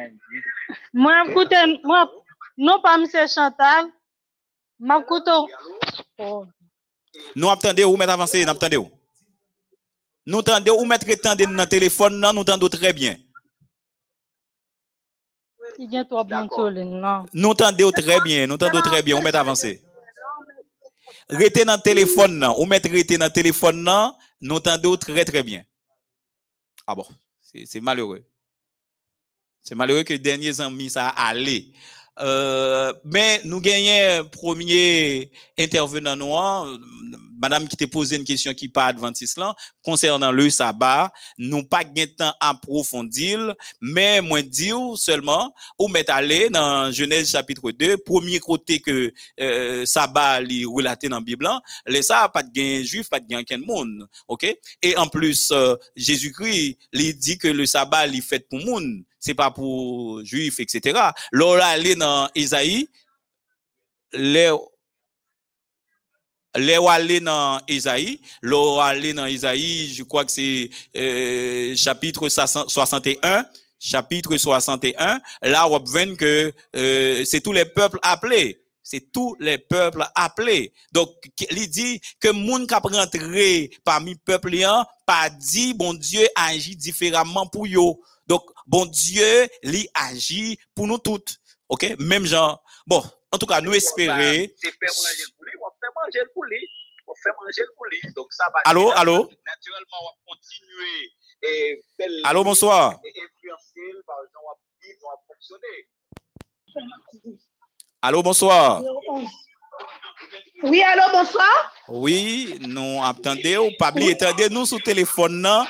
[1.84, 2.12] moi,
[2.58, 3.88] non pas monsieur Chantal.
[4.80, 5.30] M'écoute.
[7.36, 8.90] Nous attendez ou mettre avancé, nous attendez où?
[10.26, 13.18] Nous attendez ou mettre attendez dans le téléphone, nous attendons très bien.
[13.18, 13.28] Il y a trop bon
[14.80, 15.69] soleil, non.
[15.80, 19.82] Nous attendons très bien, nous attendons très bien, ou mettre avancé.
[21.30, 25.24] Restez dans le téléphone, non, ou mettre rester dans le téléphone, non, nous entendons très
[25.24, 25.64] très bien.
[26.86, 27.06] Ah bon,
[27.42, 28.26] c'est malheureux.
[29.62, 31.72] C'est malheureux que derniers amis ça allé.
[32.20, 36.68] Euh, mais nous gagnons premier intervenant noir,
[37.40, 41.84] madame qui t'a posé une question qui pas adventiste là, concernant le sabbat, nous pas
[41.84, 48.40] gain temps approfondir, mais moi dire seulement, ou mettre aller dans Genèse chapitre 2, premier
[48.40, 51.50] côté que euh, sabbat li relaté dans la Bible,
[51.88, 54.46] les ça pas de gain juif, pas de gain aucun monde, OK?
[54.82, 59.34] Et en plus euh, Jésus-Christ, il dit que le sabbat il fait pour monde, c'est
[59.34, 61.00] pas pour juifs etc.
[61.32, 62.88] Là aller dans Isaïe,
[64.14, 64.52] les
[66.56, 73.46] les aller dans Isaïe, là aller dans Isaïe, je crois que c'est euh, chapitre 61,
[73.80, 78.64] chapitre 61, là on voit que euh, c'est tous les peuples appelés.
[78.82, 80.74] C'est tous les peuples appelés.
[80.92, 81.12] Donc,
[81.52, 84.58] il dit que moun kap rentré parmi peuple
[85.06, 88.02] pas dit bon Dieu agit différemment pour yo.
[88.26, 91.40] Donc, bon Dieu, lui agit pour nous toutes.
[91.68, 91.96] OK?
[92.00, 92.64] Même genre.
[92.88, 94.16] Bon, en tout cas, nous espérons.
[94.18, 96.68] C'est faire manger pour lui, on fait manger pour lui.
[97.06, 98.00] On fait manger pour lui.
[98.16, 98.60] Donc ça va.
[98.66, 99.30] Allô, allô?
[99.46, 101.12] Naturellement, on va continuer
[101.44, 103.00] et faire le- Allô, bonsoir.
[103.04, 105.88] Et influencer, par exemple, on va vivre, on va fonctionner.
[108.02, 108.82] Allô, bonsoir.
[110.64, 111.74] Oui, allô, bonsoir.
[111.88, 115.68] Oui, nous attendez ou pas oublier, attendez nous sur téléphone là,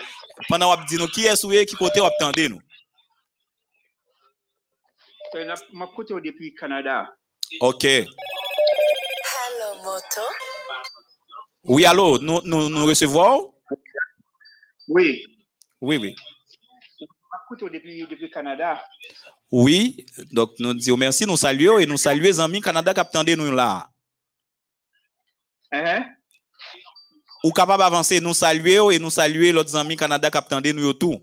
[0.48, 2.60] pendant qu'on dit nous qui est soué, qui côté attendez nous.
[5.36, 7.16] Euh, Ma kote ou depi Kanada.
[7.62, 7.84] OK.
[7.86, 8.08] Hello,
[9.84, 10.22] Moto.
[11.64, 13.54] Oui, allô, nous nous, nous recevons?
[14.88, 15.24] Oui.
[15.82, 16.16] Oui, oui.
[17.52, 18.84] Depi Kanada.
[19.52, 23.30] Oui, donc nous disons merci, nous saluons et nous saluons les amis Canada qui attendent
[23.30, 23.90] nous là.
[25.72, 26.06] Hein?
[27.44, 31.20] Ou capable d'avancer, nous saluons et nous saluons l'autre amis Canada qui attendent nous tout.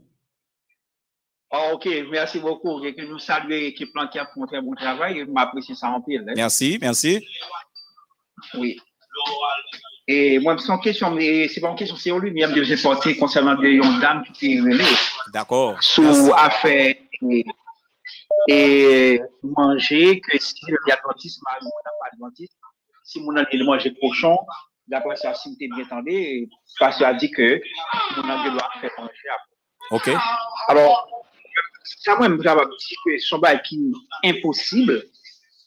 [1.53, 2.85] Oh, ok, merci beaucoup.
[2.85, 5.21] Et que nous saluons l'équipe qui a fait un très bon travail.
[5.21, 6.25] Je m'apprécie ça en pile.
[6.29, 6.33] hein.
[6.35, 7.25] Merci, merci.
[8.55, 8.77] Oui.
[10.09, 13.57] Et moi, sans question, mais c'est pas une question, c'est lui-même que j'ai porté concernant
[13.57, 14.85] des une dame qui était relée.
[15.33, 15.83] D'accord.
[15.83, 16.95] Sous affaire
[17.29, 17.45] et,
[18.49, 21.43] et manger, que si le adventiste,
[23.03, 24.39] si mon a manger cochon,
[24.87, 27.61] d'après ça, si tu bien entendu, parce qu'il a dit que
[28.23, 28.71] mon a.
[29.91, 30.11] OK.
[30.69, 31.09] Alors,
[31.85, 32.57] ça moi, je dire
[33.05, 33.93] que son bail qui
[34.23, 35.05] est impossible,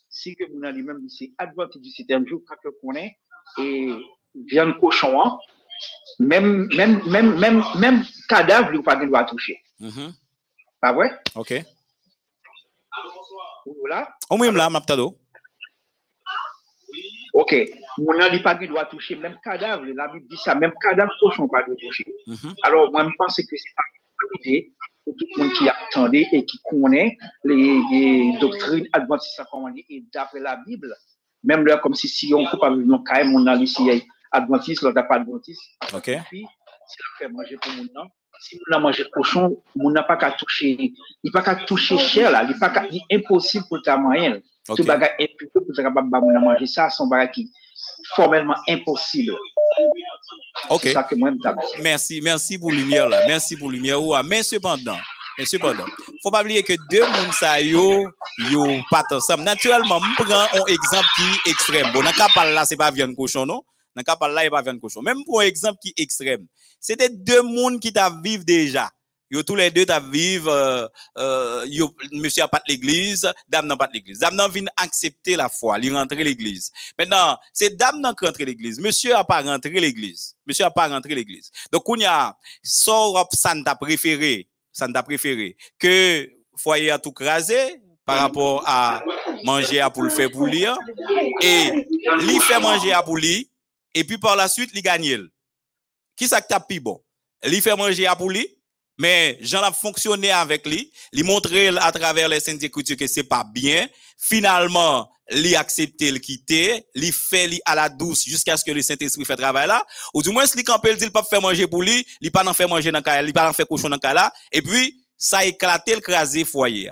[0.10, 3.18] si que mon a lui-même, c'est adventiste du septième jour, quand on connaît,
[3.58, 3.92] et
[4.36, 5.38] viande cochon, hein,
[6.20, 9.62] même, même, même, même, même cadavre, il n'a pas à toucher.
[9.80, 10.14] Mhm.
[10.82, 11.20] Pas vrai?
[11.36, 11.54] OK.
[13.80, 14.10] Voilà.
[14.30, 15.16] On même là, m'attendons.
[17.34, 17.56] Ok.
[17.98, 21.12] Mon n'a pas de droit à toucher, même cadavre, la Bible dit ça, même cadavre
[21.20, 22.06] cochon pas de toucher.
[22.28, 22.56] Mhm.
[22.64, 23.84] Alors, moi, je pense que c'est pas
[24.24, 24.74] une idée
[25.04, 29.70] pour tout le monde qui attendait et qui connaît les, les doctrines adventistes, comme on
[29.70, 30.94] dit, et d'après la Bible,
[31.44, 33.90] même là, comme si, si on coupe avec nos cailles, mon a ici,
[34.32, 35.62] adventiste, l'autre n'a pas adventiste.
[35.94, 36.12] OK.
[36.30, 36.46] Puis,
[36.88, 40.18] si on fait manger pour mon nom, si on a mangé cochon, on n'a pas
[40.18, 40.94] qu'à toucher,
[41.24, 44.42] il n'a pas qu'à toucher cher là, il pas qu'à, impossible pour ta moyenne.
[44.68, 44.78] OK.
[44.78, 47.52] Tout bagage imputé pour capable de manger ça, son bagage qui
[48.16, 49.36] formellement impossible.
[50.70, 50.82] OK.
[50.84, 51.32] C'est ça que moi.
[51.82, 53.26] Merci, merci pour lumière là.
[53.28, 54.00] Merci pour lumière.
[54.24, 54.98] Mais cependant,
[55.38, 55.86] mais cependant,
[56.22, 58.10] faut pas oublier que deux moun sa yo,
[58.52, 59.44] yo pas ensemble.
[59.44, 61.92] Naturellement, je prends un exemple qui est extrême.
[61.94, 63.64] Bon, dans cas là, c'est pas viande cochon, non?
[63.96, 65.02] Dans le là, il pas viande cochon.
[65.02, 66.46] Même pour un exemple qui est extrême.
[66.80, 68.90] C'était deux moun qui t'a vivre déjà.
[69.32, 70.88] Yo tous les deux t'a vivre, euh,
[71.20, 74.18] euh, yo, monsieur a pas l'église, dame n'a pas l'église.
[74.18, 76.72] Dame n'a vient accepter la foi, il rentre l'église.
[76.98, 78.80] Maintenant, c'est dame n'a rentré l'église.
[78.80, 80.36] Monsieur a pas rentré l'église.
[80.48, 81.52] Monsieur a pas rentré l'église.
[81.72, 87.12] Donc, on y a, sort ça t'a préféré, ça t'a préféré, que foyer a tout
[87.12, 89.04] crasé par rapport à
[89.44, 90.76] manger à pour le faire pour lui, hein.
[91.42, 91.70] et
[92.22, 93.49] lui fait manger à pour lui,
[93.94, 95.28] et puis par la suite, il gagne.
[96.16, 97.02] Qui ça plus bon?
[97.44, 98.48] Lui fait manger à pour lui,
[98.98, 103.24] mais Jean a fonctionné avec lui, lui montrer à travers les saintes écritures que c'est
[103.24, 103.88] pas bien.
[104.18, 108.82] Finalement, lui accepter le quitter, lui fait lui à la douce jusqu'à ce que le
[108.82, 109.86] Saint-Esprit fait travail là.
[110.14, 112.46] Ou du moins, si lui campé, il dit pas faire manger pour lui, il pas
[112.46, 114.34] en faire manger dans le il pas en faire cochon dans le là.
[114.52, 116.92] Et puis, ça a éclaté le crasé foyer.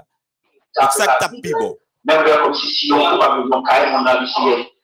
[0.79, 1.77] Donc, ça que t'as plus bon?
[2.05, 3.19] Même si, on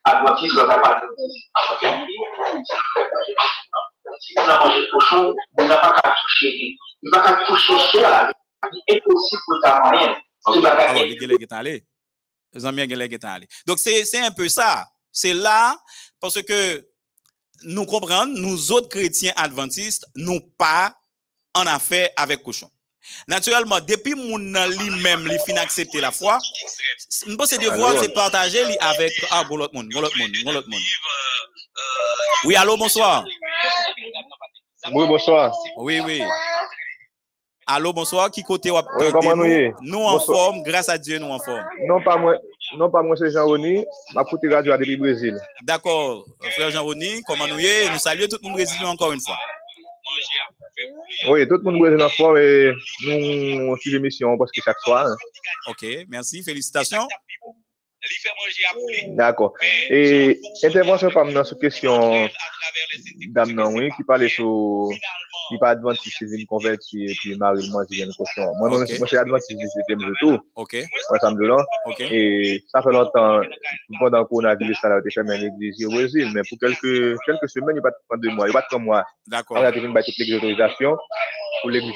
[0.06, 1.14] adventiste, pas adventiste.
[4.20, 6.76] Si on a mangé cochon, on n'a pas qu'à toucher.
[7.02, 8.32] Il va qu'à toucher cher, là.
[8.62, 10.16] C'est impossible pour ta moyenne.
[11.52, 11.86] Allés.
[13.66, 14.88] Donc, c'est, c'est un peu ça.
[15.12, 15.78] C'est là,
[16.20, 16.88] parce que
[17.64, 20.96] nous comprenons, nous autres chrétiens adventistes, nous pas
[21.56, 22.70] en affaire avec cochon.
[23.28, 26.38] Naturellement, depuis mon lui-même, lui fin accepter la foi,
[27.28, 30.52] je pense devoir c'est partager lui avec ah bon l'autre monde, bon l'autre monde, bon
[30.52, 30.82] l'autre monde.
[32.46, 33.26] Oui, allô, bonsoir.
[34.92, 35.54] Oui, bonsoir.
[35.78, 36.22] Oui, oui.
[37.66, 38.30] Allô, bonsoir.
[38.30, 39.74] Qui côté ou Oui, comment nous?
[39.82, 41.64] Nous en forme, grâce à Dieu, nous en forme.
[41.88, 42.36] Non pas moi,
[42.78, 45.40] non pas moi c'est Jean-Rony, ma côté radio depuis Brésil.
[45.62, 46.26] D'accord.
[46.52, 47.90] Frère Jean-Rony, comment nous y est?
[47.90, 49.38] Nous saluons tout le monde brésilien encore une fois.
[51.30, 52.72] Oui, tout le monde Brésil en forme et
[53.06, 55.08] nous suivons l'émission presque chaque soir.
[55.08, 55.16] hein.
[55.68, 56.44] OK, merci.
[56.44, 57.08] Félicitations.
[59.16, 59.54] D'accord.
[59.90, 62.28] Et intervention par dans cette question
[63.30, 64.90] dame non, oui, qui parlait sur
[65.50, 68.54] qui pas adventiste, c'est une convertie et puis Marie moi j'ai une question.
[68.56, 69.00] Moi non, Ok.
[69.00, 70.40] moi c'est adventiste, c'était le tout.
[70.56, 70.78] OK.
[71.10, 71.58] Ensemble là.
[71.86, 72.00] OK.
[72.00, 73.42] Et ça fait longtemps,
[74.00, 77.50] pendant le coronavirus, ça a été fait une église au Brésil, mais pour quelques, quelques
[77.50, 79.06] semaines, il n'y a pas de deux mois, il n'y a pas de trois mois.
[79.28, 79.58] D'accord.
[79.58, 80.98] On a devenu toutes les autorisations
[81.62, 81.94] pour l'église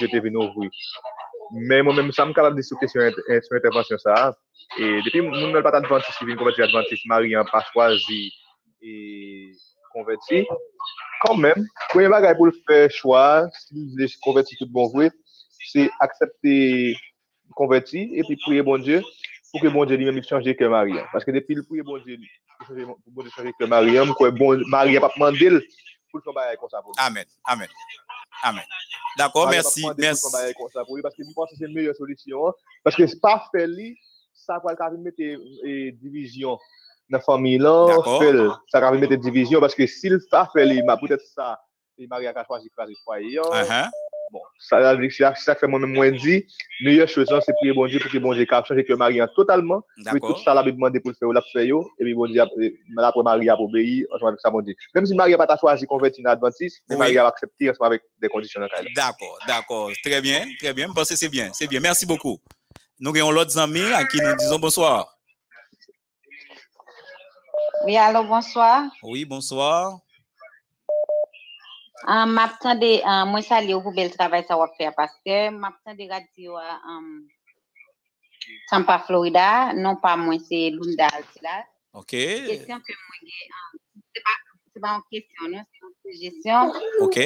[1.52, 1.68] de venir ouvrir.
[1.70, 4.36] Mais moi-même, ça me capable de sur question int- sur intervention ça.
[4.78, 8.32] Et depuis, nous n'avons pas d'adventiste qui vient convertir adventiste, Marie n'a pas choisi
[8.82, 9.52] et
[9.94, 10.46] converti.
[11.22, 14.88] Quand même, premier bagage pour le faire choix, si convertir tout bon
[16.00, 16.96] accepter
[17.56, 18.78] converti et puis prier bon
[19.52, 20.94] pour que bon Dieu lui-même il change que Marie.
[21.12, 21.98] Parce que depuis le prier bon
[23.08, 23.24] bon
[23.60, 24.94] que Marie, quoi bon pour lui.
[26.98, 27.26] Amen.
[27.46, 27.68] Amen.
[28.44, 28.64] Amen.
[29.18, 29.82] D'accord, merci.
[29.82, 30.26] pas Merci.
[31.02, 32.54] Parce que je pense que c'est une meilleure solution.
[32.84, 33.98] Parce que c'est pas fait lui,
[34.34, 36.58] ça va mettre eh, division
[37.10, 37.60] dans la famille
[38.70, 41.60] Ça va mettre division parce que s'il pas fait bah, peut-être ça,
[41.98, 43.40] et Marie a choisi de faire le foyer.
[44.30, 44.94] Bon, ça,
[45.36, 46.46] ça, fait moi-même moins dit.
[46.82, 49.28] Meilleure chose, c'est prier bon Dieu pour que bon Dieu capte changer que Marie a
[49.28, 49.84] totalement.
[49.98, 50.36] Oui, D'accord.
[50.36, 52.42] tout ça, la Bible demande pour le faire, la fait, yo, et puis bon Dieu,
[52.42, 54.76] après Marie a obéi, ensemble avec ça, bon Dieu.
[54.94, 57.00] Même si Marie n'a pas choisi de convertir dans l'Adventiste, mais Oui.
[57.00, 58.90] Marie a accepté ensemble avec des conditions cadre.
[58.94, 59.92] D'accord, d'accord.
[60.04, 60.88] Très bien, très bien.
[60.88, 61.80] Je pense que c'est bien, c'est bien.
[61.80, 62.38] Merci beaucoup.
[63.00, 65.18] Nous avons l'autre ami à qui nous disons bonsoir.
[67.86, 68.84] Oui, allô, bonsoir.
[69.04, 70.00] Oui, bonsoir.
[72.06, 76.56] Um, m'attendais, um, moi saluer pour bel travail ça va faire parce que m'attendais radio
[76.56, 77.28] à um,
[78.70, 81.08] Tampa, Florida, non pas moi, c'est Lunda,
[81.42, 81.64] là.
[81.94, 82.10] OK.
[82.10, 83.80] Question que moi, um,
[84.14, 84.30] c'est pas,
[84.74, 86.74] c'est pas une question, non, c'est une suggestion.
[87.02, 87.20] OK.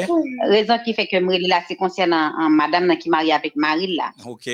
[0.48, 4.11] Raison qui fait que moi, là, c'est concernant um, madame qui marie avec Marie là.
[4.26, 4.49] OK.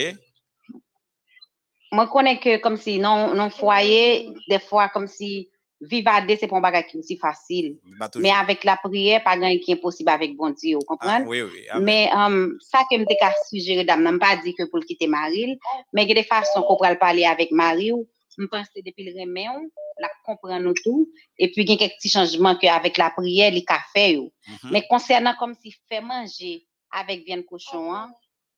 [1.92, 5.50] Moi, connais que comme si non, non foyer, des fois, comme si
[5.82, 7.78] vivre c'est pas un bagage aussi facile.
[8.18, 11.26] Mais avec la prière, pas grand qui est possible avec bon Dieu, vous comprenez?
[11.26, 11.66] Oui, oui.
[11.82, 13.06] Mais um, ça que je me
[13.50, 15.58] suggéré, dame, je pas dit que pour le quitter Marie,
[15.94, 17.92] mais il y a des façons qu'on pourrait parler avec Marie,
[18.38, 21.10] je pense que depuis le remède, la comprendre nous tout,
[21.40, 24.18] et puis il y a quelques changements qu'avec la prière, les cafés.
[24.18, 24.72] Mhm.
[24.72, 28.12] Mais concernant comme si fait manger avec viande cochon, hein,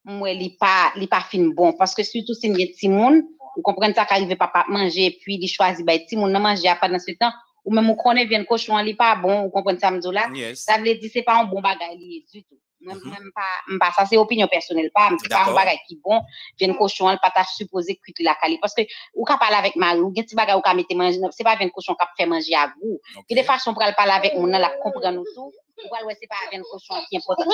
[0.05, 0.57] il il
[1.07, 2.63] pas fin bon, parce que surtout si il y
[3.53, 6.39] petit vous comprenez ça qu'arrive papa manger, et puis il choisit, ben, petit monde, non
[6.39, 7.31] manger pas dans ce temps,
[7.65, 10.29] ou même on connaît viande cochon, il pas bon, vous comprenez ça, me dit là?
[10.33, 10.63] Yes.
[10.63, 12.55] Ça veut dire c'est pas un bon bagage lié du tout.
[12.81, 15.99] Même, même pas, même pas, ça c'est opinion personnelle, pas, c'est pas un bagage qui
[16.01, 16.21] bon,
[16.57, 18.57] viande cochon, elle pas t'a supposé cuire la cali.
[18.61, 21.43] Parce que, ou ka parler avec Marie, ou ti bagage ou ka mette manger, c'est
[21.43, 23.01] pas viande cochon qui fait manger à vous.
[23.27, 25.51] Il y a des façons pour parler avec mon, la comprendre nous tout.
[25.51, 27.49] Ou alors, ouais, c'est pas viande cochon qui est important.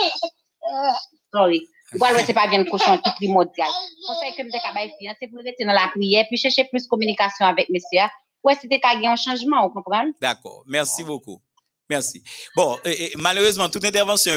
[1.34, 1.68] Sorry.
[1.94, 3.68] Ou alors, ouais, c'est pas viande cochon qui est primordial.
[4.08, 8.02] Conseil que hein, c'est pour rester dans la prière, puis chercher plus communication avec monsieur.
[8.44, 10.12] Ouais, c'était qu'à un changement, vous comprenez?
[10.22, 10.64] D'accord.
[10.68, 11.40] Merci beaucoup.
[11.88, 12.24] Merci.
[12.56, 14.34] Bon, et- et malheureusement, toute intervention,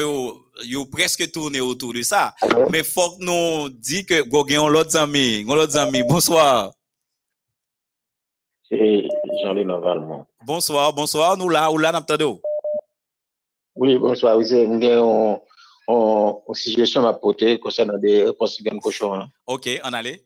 [0.63, 2.35] yo presque tourné autour de ça.
[2.69, 6.03] Mais faut que nous dit que go gen l'autre ami, l'autre ami.
[6.03, 6.71] Bonsoir.
[8.69, 9.03] C'est
[9.43, 10.25] Jean-Léon Valmont.
[10.45, 11.35] Bonsoir, bonsoir.
[11.37, 12.39] Nous là, ou là, n'entendons.
[13.75, 14.37] Oui, bonsoir.
[14.37, 14.67] Oui, c'est
[15.91, 19.13] on, on, une suggestion à porter concernant des réponses de cochon.
[19.15, 19.27] hein.
[19.47, 20.23] OK, on allait.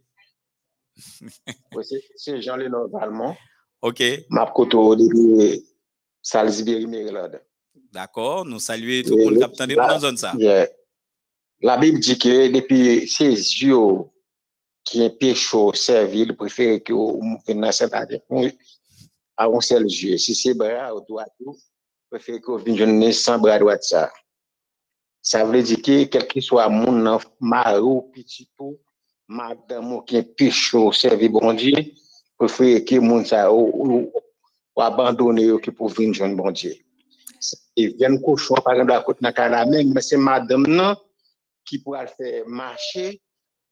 [1.75, 3.35] Oui, c'est- c'est Jean-Léon Valmont.
[3.81, 4.03] OK.
[4.29, 5.63] Ma koto de
[6.21, 7.31] Salisbury, Maryland.
[7.91, 8.45] D'accord.
[8.45, 10.33] Nous saluons tout le monde qui dans la zone ça.
[10.37, 10.67] Yeah.
[11.61, 13.97] La Bible dit que depuis ces yeux
[14.83, 16.93] qui empêchent au servir, préfère que
[17.71, 18.21] cette année
[19.37, 20.17] à un seul yeux.
[20.17, 21.25] Si c'est bras au droit,
[22.09, 24.11] préfère que vous veniez sans bras droit ça.
[25.25, 27.81] Ça veut dire que quel que soit mon mari,
[28.13, 28.77] petit ou
[29.29, 30.17] madame ou qui
[30.73, 31.73] au servir bon Dieu,
[32.37, 34.11] préfère que mon ça ou, ou,
[34.75, 36.75] ou qui pour venir joindre bon Dieu.
[37.77, 40.95] Et vient cochon par exemple à côté dans la même mais c'est madame non
[41.65, 43.21] qui pourra le faire marcher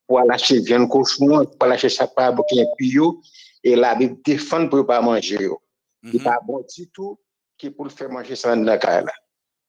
[0.07, 0.21] pour
[0.65, 3.21] viande cochon, pour est pio
[3.61, 5.49] et la Bible défend pour pas manger.
[6.03, 7.19] Il pas bon du tout
[7.57, 9.11] qui pour le faire manger ça dans la.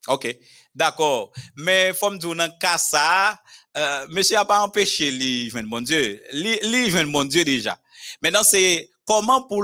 [0.07, 0.35] OK.
[0.75, 1.31] D'accord.
[1.55, 3.39] Mais faut me dire cas ça,
[3.77, 6.21] euh, monsieur a pas empêché lui bon Dieu.
[6.33, 7.77] Lui lui bon Dieu déjà.
[8.21, 9.63] Maintenant c'est comment pour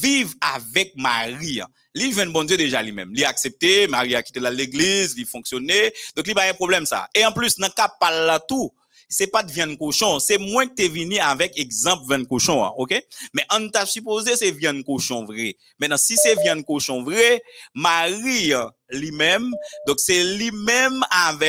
[0.00, 1.60] vivre avec Marie.
[1.60, 1.68] hein.
[1.94, 3.10] Lui bon Dieu déjà lui-même.
[3.12, 5.92] Lui accepté, Marie a quitté l'église, il fonctionnait.
[6.14, 7.08] Donc il pas un problème ça.
[7.14, 8.70] Et en plus dans cas par là tout,
[9.08, 12.72] c'est pas de viande cochon, c'est moi que t'es venu avec exemple viande cochon, hein,
[12.76, 12.94] OK?
[13.34, 15.56] Mais on t'a supposé c'est viande cochon vrai.
[15.80, 17.42] Maintenant si c'est viande cochon vrai,
[17.74, 19.50] Marie euh, lui-même,
[19.86, 21.40] donc c'est lui-même avec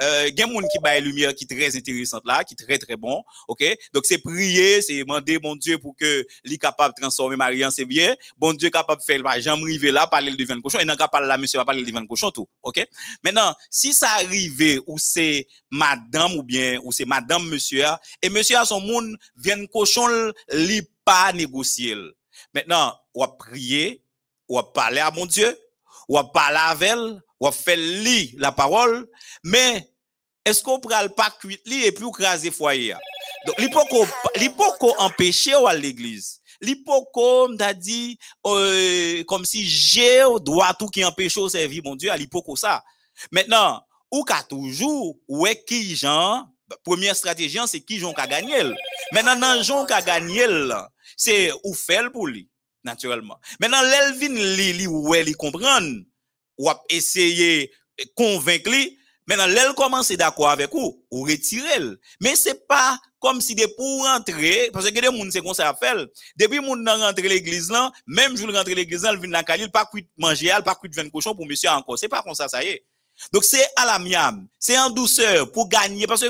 [0.00, 3.64] euh, a monde qui baille lumière qui très intéressante là, qui très très bon, OK?
[3.92, 7.70] Donc c'est prier, c'est demander mon Dieu pour que lui capable de transformer Marie en
[7.70, 10.78] c'est bien, bon Dieu capable de faire bah, Jean rivé là parler de viande cochon
[10.78, 12.86] et non capable là monsieur va parler de viande cochon tout, OK?
[13.24, 18.28] Maintenant, si ça arrive ou c'est madame ou bien ou c'est madame monsieur a, et
[18.28, 21.96] monsieur a son monde viande cochon li pas négocier.
[22.54, 24.02] Maintenant, on va prier,
[24.48, 25.56] on va parler à mon Dieu,
[26.08, 26.94] on va parler avec
[27.38, 29.06] on va faire lire la parole,
[29.44, 29.86] mais
[30.44, 32.94] est-ce qu'on prend pas cuit li et puis ou craser foyer?
[33.46, 33.68] Donc, li
[34.48, 36.40] poko empêcher ou à l'église?
[36.60, 41.96] Li poko m'a dit, euh, comme si j'ai droit tout qui empêche au servir mon
[41.96, 42.82] Dieu, à li poko ça.
[43.30, 46.46] Maintenant, ou ka toujours, ouais qui Jean,
[46.84, 48.62] première stratégie, c'est qui Jean ka gagné.
[49.12, 50.46] Maintenant, nan Jean ka gagné,
[51.16, 52.48] c'est ou fait pour lui,
[52.86, 53.38] naturellement.
[53.60, 56.04] Maintenant, l'elvin li, li, ouais, li comprendre,
[56.56, 57.70] ou ap essayer
[58.14, 61.80] convaincre lui, maintenant, l'elle commence d'accord avec vous, ou retirer
[62.22, 65.76] Mais c'est pas comme si de pour rentrer, parce que des gens, c'est comme ça.
[66.36, 69.70] Depuis moun nan rentre l'église là, même jour rentre l'église là, il vient dans Khalil,
[69.70, 71.98] pas cuit manger, pas cuit vin cochon pour monsieur encore.
[71.98, 72.86] C'est pas comme ça, ça y est.
[73.32, 76.28] Donc c'est à la miam, c'est en douceur pour gagner parce que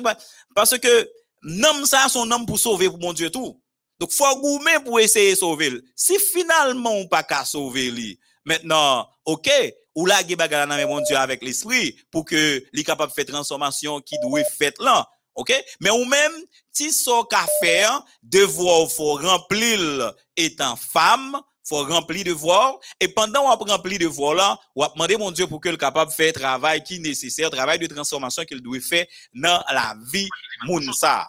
[0.54, 1.10] parce que
[1.42, 3.60] nom ça son homme pour sauver pour mon Dieu tout.
[3.98, 5.70] Donc faut goumer pour essayer de sauver.
[5.70, 5.84] le.
[5.94, 9.50] Si finalement on pas qu'à sauver lui, maintenant OK,
[9.96, 14.16] ou la bagala nan mon Dieu avec l'esprit pour que li capable faire transformation qui
[14.22, 15.08] doit fait là.
[15.34, 15.52] OK?
[15.80, 16.32] Mais ou même
[16.72, 23.64] si so qu'a faire devoir faut remplir étant femme, faut remplir devoir et pendant on
[23.64, 26.96] remplir devoir là, on va demander mon Dieu pour que le capable faire travail qui
[26.96, 30.28] est nécessaire, travail de transformation qu'il doit faire dans la vie
[30.66, 31.26] moun ça.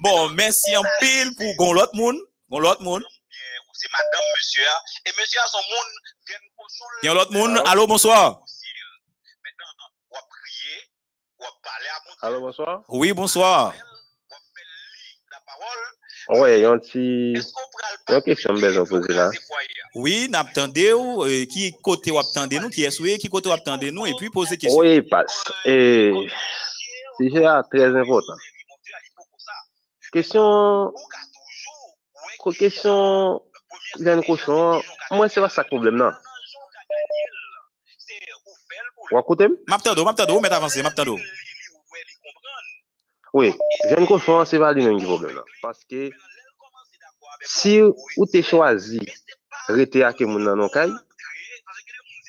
[0.00, 2.18] Bon, mersi an pil pou gon lot moun.
[2.50, 3.02] Gon lot moun.
[3.02, 4.76] Ou se madame, monsie a.
[5.08, 5.88] E monsie a son moun
[6.28, 6.98] gen konsol.
[7.06, 7.58] Yon lot moun.
[7.68, 8.38] Alo, bonsoir.
[9.44, 9.72] Mèndan,
[10.12, 10.78] wap kriye,
[11.40, 12.16] wap pale a moun.
[12.28, 12.80] Alo, bonsoir.
[12.88, 13.72] Oui, bonsoir.
[14.32, 15.82] Wap mè li la parol.
[16.38, 17.06] Ouè, yon ti...
[18.12, 19.28] Yon kesyon mbez an pouzi la.
[19.98, 23.64] Oui, nap tende ou, euh, ki kote wap tende nou, ki eswe, ki kote wap
[23.66, 24.78] tende nou, e pi pose kesyon.
[24.80, 25.42] Ouè, pas.
[25.68, 26.40] E, euh,
[27.18, 28.51] si jè a trez impotant.
[30.12, 30.92] Kèsyon,
[32.42, 33.38] ko kèsyon,
[34.04, 34.82] jan kòsyon,
[35.16, 36.12] mwen se va sak problem nan.
[39.12, 39.56] Wakoutem?
[39.72, 41.16] Maptado, maptado, ou met avanse, maptado.
[43.32, 43.54] Oui,
[43.88, 45.48] jan kòsyon, se va li men ki problem nan.
[45.64, 46.10] Paske,
[47.48, 49.00] si ou te chwazi
[49.72, 50.92] rete ake moun nan ankay,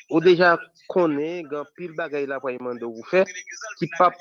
[0.08, 0.56] ou deja
[0.88, 3.28] konen gan pil bagay la prayman do ou fe,
[3.76, 4.16] ki pap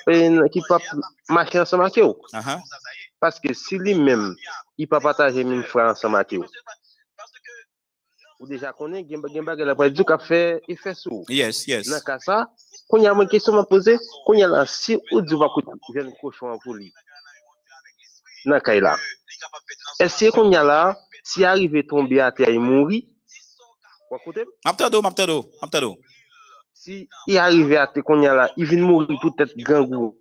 [1.31, 2.19] machin sa make ou.
[2.35, 2.59] Aha.
[2.59, 2.91] Uh -huh.
[3.23, 4.35] Parce que si lui-même
[4.77, 6.45] il pas partager même frère ensemble avec vous.
[8.41, 11.25] Ou déjà connaît gen gen bagay la dire qu'a fait il fait sous.
[11.29, 11.87] Yes, yes.
[11.89, 12.51] Dans cas ça,
[12.89, 13.97] quand il y a une question à poser,
[14.27, 16.93] quand il y a là si ou dit va coûter jeune cochon pour lui.
[18.45, 18.97] Dans cas là.
[20.01, 23.09] Est-ce qu'on y a là, si arrive tomber à terre, il mourit,
[24.11, 24.45] vous écoutez?
[24.65, 25.95] M'attendez, m'attendez, m'attendez.
[26.83, 30.17] Si i arrive a te konya la, i vin mouri tout et gangou,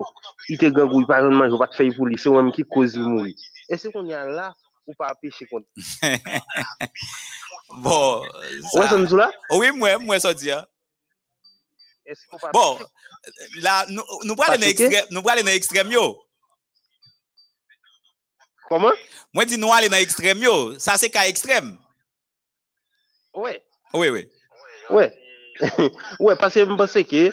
[0.46, 3.32] i te gangou, i paran manjou, pat fay pou li, se wèm ki kozi mouri.
[3.66, 4.52] E se konya la,
[4.86, 5.82] ou pa apèche konti.
[7.86, 8.28] bon,
[8.68, 8.76] sa...
[8.76, 9.32] Ouè son sou la?
[9.56, 10.60] Ouè mwen, mwen so di ya.
[12.54, 12.78] Bon,
[13.66, 16.06] la, nou pralè nan ekstrem yo.
[18.68, 19.02] Koman?
[19.34, 21.74] Mwen di nou alè nan ekstrem yo, sa se ka ekstrem.
[23.34, 23.58] Ouè.
[23.98, 24.24] Ouè, ouè.
[24.94, 25.10] Ouè.
[26.22, 27.30] Ouè, pase mpase ke,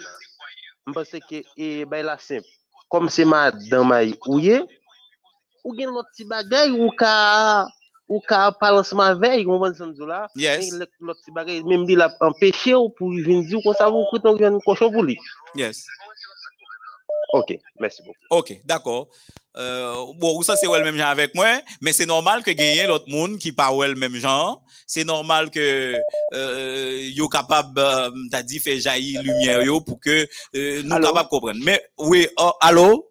[0.89, 2.47] mpase ke e bay la semp.
[2.93, 4.63] Kom se ma damay ouye,
[5.65, 7.13] ou gen lot ti bagay ou ka,
[8.09, 10.71] ou ka palansman vey, yon van san zou la, yes.
[10.71, 13.91] gen lot ti bagay, menm di la empeshe ou pou vin di ou kon sa
[13.93, 15.19] vou kouton gen koshon pou li.
[15.59, 15.85] Yes.
[17.33, 18.19] Ok, merci beaucoup.
[18.31, 19.09] Ok, d'accord.
[19.57, 23.09] Euh, bon, ça c'est le même genre avec moi, mais c'est normal que gagner l'autre
[23.09, 24.63] monde qui pas le même genre.
[24.87, 25.97] C'est normal que
[26.33, 31.07] euh, yo capable, euh, t'as dit, faire jaillir lumière yo pour que euh, nous Allô?
[31.09, 31.61] capable comprendre.
[31.63, 33.11] Mais oui, oh, allô?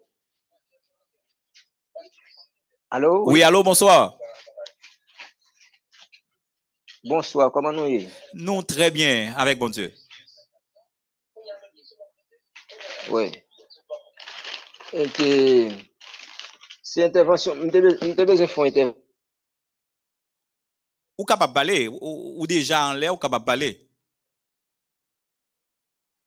[2.90, 3.24] Allô?
[3.30, 4.16] Oui, allô, bonsoir.
[7.04, 9.92] Bonsoir, comment nous y Nous très bien, avec bon Dieu.
[13.10, 13.30] Oui.
[15.14, 15.28] ke
[16.82, 18.96] se intervensyon, mte beze fon intervensyon.
[21.18, 21.88] Ou kapap bale?
[21.90, 23.72] Ou, ou deja an lè ou kapap bale?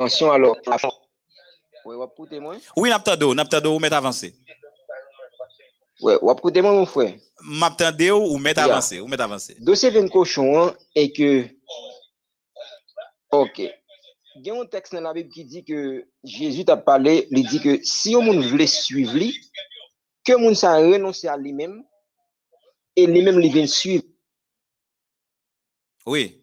[0.01, 0.51] Atensyon alò.
[1.85, 2.59] Ouè, wap koute mwen?
[2.75, 4.33] Ouè, nap tade ou, nap tade ou, ou met avanse.
[6.01, 7.07] Ouè, wap koute mwen mwen fwe?
[7.61, 9.05] Map tade ou, ou met avanse, yeah.
[9.05, 9.55] ou met avanse.
[9.63, 11.29] Dosye ven koshon an, e ke...
[13.31, 13.63] Ok.
[14.35, 17.47] Il y a un texte dans la Bible qui dit que Jésus t'a parlé, il
[17.47, 19.51] dit que si on voulait suivre lui,
[20.23, 21.83] que moun sa renoncer à lui-même
[22.95, 24.03] et lui-même il vient suivre.
[26.05, 26.41] Oui.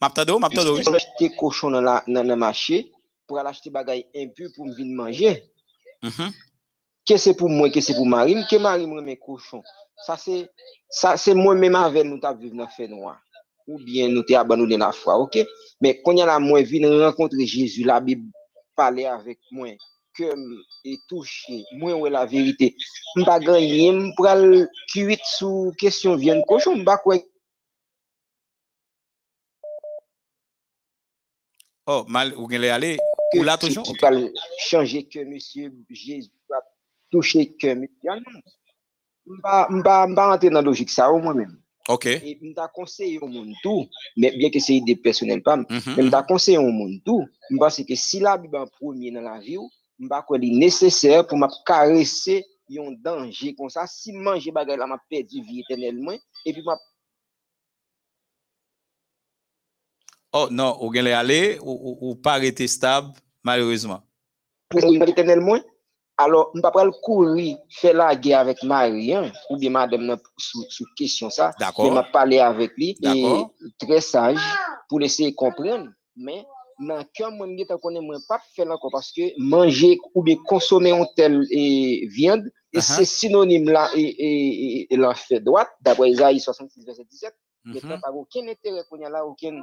[0.00, 0.40] M'abtando,
[0.74, 0.82] oui.
[0.84, 2.92] Si acheter cochon dans la dans le marché
[3.26, 5.44] pour aller acheter bagay impur pour me venir manger.
[6.02, 6.32] Mhm.
[7.08, 9.62] que c'est pour moi, que c'est pour Marie, que Marie me remet cochon.
[10.04, 10.50] Ça c'est
[10.90, 13.21] ça c'est moi même avec nous t'a vivre dans fait noir.
[13.68, 15.38] Ou bien nous t'ai abandonné la foi, OK?
[15.80, 18.30] Mais quand y a la moi vinn rencontrer Jésus, la Bible
[18.74, 19.68] parler avec moi
[20.14, 20.24] que
[20.84, 22.76] et touché, moi ouais la vérité.
[23.16, 27.16] M'pa gagner, m'pa le cuit sous question viande cochon, m'pa quoi
[31.86, 32.96] Oh, mal, ou gen aller,
[33.32, 33.84] que ou là toujours?
[34.10, 36.60] le changer que monsieur Jésus va
[37.10, 38.08] toucher que monsieur.
[38.08, 38.40] Ah non.
[39.26, 41.61] M'pa m'pa m'pa rentrer dans logique ça au moi-même.
[41.88, 42.06] Ok.
[42.06, 46.02] Et m'ta conseillé au monde tout, mais bien que c'est idée personnelle pas, Mhm, mais
[46.04, 49.58] m'ta conseillé au monde tout, m'pense que si la Bible en premier dans la vie,
[49.58, 49.68] ou,
[49.98, 52.44] m'pa quoi li nécessaire pour m'a caresser
[52.78, 56.78] un danger comme ça, si manger bagay la m'a perdu vie éternellement et puis m'a
[60.34, 64.02] Oh non, ou gen aller, ou, ou, ou pas arrêter stable, malheureusement.
[64.74, 65.60] éternellement,
[66.18, 70.86] alors m'pa pral courir faire la guerre avec Marie hein, ou bien madame sous sous
[70.96, 71.92] question ça, D'accord.
[71.92, 73.44] m'a parlé avec lui et
[73.78, 74.38] très sage
[74.88, 76.44] pour laisser comprendre, mais
[76.78, 77.46] dans cœur moi
[77.80, 82.46] connaît moi pas faire encore parce que manger ou bien consommer un tel et viande
[82.74, 82.80] et Uh-huh.
[82.96, 87.34] c'est synonyme là et et, et, et l'enfer droite d'après Isaïe 66 verset 17
[87.66, 87.88] mais Mhm.
[87.90, 89.60] t'as pas aucun intérêt qu'on y a là aucun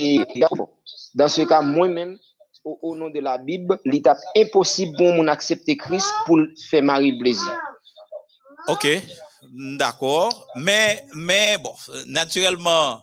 [0.00, 0.18] Et
[1.14, 2.18] dans ce cas, moi-même,
[2.64, 6.38] au, nom de la Bible, l'étape impossible pour mon accepter Christ pour
[6.70, 7.54] faire Marie plaisir.
[8.68, 8.86] Ok,
[9.78, 10.46] d'accord.
[10.56, 11.74] Mais, mais bon,
[12.06, 13.02] naturellement,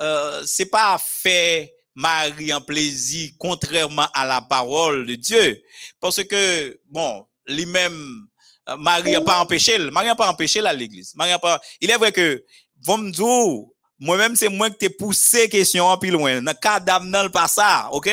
[0.00, 5.62] euh, c'est pas fait Marie en plaisir, contrairement à la parole de Dieu.
[6.00, 8.26] Parce que, bon, lui-même,
[8.68, 11.14] euh, Marie n'a pas empêché, Marie n'a pas empêché à l'église.
[11.16, 12.44] Marie pas, il est vrai que,
[12.84, 13.10] vous me
[13.98, 16.42] moi-même, c'est moi qui t'ai poussé question en plus loin.
[16.42, 18.10] Dans cadavre, non, pas ça, ok?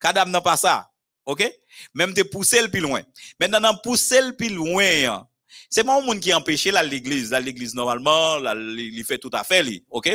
[0.00, 0.90] Cadavre, non, pas ça,
[1.24, 1.50] ok?
[1.94, 3.02] Même t'es poussé le plus loin.
[3.38, 5.26] Maintenant, dans pousser le plus loin,
[5.68, 9.30] c'est pas un monde qui empêche là l'église, là l'église normalement, là il fait tout
[9.32, 10.10] à fait lui, OK?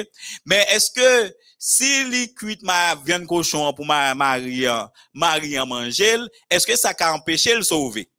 [0.46, 4.66] Mais est-ce que si li cuit ma viande cochon pour ma Marie
[5.14, 6.18] Marie en manger,
[6.50, 8.10] est-ce que ça a empêché le sauver?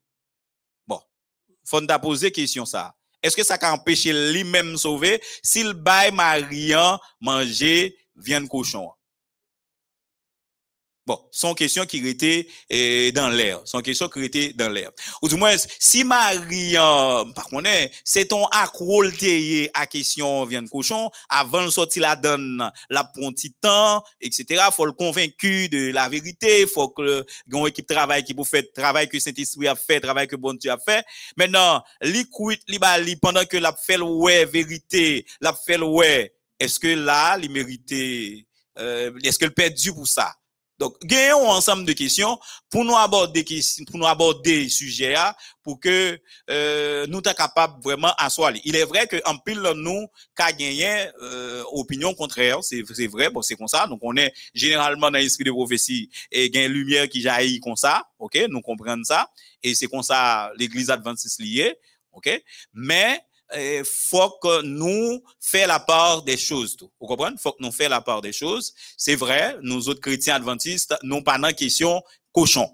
[0.86, 1.00] Bon,
[1.64, 2.94] faut nous poser question ça.
[3.22, 5.20] Est-ce que ça a empêché lui-même sauver?
[5.42, 8.90] S'il baille Marian manger viande cochon
[11.04, 14.90] Bon, son question qui était euh, dans l'air, son question qui était dans l'air.
[15.20, 17.68] Ou du moins, si Marie, euh, par contre,
[18.04, 19.02] c'est ton accro
[19.74, 23.52] à question viande cochon, avant de sortir la donne, la petit
[24.20, 24.62] etc.
[24.72, 28.62] Faut le convaincu de la vérité, faut que une équipe de travail qui pour faire
[28.72, 31.04] travail que Saint-Esprit a fait, travail que bon Dieu a fait.
[31.36, 36.32] Maintenant, li quit, li ba li pendant que la fait ouais vérité, la fait ouais,
[36.60, 38.46] est-ce que là, il méritait,
[38.78, 40.32] euh, est-ce que le perdu pour ça?
[40.82, 42.36] Donc, gagnons ensemble de questions
[42.68, 43.44] pour nous aborder
[43.86, 44.66] pour nous aborder
[44.98, 46.18] là, pour que
[46.50, 48.52] euh, nous soyons capables vraiment asseoir.
[48.64, 53.42] Il est vrai que en pile nous qu'a gagné euh, opinion contraire, c'est vrai, bon
[53.42, 53.86] c'est comme ça.
[53.86, 58.02] Donc on est généralement dans l'esprit de prophétie et gain lumière qui jaillit comme ça,
[58.18, 59.30] OK Nous comprenons ça
[59.62, 61.76] et c'est comme ça l'église adventiste liée,
[62.10, 62.28] OK
[62.74, 63.20] Mais
[63.54, 66.76] il faut que nous fassions la part des choses.
[66.76, 66.90] Tout.
[67.00, 67.36] Vous comprenez?
[67.38, 68.72] faut que nous fassions la part des choses.
[68.96, 72.02] C'est vrai, nous autres chrétiens adventistes, nous pas dans question
[72.32, 72.68] cochon.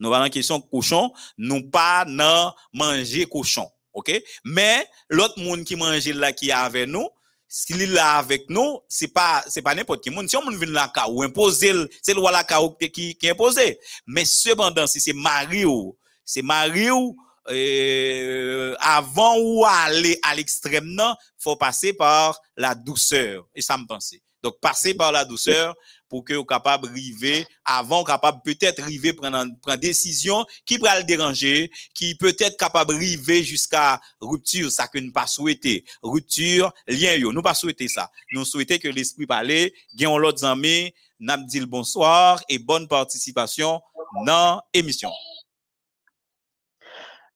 [0.00, 3.68] Nous pas dans question cochon, nous pas dans manger cochon.
[3.92, 4.12] OK?
[4.44, 7.08] Mais l'autre monde qui mange là qui est avec nous,
[7.48, 10.28] s'il est là avec nous, c'est pas c'est pas n'importe qui monde.
[10.28, 12.42] Si on vient là ou imposer, c'est le la
[12.88, 13.78] qui qui imposé.
[14.06, 17.14] Mais cependant si c'est Mario, c'est Mario
[17.50, 23.86] euh, avant ou aller à l'extrême non faut passer par la douceur et ça me
[23.86, 25.74] pensait Donc, passez par la douceur
[26.08, 31.04] pour que vous capable river avant capable peut-être river prendre prendre décision qui pourra le
[31.04, 35.84] déranger, qui peut-être capable river jusqu'à rupture, ça que nous pas souhaité.
[36.02, 38.10] Rupture, lien yo, nous pas souhaité ça.
[38.32, 43.80] Nous souhaitons que l'esprit parle, gagnons l'autre amis, n'a dit le bonsoir et bonne participation
[44.26, 45.10] dans l'émission.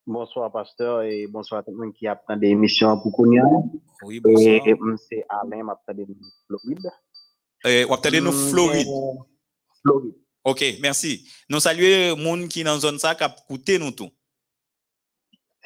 [0.09, 3.43] Bonsoir, pasteur, et bonsoir à tout le monde qui attend des émissions pour Kounia.
[4.03, 4.67] Oui, bonsoir.
[4.67, 4.99] Et bonsoir.
[5.07, 6.07] c'est Alain, m'attend des
[6.47, 6.91] Floride.
[7.67, 8.89] Euh, ou peut-être nous Floride?
[9.83, 10.15] Floride.
[10.45, 11.29] OK, merci.
[11.51, 14.09] Nous saluons moun qui dans zone ça qui a écouté nous tout.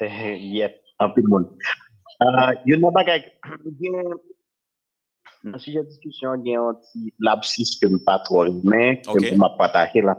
[0.01, 1.49] Eh, Yep, un peu de monde.
[2.21, 2.89] Euh, Il y a
[5.45, 8.19] a un sujet de discussion, il y a un petit lapsus que je ne pas
[8.19, 10.17] trop mais que je vais partager là.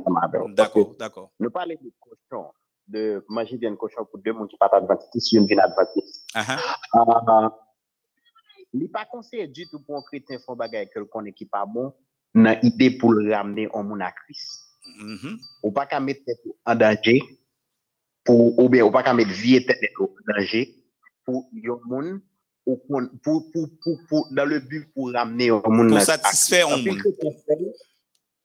[0.49, 1.31] D'accord, d'accord.
[1.39, 2.49] Nous parlons de cochon,
[2.87, 6.27] de manger d'un cochon pour deux personnes qui pas adventiste, si une vient adventiste.
[6.35, 7.51] Ah,
[8.73, 11.93] il n'est pas conseillé du tout pour un chrétien faire bagage quelqu'un qui pas bon,
[12.35, 14.61] dans l'idée pour le ramener en mon à Christ.
[15.01, 15.41] Mm-hmm.
[15.63, 17.23] Ou pas qu'à mettre tête en danger,
[18.25, 20.75] pour, ou bien ou pas qu'à mettre vie tête en danger,
[21.25, 22.21] pour yon moun,
[22.67, 26.69] ou pour, pour, pour, pour, pour, dans le but pour ramener en moun Pour satisfaire
[26.69, 27.01] en moun.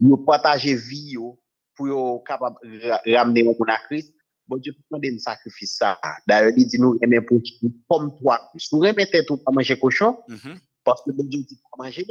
[0.01, 1.39] Yo partager vie yo,
[1.75, 2.55] pour yo capable
[3.05, 4.13] ramener un mon à Christ,
[4.49, 5.99] Bon Dieu demander un sacrifice ça.
[6.27, 7.39] D'ailleurs, il dit nous aimer pour
[7.87, 8.41] comme toi.
[8.71, 10.57] Nous remettez tout à manger cochon, Mhm.
[10.83, 12.05] parce que bon Dieu dit pas manger.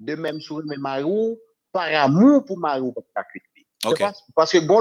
[0.00, 1.38] De même, sur le Marou,
[1.72, 3.40] par amour pour Marou, pour.
[3.82, 3.98] C'est Ok.
[4.34, 4.80] Parce, que bon,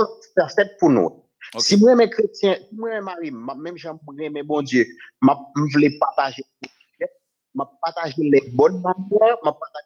[0.49, 1.22] c'est pour nous.
[1.60, 3.99] Si moi, mes chrétiens, si moi, Marie, ma- même j'aime
[4.32, 4.84] mais bon Dieu,
[5.22, 7.06] je voulais partager, je
[7.82, 9.86] partager les bonnes manières, je partager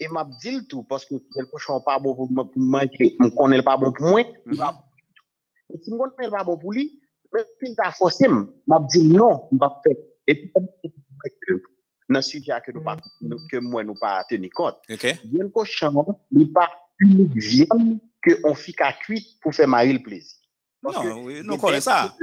[0.00, 3.62] et m'a dit le tout parce que le cochon pas bon pour manger, je connais
[3.62, 4.22] pas bon pour moi.
[5.72, 7.00] Et si je connais pas bon pour lui,
[7.32, 9.96] même s'il t'a forcé, m'a dit non, je va faire.
[10.26, 10.52] Et puis,
[12.08, 12.96] dans ce sujet que nous pas
[13.50, 14.76] que moi nous pas tenir compte.
[15.24, 16.70] Bien cochon, il pas
[17.00, 20.36] une viande que on fait qu'à cuire pour faire marier le plaisir.
[20.82, 22.14] Non, oui, nous connaissons ça.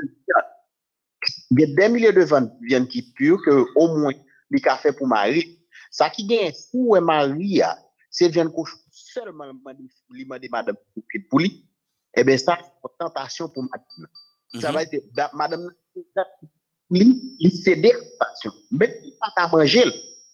[1.52, 4.14] il y a des milliers de ventes viande qui pure que au moins
[4.52, 5.60] les café pour marier.
[5.90, 7.78] Ça qui gagne pour un mari, ah,
[8.10, 9.46] c'est viande cochon seulement
[10.10, 11.66] lui demander madame pour qu'il- pour lui.
[12.16, 14.08] Eh bien ça c'est une tentation pour madame.
[14.62, 14.74] Ça Mhm.
[14.76, 15.70] va être da- madame
[16.90, 18.52] lui il cédé tentation.
[18.72, 19.84] Mais il pas à manger.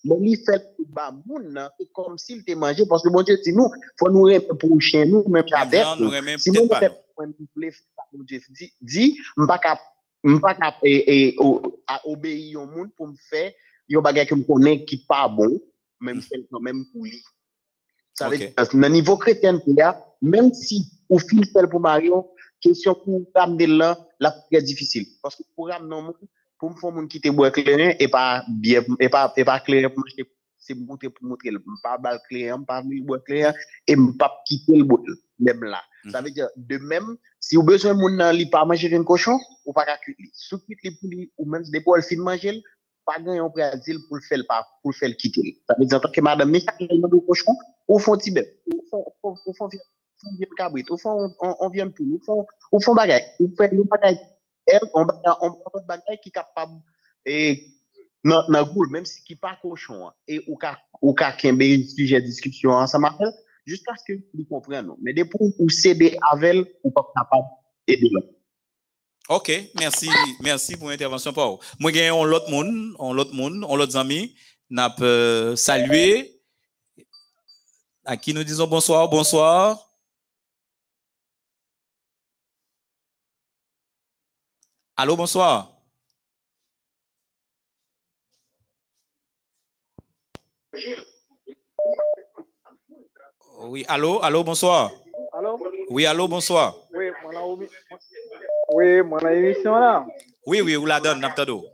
[0.04, 3.22] Mais il fait pour bas moun nan, c'est comme s'il te mangé parce que bon
[3.24, 6.10] Dieu dit nous faut nous remettre pour chez nous même La avec nous
[6.40, 6.80] si nous pas,
[7.18, 9.18] bon Dieu dit dit
[11.38, 13.52] o- à obéir au monde pour me faire
[13.90, 15.60] yon bagay que me connais qui pas bon
[16.00, 16.22] même
[16.52, 17.22] quand même pour lui
[18.18, 18.40] ça veut Ok.
[18.40, 19.90] dire que dans niveau chrétien là
[20.22, 20.78] même si
[21.10, 25.06] au fil fait pour Mario question pour ramener là la très difficile.
[25.22, 26.16] Parce que pour ramener un monde
[26.60, 29.60] pour me faire monde qui te boit clair et pas bien et pas et pas
[29.60, 30.26] clair pour marcher
[30.58, 31.52] c'est monter pour montrer
[31.84, 33.54] pas bal clair pas lui boire clair
[33.86, 35.06] et pas quitter le bout
[35.40, 35.82] même là.
[36.12, 39.38] Ça veut dire de même si vous besoin moun nan li pas manger un cochon
[39.66, 42.64] ou pas ka cuit li sou cuit li pour lui ou même des fin manger
[43.08, 44.44] pas gagner un brésil pour le faire
[44.82, 47.56] pour le faire quitter ça veut dire que madame mais chaque jour de cochon
[47.88, 49.70] au fond ti bête au fond au fond au fond
[50.26, 52.96] on vient cabrit au fond on, on vient plus au fond au fond
[53.40, 53.72] ou fait
[54.94, 55.08] on
[55.42, 56.74] on on capable
[57.26, 57.64] et
[58.24, 62.26] même si qui pas cochon hein, et ou ka ou ka kembe un sujet de
[62.26, 63.32] discussion ensemble
[63.66, 67.48] jusqu'à ce que nous comprenions mais depuis ou céder avec ou pas capable
[67.88, 68.37] aider l'autre
[69.30, 70.10] OK, merci,
[70.40, 71.58] merci pour l'intervention Paul.
[71.80, 74.36] Moi gagne on l'autre monde, on l'autre monde, on l'autre amis,
[74.70, 76.40] n'a pas saluer
[78.06, 79.84] à qui nous disons bonsoir, bonsoir.
[84.96, 85.72] Allô, bonsoir.
[93.60, 94.92] Oui, allô, allô, bonsoir.
[95.34, 95.60] Allô?
[95.90, 96.76] Oui, allô, bonsoir.
[96.94, 97.68] Oui, ami.
[98.70, 100.06] Oui, mon émission là.
[100.46, 101.66] Oui, oui, vous la donne, Naptado.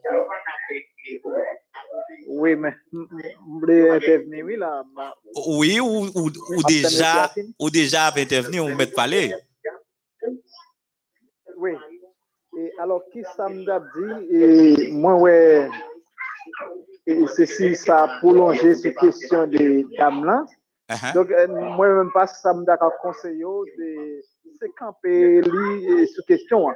[2.28, 2.98] Oui, mais je
[3.48, 4.84] voulais intervenir oui, là.
[5.48, 9.34] Oui, ou, ou, ou déjà, ou déjà avez intervenu, on met parler.
[11.58, 11.74] Oui.
[12.58, 14.36] Et alors, qui ça me dit?
[14.36, 15.70] Et moi, ouais.
[17.06, 20.46] Et ceci, ça a prolongé cette question des dames là.
[20.90, 21.14] Uh-huh.
[21.14, 24.22] Donc, euh, moi-même, pas ça me d'accord conseiller de
[24.60, 25.42] se camper
[26.08, 26.70] sous question.
[26.70, 26.76] hein.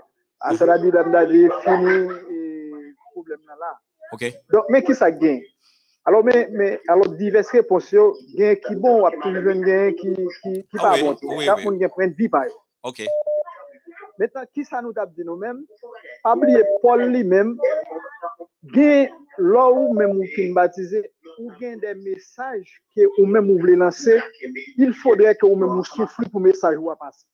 [0.58, 3.56] Cela dit, dame dit, fini et problème là.
[3.60, 3.80] là.
[4.14, 4.34] OK.
[4.52, 5.42] Donc, mais qui ça gagne?
[6.06, 10.14] Alors, mais, mais, alors, diverses réponses, yo, gagne qui bon, ou après, jeune gagne qui,
[10.14, 11.18] qui, qui Ah pas bon.
[11.24, 11.48] oui.
[11.66, 12.52] monde gagne point de vie, pareil.
[12.84, 13.04] OK.
[14.20, 15.64] Maintenant, qui ça nous a dit nous-mêmes?
[16.24, 17.58] Pas oublier Paul lui-même,
[18.64, 23.60] gagne là où même ou qui baptisé, ou gen des messages que ou même ou
[23.60, 24.20] voulez lancer,
[24.78, 27.26] il faudrait que ou même ou souffle pour message ou à passer.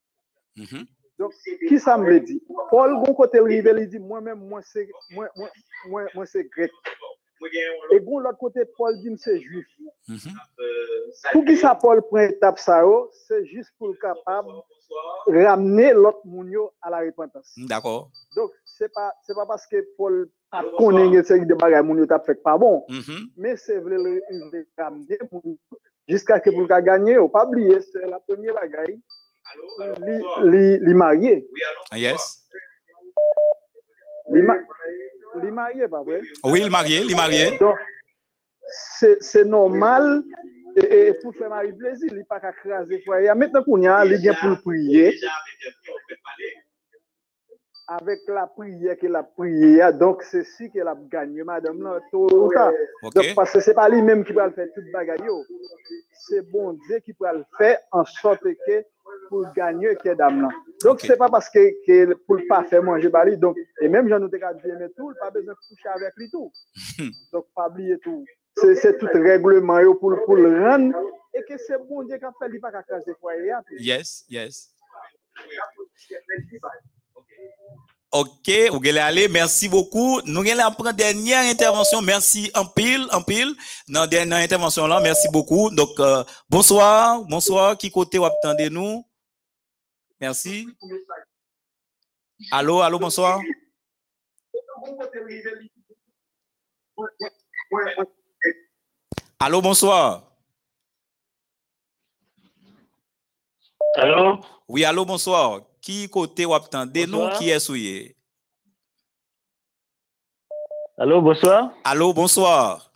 [1.24, 1.34] Donc,
[1.70, 2.44] qui ça me dit?
[2.70, 5.50] Paul, bon côté rive, il dit, moi-même, moi, c'est, moi, moi,
[5.88, 6.72] moi, moi, c'est grec.
[7.92, 9.66] Et bon, l'autre côté, Paul dit, c'est juif.
[10.10, 10.18] Mhm.
[11.32, 14.50] Pour qui ça, Paul prend étape ça, yo, c'est juste pour le capable
[15.28, 17.54] ramener l'autre moun yo à la repentance.
[17.58, 18.10] D'accord.
[18.36, 22.00] Donc, c'est pas, c'est pas parce que Paul a connaît une série de bagages moun
[22.00, 23.30] yo t'a fait pas bon, Mhm.
[23.38, 25.42] mais c'est vrai le il veut ramener pour
[26.08, 29.00] jusqu'à ce que vous gagner, ou pas oublier, c'est la première bagaille.
[30.06, 30.16] Li,
[30.52, 31.46] li, li marié.
[31.92, 32.40] Ah, Yes.
[34.32, 34.56] Li, ma,
[35.44, 36.22] li marié, pas vrai?
[36.44, 37.58] Oui, il marié, il marié.
[37.60, 37.76] Donc,
[39.20, 40.24] c'est normal.
[40.76, 43.32] Et, et pour faire mari plaisir, il pas qu'à craser foyer.
[43.36, 45.14] Maintenant qu'on y a, il vient pour prier.
[47.86, 52.30] Avec la prière qu'il a prié, donc c'est si qu'elle a gagné, madame, là, tout
[52.54, 52.72] ça.
[53.04, 53.14] Ok.
[53.14, 55.28] Donc, parce que c'est pas lui-même qui va le faire toute bagaille.
[56.14, 58.86] C'est bon Dieu qui va le faire en sorte que
[59.28, 60.50] pour gagner que dame là.
[60.82, 63.38] Donc, c'est pas parce que, que pour le pas faire manger bali.
[63.38, 66.50] Donc, et même j'en ai dit mais tout, pas besoin de coucher avec lui tout.
[67.34, 68.24] Donc, pas oublier tout.
[68.56, 70.96] C'est tout règlement yo pour, pour le rendre.
[71.34, 73.54] Et que c'est bon Dieu qui a fait, il pas qu'à casser foyer.
[73.78, 74.70] Yes, yes.
[78.16, 80.22] Ok, ou gele ale, merci beaucoup.
[80.26, 82.00] Nous allons prendre dernière intervention.
[82.00, 83.56] Merci en pile, en pile.
[83.88, 85.72] Dans dernière intervention là, merci beaucoup.
[85.72, 87.76] Donc, euh, bonsoir, bonsoir.
[87.76, 89.04] Qui côté ou attendez nous?
[90.22, 90.68] Merci.
[92.52, 93.42] Allô, allô, bonsoir.
[99.40, 100.24] Allô, bonsoir.
[103.96, 104.40] Allô?
[104.68, 105.62] Oui, allô, bonsoir.
[105.84, 107.28] Qui côté ou attendez nous?
[107.38, 108.16] Qui est souillé?
[110.98, 111.74] Allô, bonsoir.
[111.84, 112.90] Allô, bonsoir.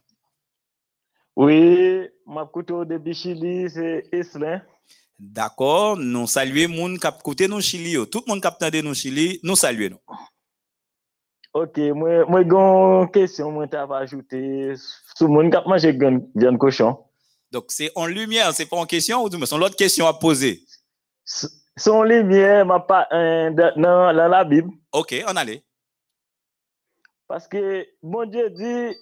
[1.35, 4.61] Oui, ma couteau de Bichili, c'est Islin.
[5.19, 7.95] D'accord, nous saluons moun kap côté nous Chili.
[8.09, 9.99] Tout le monde kap tande nous Chili, nous saluons.
[11.53, 14.73] Ok, moi, moi, une question, moi, t'as ajouté.
[15.17, 17.03] Tout le monde qui a mangé viande cochon.
[17.51, 20.61] Donc, c'est en lumière, c'est pas en question ou c'est l'autre question à poser.
[21.77, 24.71] Son lumière, ma pas, dans, la Bible.
[24.91, 25.63] Ok, on allait.
[27.27, 28.95] Parce que bon Dieu dit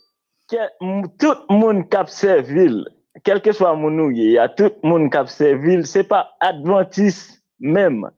[0.49, 2.87] que tout le monde qui a servil,
[3.23, 5.99] quel que soit mon nom, il y a tout le monde qui a servil, ce
[5.99, 8.09] n'est pas adventiste même.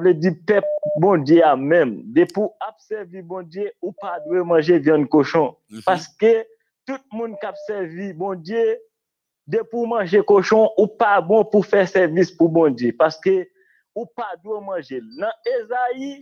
[0.00, 0.66] Veut dire peuple
[0.96, 2.02] bon Dieu a même.
[2.12, 5.56] De pour observer bon Dieu ou pas doit manger viande cochon.
[5.84, 6.42] Parce que
[6.86, 8.78] tout le monde qui a servi bon Dieu,
[9.46, 12.94] de pour manger cochon ou pas bon pour faire service pour bon Dieu.
[12.98, 13.46] Parce que
[13.96, 15.00] ou pas doit manger.
[15.18, 16.20] Dans Esaïe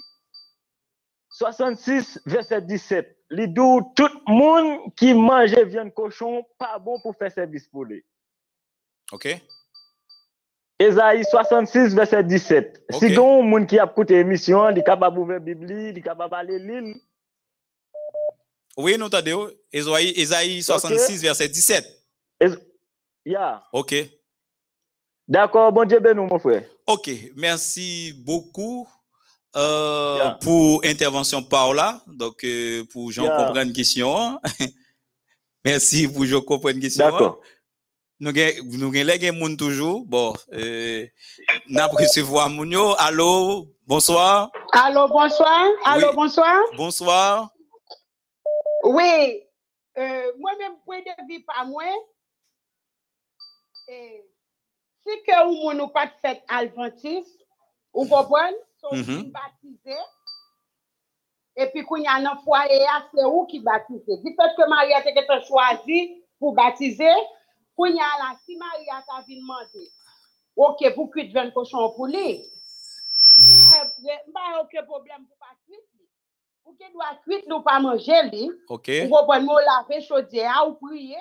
[1.29, 3.19] 66, verset 17.
[3.33, 7.85] Il dit tout le monde qui mange viande cochon, pas bon pour faire service pour
[7.85, 8.05] lui.
[9.13, 9.29] Ok?
[10.79, 12.85] Esaïe 66, verset 17.
[12.91, 13.03] Si Ok.
[13.03, 15.71] il y a un monde qui a écouté l'émission, il est capable d'ouvrir la Bible,
[15.71, 16.95] il est capable d'aller lire.
[18.77, 19.51] Oui, nous t'entendons.
[19.73, 21.85] Esaïe, Esaïe 66, verset 17.
[23.25, 23.65] Yeah.
[23.73, 23.95] Ok.
[25.27, 26.63] D'accord, bon Dieu béni, mon frère.
[26.86, 28.86] Ok, merci beaucoup
[29.56, 32.02] euh, pour intervention Paola.
[32.06, 33.36] Donc, euh, pour Jean Yeah.
[33.36, 34.39] comprendre une question.
[35.65, 37.05] merci pour Jean comprendre une question.
[37.11, 37.40] D'accord.
[38.20, 40.05] Nous gen- nous gen lè gen moun toujours.
[40.06, 41.06] Bon, euh,
[41.69, 42.94] n'a recevoir moun yo.
[42.98, 44.51] Allô, bonsoir.
[44.73, 45.66] Allô, bonsoir.
[45.85, 46.15] Allô, Oui.
[46.15, 46.61] bonsoir.
[46.77, 47.51] Bonsoir.
[48.85, 49.43] Oui,
[49.98, 51.85] euh, moi-même, point de vue par moi,
[55.07, 57.41] si que ou moun ou pas de fête adventiste,
[57.93, 58.07] ou
[58.81, 59.31] sont Mhm.
[59.33, 60.05] baptisés,
[61.57, 64.17] et puis quand y a un foyer, c'est où qui baptisé.
[64.25, 67.15] Du fait que Maria a été choisi pour baptiser,
[67.77, 69.89] quand y a là, si Maria t'a demander,
[70.57, 70.79] ok,
[71.45, 72.43] de cochon pour lui,
[74.33, 75.81] pas aucun problème pour pas cuire.
[76.67, 78.51] Ou qui doit cuire, nous pas manger lui.
[78.69, 78.91] Ok.
[79.05, 81.19] Ou comprenez, nous laver chaudière ou prier.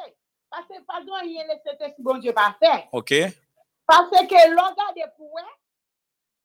[0.50, 2.88] Parce que pas de rien laisser si bon Dieu pas faire.
[2.92, 3.14] Ok.
[3.86, 5.42] Parce que l'on regarde pour moi,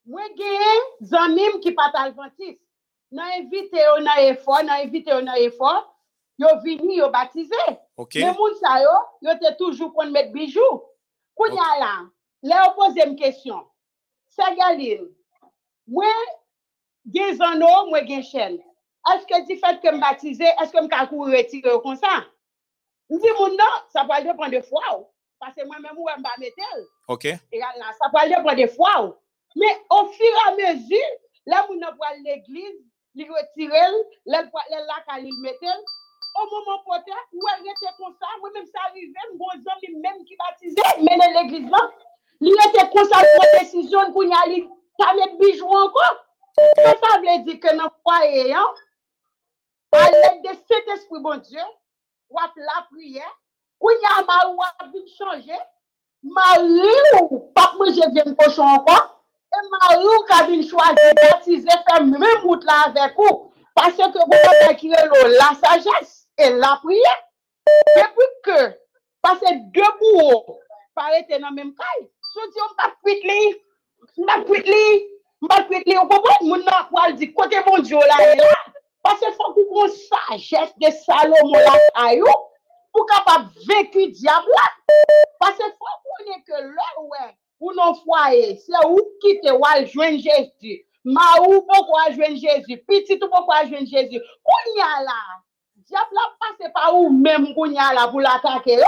[0.06, 2.60] moi j'ai zanmim qui pas adventiste.
[3.10, 5.94] N'a invité on a effort, n'a invité on a effort,
[6.38, 7.54] yo vini yo baptisé.
[7.96, 8.16] Ok.
[8.16, 8.90] Mais moun sa yo,
[9.22, 10.82] yo te toujours kon mettre bijoux.
[11.34, 12.10] Kounya là,
[12.42, 13.64] là on pose une question.
[14.26, 15.08] Sagaline,
[15.86, 16.06] moi
[17.06, 18.58] gen zano, moi gen chen.
[19.10, 22.26] Est-ce que du fait que me baptisé, est-ce que me ka kou retirer comme ça?
[23.08, 24.82] Ndi moun non, ça va dépendre de foi.
[24.98, 25.06] ou.
[25.40, 26.88] Parce que moi-même, moi, je vais mettre.
[27.06, 27.24] Ok.
[27.24, 29.04] Et là, ça va dépendre des fois.
[29.04, 29.14] ou.
[29.56, 30.98] Mais au fur et à mesure,
[31.46, 32.84] là, on va à l'église,
[33.14, 33.70] il retire,
[34.26, 38.66] là, là, là, quand il met, au moment pote, ou elle était comme ça, moi-même
[38.66, 41.90] ça arrivé, mon ami même qui baptisé, mais dans l'église là,
[42.40, 46.24] il était comme ça pour décision pour y aller, pas mettre bijoux encore.
[46.76, 48.66] Ça, ça veut dire que le foyer, hein,
[49.92, 51.60] à l'aide de cet esprit, bon Dieu,
[52.30, 53.38] ou la prière,
[53.80, 55.58] Ou ya ma ou avin chanje,
[56.22, 58.96] ma ou pak mwen je vyen koshon anko,
[59.54, 64.64] e ma ou kabin chwaje batize fè mwen mout la avèk ou, pase ke mwen
[64.66, 67.14] akire lò la sajes e la priye,
[67.94, 68.58] depi ke
[69.22, 70.58] pase debou ou,
[70.98, 72.02] pare te nan menm kaj,
[72.32, 73.40] so diyo mpa pwit li,
[74.24, 74.84] mpa pwit li,
[75.46, 78.52] mpa pwit li, ou konpon moun nan kwal di kote moun diyo la e la,
[79.06, 81.78] pase fò kou kon sajes de salon moun la
[82.08, 82.38] ayou,
[82.92, 84.46] pour capable vécu diable.
[85.38, 89.64] Parce que faut qu'on ait que là, ouais, ou non foyer, c'est où quitter ou
[89.64, 90.84] aller joindre Jésus.
[91.04, 94.20] Ma ou pourquoi joindre Jésus, petit ou pourquoi joindre Jésus?
[94.44, 95.42] On y a là,
[95.76, 97.72] diable passe par où même qu'on
[98.10, 98.80] pour l'attaquer.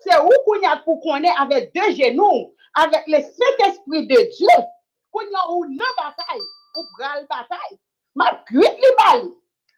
[0.00, 4.64] C'est où qu'on y a pour qu'on avec deux genoux, avec le Saint-Esprit de Dieu?
[5.10, 6.40] Qu'on y a où une bataille,
[6.72, 7.78] pour prendre bataille.
[8.14, 9.30] Ma cuite les balles.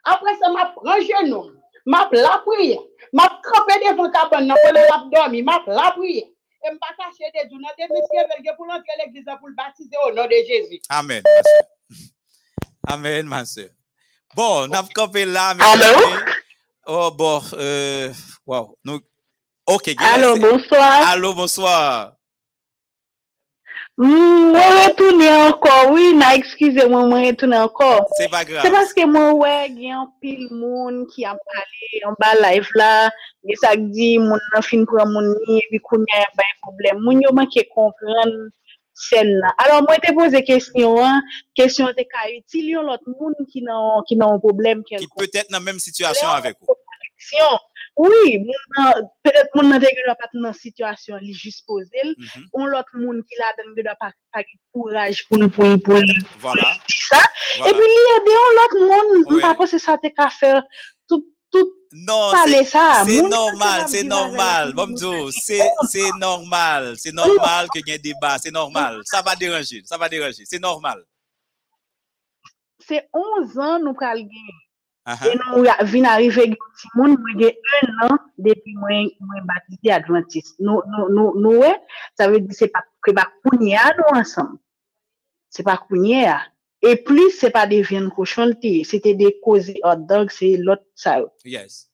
[0.05, 1.60] Après ça, ma prend genou.
[1.87, 2.81] Ma la prière.
[3.13, 6.27] Ma crampé devant cabane, n'a pas l'abdomen, ma la prière.
[6.63, 9.97] Et m'a caché des jours, des messieurs veulent pour l'entrer à l'église pour le baptiser
[10.07, 10.81] au nom de Jésus.
[10.91, 11.23] Amen.
[12.87, 13.69] Amen, ma soeur.
[14.35, 15.55] Bon, on a campé là.
[15.55, 16.23] mes amis.
[16.87, 18.13] Oh, bon, euh,
[18.47, 18.77] wow.
[19.67, 19.85] Ok.
[19.87, 21.09] C'est- bonsoir.
[21.09, 22.13] Allô, bonsoir.
[24.01, 28.09] Mm, Mwen retoune ankor, oui, na excusez-moi, mwen retoune ankor.
[28.17, 28.65] C'est pas grave.
[28.65, 33.11] Se paske mwen wè gen pil moun ki ap pale an ba live la,
[33.45, 37.05] gen sak di moun nan fin pran moun ni, kounye bay problem.
[37.05, 38.33] Moun yo manke kompren
[39.11, 39.53] sen la.
[39.67, 41.21] Alors mwen te pose kesyon an,
[41.61, 45.79] kesyon te ka util yon lot moun ki nan ki nan problem dans la même
[45.79, 46.73] situation avec vous?
[47.21, 47.59] question.
[48.01, 52.15] Oui, moun peut-être moun nan te gen pat nan situasyon li jis pose l,
[52.57, 55.99] on lot moun ki la den gen pa pa ki courage pou nou pou pou
[56.41, 56.71] Voilà.
[56.89, 57.21] ça.
[57.59, 57.71] Voilà.
[57.71, 60.63] Et puis li ede on lot moun, m pa pense sa te ka faire
[61.09, 63.03] tout tout Non, parler c'est ça.
[63.05, 64.73] c'est Moun normal, c'est normal.
[65.83, 69.01] C'est normal, c'est normal que y ait débat, c'est normal.
[69.05, 71.05] Ça va déranger, ça va déranger, c'est normal.
[72.87, 74.55] C'est 11 ans nou pral gen.
[75.11, 75.27] Uh-huh.
[75.31, 79.47] Et nou ya- vin arrive gen ti moun, mwen gen 1 an depi mwen mwen
[79.49, 80.55] baptise Adventiste.
[80.63, 81.73] Nou nou nou nou we,
[82.19, 84.59] ça veut dire c'est pas que ba kounye a nou ensemble.
[85.49, 86.41] C'est pas kounye a.
[86.83, 90.85] Et plus c'est pas des viandes cochon te, c'était des causes hot dog, c'est l'autre
[90.95, 91.19] ça.
[91.19, 91.29] yo.
[91.45, 91.89] Yes.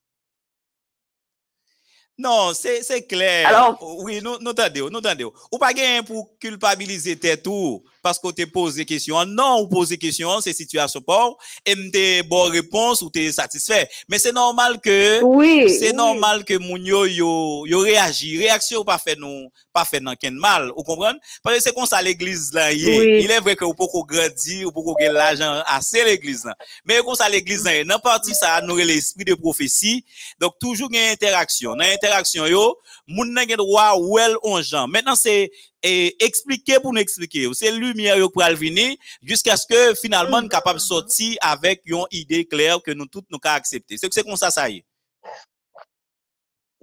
[2.19, 3.47] Non, c'est clair.
[3.49, 5.33] Alors- oui, nous nous entendons, nous entendons.
[5.53, 9.25] Ou pas gain pour culpabiliser tête tout parce que tu des questions.
[9.27, 13.89] Non, ou poser question, c'est situation pour et m'te bonne réponse ou t'es satisfait.
[14.09, 15.93] Mais c'est normal que Oui, c'est oui.
[15.93, 18.39] normal que moun yo yo yo réagit.
[18.39, 21.19] Réaction pas fait nous pas fait nan ken mal, vous comprenez?
[21.43, 22.69] Parce que c'est comme ça l'église là.
[22.71, 23.25] Oui.
[23.25, 26.55] Il est vrai que ou pas grandir, ou pas gagner l'argent assez l'église là.
[26.85, 30.05] Mais comme ça l'église là, dans partie ça nous l'esprit de prophétie.
[30.41, 31.75] Donc toujours une interaction.
[31.75, 32.77] Dans interaction yo,
[33.07, 34.89] moun nan gen droit well on gens.
[34.89, 35.51] Maintenant c'est
[35.83, 37.49] et expliquer pour nous expliquer.
[37.55, 42.45] C'est lumière yo pral venir jusqu'à ce que finalement nous capable sortir avec une idée
[42.45, 43.97] claire que nous toutes nous ka accepter.
[43.97, 44.85] C'est que c'est comme ça ça y est.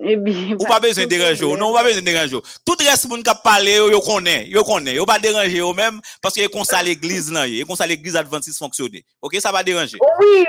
[0.06, 2.38] Eh bien, Ou pas besoin de déranger, non, ou pas besoin de déranger.
[2.66, 6.02] Tout reste moun k'ap parle, yo, yo connaît, yo connaît, yo pas déranger yo même,
[6.22, 9.00] parce que comme ça l'église là, comme ça l'église adventiste fonctionne.
[9.22, 9.98] Ok, ça va déranger.
[10.19, 10.45] Oui,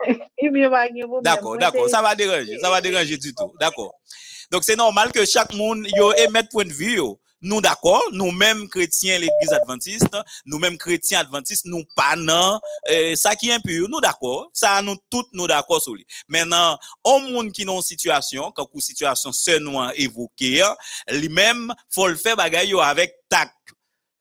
[1.22, 3.52] D'accord, d'accord, ça va déranger, ça va déranger du tout.
[3.60, 3.94] D'accord.
[4.50, 7.20] Donc c'est normal que chaque monde yo émette point de vue yo.
[7.40, 12.58] Nous d'accord, nous-mêmes chrétiens l'église adventiste, nous-mêmes chrétiens adventistes, nous pas nan
[12.90, 14.50] euh, ça qui est impur, nous d'accord.
[14.52, 16.04] Ça nous toutes nous d'accord sur lui.
[16.26, 20.64] Maintenant, au monde qui dans situation, quand une situation se nous évoquée,
[21.10, 23.52] lui-même faut le faire bagay yo avec tact.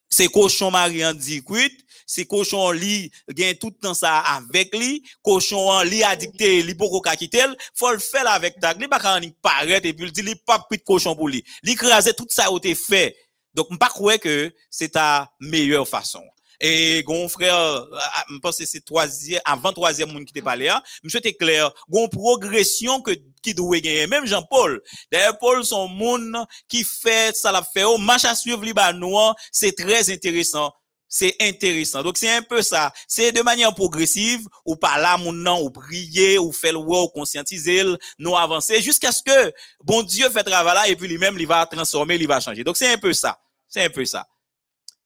[0.10, 5.04] C'est cochon Marian dit cuite, c'est cochon li gen tout le temps ça avec lui,
[5.22, 7.46] cochon an li a dicté li poko ka quitter,
[7.76, 10.36] faut le faire avec tag, li pas quand il paraît et puis il dit li
[10.36, 11.44] pas prit cochon pour lui.
[11.62, 13.16] Li craser tout ça a été fait.
[13.54, 16.24] Donc m'pas croire que c'est ta meilleure façon.
[16.60, 17.86] Et gon frère, euh,
[18.32, 21.72] je pense que c'est troisième, avant troisième monde qui te parlé, hein, monsieur t'es clair,
[21.88, 23.12] gon progression que,
[23.44, 24.82] qui doit gagner, même Jean-Paul.
[25.12, 26.36] D'ailleurs, Paul, son monde
[26.68, 30.74] qui fait ça l'a fait, oh, marche à suivre Libanon, c'est très intéressant.
[31.10, 32.04] C'est intéressant.
[32.04, 32.92] Donc, c'est un peu ça.
[33.08, 37.08] C'est de manière progressive, ou par là, mon nom, ou prier, ou faire le ou
[37.08, 37.84] conscientiser,
[38.20, 39.54] nous avancer, jusqu'à ce que,
[39.84, 42.64] bon Dieu fait travail là, et puis lui-même, il va transformer, il va changer.
[42.64, 43.40] Donc, c'est un peu ça.
[43.68, 44.28] C'est un peu ça.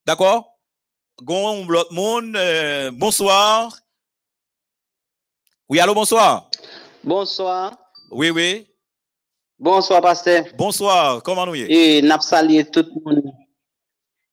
[0.06, 0.58] D'accord?
[1.22, 3.78] Gon, l'autre monde, euh, bonsoir.
[5.70, 6.50] Oui, allô, bonsoir.
[7.04, 7.78] Bonsoir.
[8.10, 8.68] Oui, oui.
[9.60, 10.46] Bonsoir, pasteur.
[10.58, 11.72] Bonsoir, comment nous y est?
[11.72, 13.32] Et n'a salué tout le monde.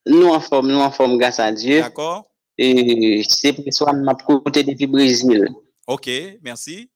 [0.09, 1.81] Nous en forme, nous en forme, grâce à Dieu.
[1.81, 2.31] D'accord.
[2.57, 5.49] Et c'est pour ça que m'a côté depuis Brésil.
[5.87, 6.11] Ok,
[6.43, 6.91] merci.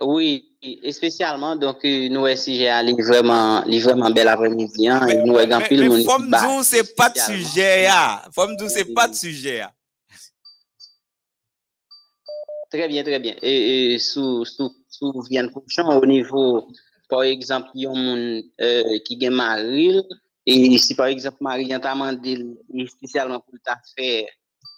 [0.00, 5.22] Oui, et spécialement, donc, euh, nous, si j'ai allé vraiment, vraiment bel après-midi, hein, et
[5.22, 8.22] nous, Mais, pile qui Femme Dou, c'est pas de sujet, ya.
[8.34, 9.72] Femme Dou, c'est pas de sujet, ya.
[12.70, 13.36] Très bien, très bien.
[13.40, 16.68] Et, et sous, sous, sous Vienne Cochon, au niveau,
[17.08, 20.02] par exemple, il y a un monde euh, qui est maril,
[20.46, 22.36] E si par exemple Marien ta mande
[22.70, 24.28] espesyalman pou ta fè,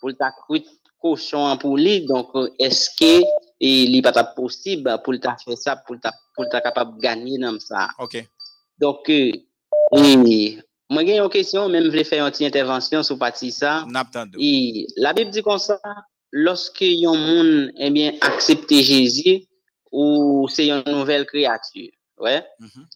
[0.01, 0.65] pou ta kout
[1.03, 3.19] koshon pou li, donk eske
[3.61, 7.59] li pa ta posib pou ta fè sa, pou ta, pou ta kapab ganyen nam
[7.61, 7.85] sa.
[8.01, 8.23] Ok.
[8.81, 9.37] Donk, euh,
[9.93, 13.83] mwen gen yon kesyon, men mwen fè yon ti intervensyon sou pati sa.
[13.93, 14.41] Nap tan do.
[14.41, 15.77] E la Bib di kon sa,
[16.33, 19.43] loske yon moun, ebyen, eh aksepte Jezi,
[19.93, 21.93] ou se yon nouvel kreatur.
[22.21, 22.45] Ouais.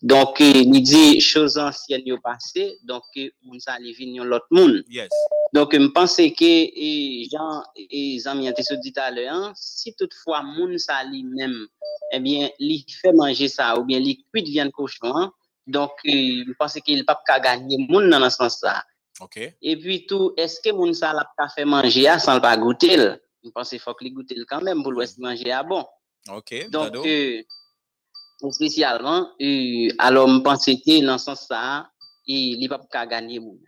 [0.03, 4.83] Donc, euh, il dit, choses anciennes sont passées, donc, on s'en venir l'autre monde.
[4.89, 5.09] Yes.
[5.53, 8.53] Donc, je pense que, et, Jean et Zami ont
[8.83, 11.67] dit tout à l'heure, hein, si toutefois, moun sa lui-même,
[12.13, 15.33] eh bien, il fait manger ça, ou bien, il cuit viande cochon, hein,
[15.67, 16.11] donc, euh,
[16.47, 18.85] je pense qu'il pas gagner moun dans ce sens-là.
[19.21, 19.39] Ok.
[19.63, 22.97] Et puis, tout, est-ce que moun sa l'a pas fait manger sans le pas goûter?
[23.45, 25.87] Je pense qu'il faut qu'il goûte quand même pour le manger à bon.
[26.31, 26.69] Ok.
[26.71, 27.43] Donc, euh,
[28.43, 31.87] Ou spesyalman, euh, alo mpense ki nan san sa,
[32.27, 33.61] e, li pap ka ganyi moun.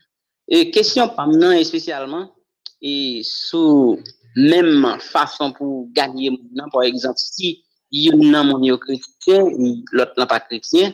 [0.50, 2.26] E kesyon pam nan espesyalman,
[2.82, 3.94] e sou
[4.34, 7.60] menm fason pou ganyi moun nan, por exemple, si
[7.94, 9.46] yon nan moun yo kretien,
[9.94, 10.90] lot nan pa kretien,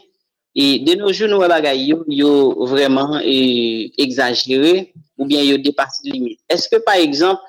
[0.53, 2.31] e de nou joun nou wala gay yo, yo
[2.69, 6.37] vreman e, euh, exagere, ou bien yo depasi limit.
[6.53, 7.41] Eske par exemple,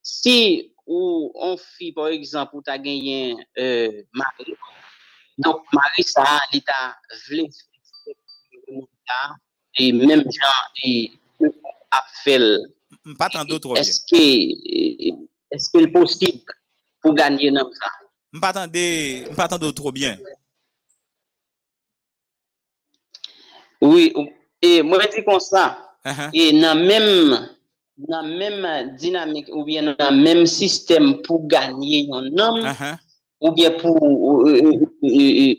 [0.00, 4.56] si ou on fi, por exemple, ou ta genyen euh, mari,
[5.38, 6.96] donc mari ça, l'état
[7.28, 7.46] vle
[9.78, 10.22] et même
[10.84, 11.12] et
[11.90, 12.38] a fait
[13.18, 13.82] Pas tant d'autres bien.
[13.82, 14.16] est-ce que
[15.50, 16.40] est-ce que c'est possible
[17.00, 17.90] pour gagner dans ça?
[18.32, 18.76] M'patande,
[19.30, 20.16] m'patande trop bien.
[23.80, 24.28] Oui, ou-
[24.60, 25.94] et moi je dis comme ça.
[26.04, 26.30] Uh-huh.
[26.32, 27.48] Et dans même
[27.98, 32.96] dans même dynamique ou bien dans le même système pour gagner un homme Uh-huh.
[33.42, 33.96] Ou bien pour
[34.46, 35.54] euh, euh, euh,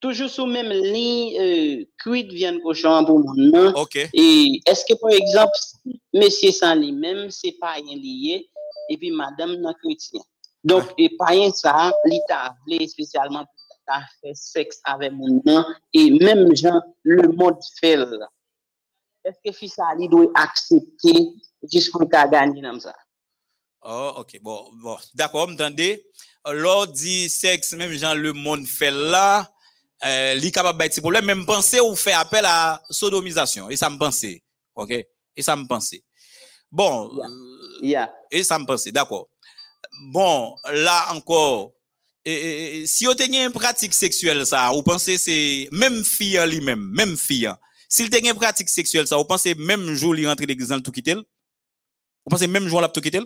[0.00, 3.72] toujours sous même ligne euh, cuite viande cochon pour mon nom.
[3.76, 3.96] OK.
[4.12, 8.50] Et est-ce que par exemple si monsieur sans lui-même c'est pas rien lié
[8.88, 10.20] et puis madame non chrétien.
[10.64, 12.56] Donc et pas rien ça, l'état
[12.88, 18.28] spécialement pour ta faire sexe avec mon nom et même gens le monde fait là.
[19.24, 21.28] Est-ce que fils il doit accepter
[21.72, 22.94] jusqu'au cas gagner dans ça?
[23.82, 24.40] Oh, ok.
[24.42, 24.96] Bon, bon.
[25.14, 26.04] D'accord, m'entendez?
[26.48, 29.50] Lors dit sexe, même genre le monde fait là,
[30.06, 33.68] euh, li capable de petit problème, même penser ou faire appel à sodomisation.
[33.68, 34.42] Et ça me pensait.
[34.74, 34.90] Ok?
[34.90, 36.02] Et ça me pensait.
[36.72, 37.10] Bon.
[37.18, 37.28] euh,
[38.30, 38.92] Et ça me pensait.
[38.92, 39.28] D'accord.
[40.12, 41.72] Bon, là encore,
[42.24, 46.38] et, et- et si vous avez une pratique sexuelle, ça, vous pensez c'est même fille
[46.46, 47.50] lui-même, même fille.
[47.88, 50.82] S'il a une pratique sexuelle, ça, vous pensez même jour il rentre l'église dans le
[50.82, 51.14] tout quitter?
[51.14, 53.20] Vous pensez même jour la tout quitter?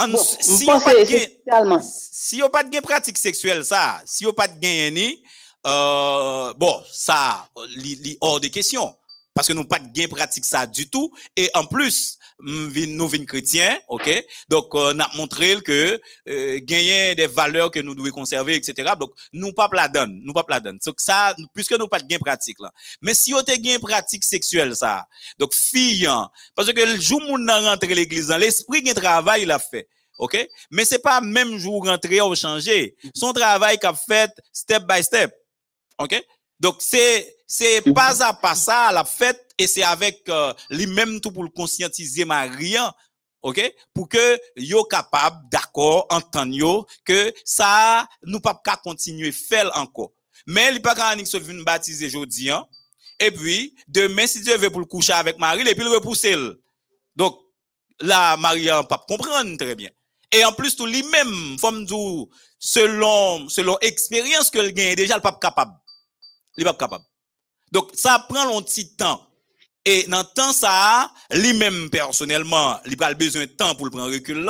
[0.00, 1.26] An, bon, si yo pat gen
[1.84, 2.40] si
[2.72, 5.08] ge pratik seksuel sa, si yo pat gen eni,
[5.66, 7.18] euh, bon, sa
[7.58, 8.94] euh, li, li or de kesyon.
[9.34, 11.12] Parce que nous pas de gain pratique ça du tout.
[11.36, 14.24] Et en plus, nous vins chrétiens, ok?
[14.48, 18.92] Donc, on a montré que, euh, gagner des valeurs que nous devons conserver, etc.
[18.98, 20.78] Donc, nous pas la donne, nous pas la donne.
[20.84, 22.72] Donc, ça, puisque nous pas de gain pratique là.
[23.02, 25.06] Mais si vous avez gain pratique sexuelle, ça,
[25.38, 26.08] donc, fille,
[26.54, 29.88] parce que le jour où on rentre l'église, l'esprit qui travail, il a fait.
[30.18, 30.48] OK?
[30.70, 32.94] Mais c'est pas même jour rentrer ou changer.
[33.14, 35.32] Son travail qu'a fait step by step.
[35.98, 36.22] OK?
[36.60, 41.20] Donc, c'est, c'est pas à pas ça, à la fête, et c'est avec euh, lui-même
[41.20, 42.92] tout pour le conscientiser Marian.
[43.42, 43.74] OK?
[43.94, 50.12] Pour que yo capable, d'accord, entendre yo, que ça, nous pas qu'à continuer faire encore.
[50.46, 52.66] Mais il pas qu'à se venir baptiser aujourd'hui, hein.
[53.18, 56.34] Et puis, demain, si Dieu veut pour le coucher avec Marie, et puis le repousser.
[57.16, 57.38] Donc,
[58.00, 59.90] là, Marie n'a pas comprendre très bien.
[60.32, 61.86] Et en plus, tout lui-même, femme
[62.58, 65.72] selon, selon expérience que le gagne, déjà, le pas capable.
[66.60, 67.04] Il pas capable.
[67.72, 69.26] Donc, ça prend un petit temps.
[69.84, 74.12] Et dans le temps, ça, lui-même, personnellement, il a besoin de temps pour le prendre
[74.12, 74.46] recul?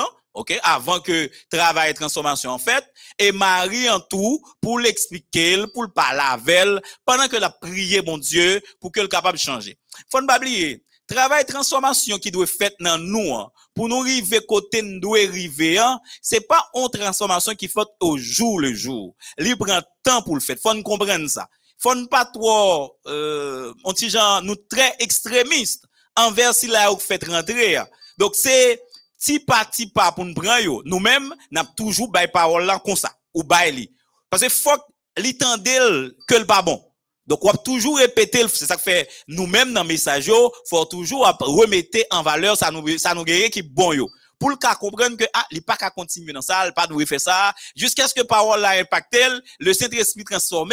[0.62, 2.84] Avant que travail et transformation en fait.
[3.18, 8.02] Et Marie en tout, pour l'expliquer, pour le parler avec elle, pendant que la prié,
[8.02, 9.78] mon Dieu, pour qu'elle capable de changer.
[10.10, 14.40] Faut ne pas oublier, travail transformation qui doit fait dans nous, hein, pour nous arriver
[14.48, 19.14] côté nous doit arriver, hein, c'est pas une transformation qui fait au jour le jour.
[19.38, 20.56] Il prend temps pour le faire.
[20.62, 21.48] Faut comprendre ça.
[21.82, 25.84] Faut nous pas trop, euh, on dit genre, nous très extrémistes
[26.14, 27.78] envers si là où fait rentrer.
[28.18, 28.82] Donc c'est,
[29.18, 30.82] ti pas ti pas pour nous prendre.
[30.84, 33.90] Nous-mêmes, n'a toujours bay parole là comme ça, ou bay li.
[34.28, 34.70] Parce que faut
[35.16, 36.84] li tendel que le pas bon.
[37.26, 40.32] Donc, on toujours répéter, c'est ça que fait nous-mêmes dans le message,
[40.68, 44.10] faut toujours remettre en valeur ça nous, ça nous guérit qui bon yo.
[44.36, 47.04] Pour le cas comprendre que, ah, il pas qu'à continuer dans ça, il pas de
[47.04, 50.72] faire ça, jusqu'à ce que parole là impacte elle, le Saint-Esprit transforme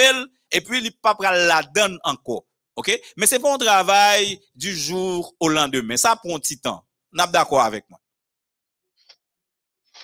[0.51, 2.45] et puis il pas la donne encore.
[2.75, 2.99] OK?
[3.17, 5.97] Mais c'est pas un travail du jour au lendemain.
[5.97, 6.83] Ça prend un petit temps.
[7.17, 7.99] Est d'accord avec moi?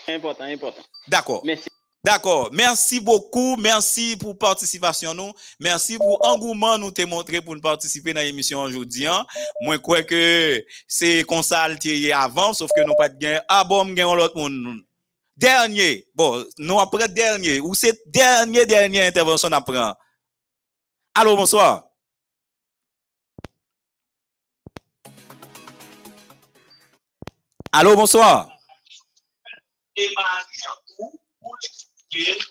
[0.08, 0.82] Important, important.
[1.08, 1.42] D'accord.
[1.46, 1.70] Merci.
[2.04, 2.50] D'accord.
[2.52, 3.56] Merci beaucoup.
[3.56, 5.32] Merci pour participation nous.
[5.60, 9.08] Merci pour engouement nous t'ai montré pour nous participer dans l'émission aujourd'hui.
[9.08, 9.26] Hein.
[9.62, 11.70] Moi, crois que c'est comme ça
[12.16, 13.42] avant, sauf que nous pas de gain.
[13.48, 14.82] Ah bon, gain l'autre monde.
[15.38, 16.06] Dernier.
[16.14, 17.62] Bon, nous après dernier.
[17.62, 19.94] Ou c'est dernier, dernière intervention après.
[21.16, 21.83] Allô, bonsoir.
[27.72, 28.50] Allô, bonsoir.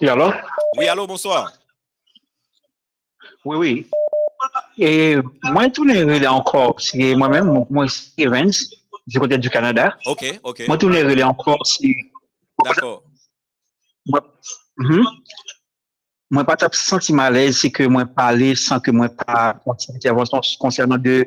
[0.00, 0.32] Et alors?
[0.76, 1.52] Oui, allô, bonsoir.
[3.44, 3.91] Oui, oui.
[4.78, 8.52] Et moi, tout le encore, c'est moi-même, moi, c'est Evans,
[9.08, 9.97] du côté du Canada.
[10.07, 10.68] OK, OK.
[10.68, 11.97] Moi, tout le relais encore, c'est.
[12.65, 13.02] D'accord.
[14.07, 14.20] Moi,
[14.78, 15.05] Mhm.
[16.33, 20.44] mwen pa tap senti malez, se ke mwen pale san ke mwen pa konti intervensyon
[20.62, 21.19] konsernan de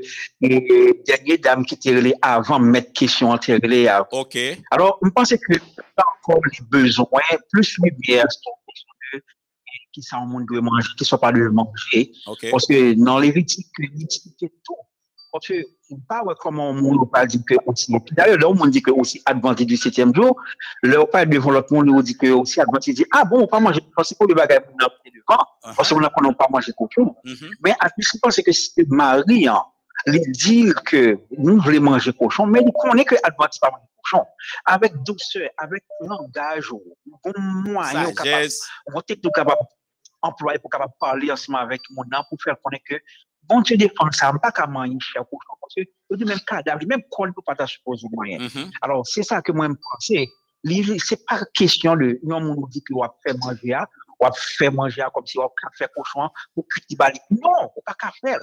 [0.41, 4.09] denye dam ki terele avan met kesyon an terele avan.
[4.23, 4.39] Ok.
[4.73, 5.61] Alors, mwen panse ke
[5.93, 9.21] pa ankon li bezwen, plus mi bier son kesyon de
[9.93, 12.01] ki sa an moun dwe manje, ki sa pa dwe manje.
[12.33, 12.49] Ok.
[12.49, 14.81] Poske nan levitik, levitik etou.
[15.35, 15.65] Parce que,
[16.07, 19.67] pas comment le monde pas dit que aussi, d'ailleurs, là, on dit que aussi adventiste
[19.67, 20.39] du septième jour,
[20.81, 23.47] là, on parle devant l'autre monde, on dit que aussi adventiste dit, ah bon, on
[23.47, 25.43] pas manger, parce que pour le bagage, on a pris devant,
[25.75, 27.13] parce qu'on n'a pas mangé cochon.
[27.61, 29.61] Mais à plus, je pense que c'est Marie, hein,
[30.07, 34.23] il dit que nous voulons manger cochon, mais il connaît que adventiste pas manger cochon.
[34.63, 38.47] Avec douceur, avec langage, bon moyen, capable,
[38.93, 39.59] on technique capable
[40.21, 42.95] employé pour capable parler ensemble avec mon âme pour faire connaître que
[43.47, 47.03] bon Dieu défend ça, pas qu'à manger cher cochon, parce que dit même cadavre, même
[47.09, 48.39] col peut pas supposer moyen.
[48.81, 50.29] Alors c'est ça que moi me penser.
[50.63, 53.87] Li- C'est pas question de non on nous dit que on va faire manger à,
[54.19, 57.19] on va faire manger comme si on va faire cochon pour cuire bali.
[57.29, 58.39] Non, on pas qu'à faire.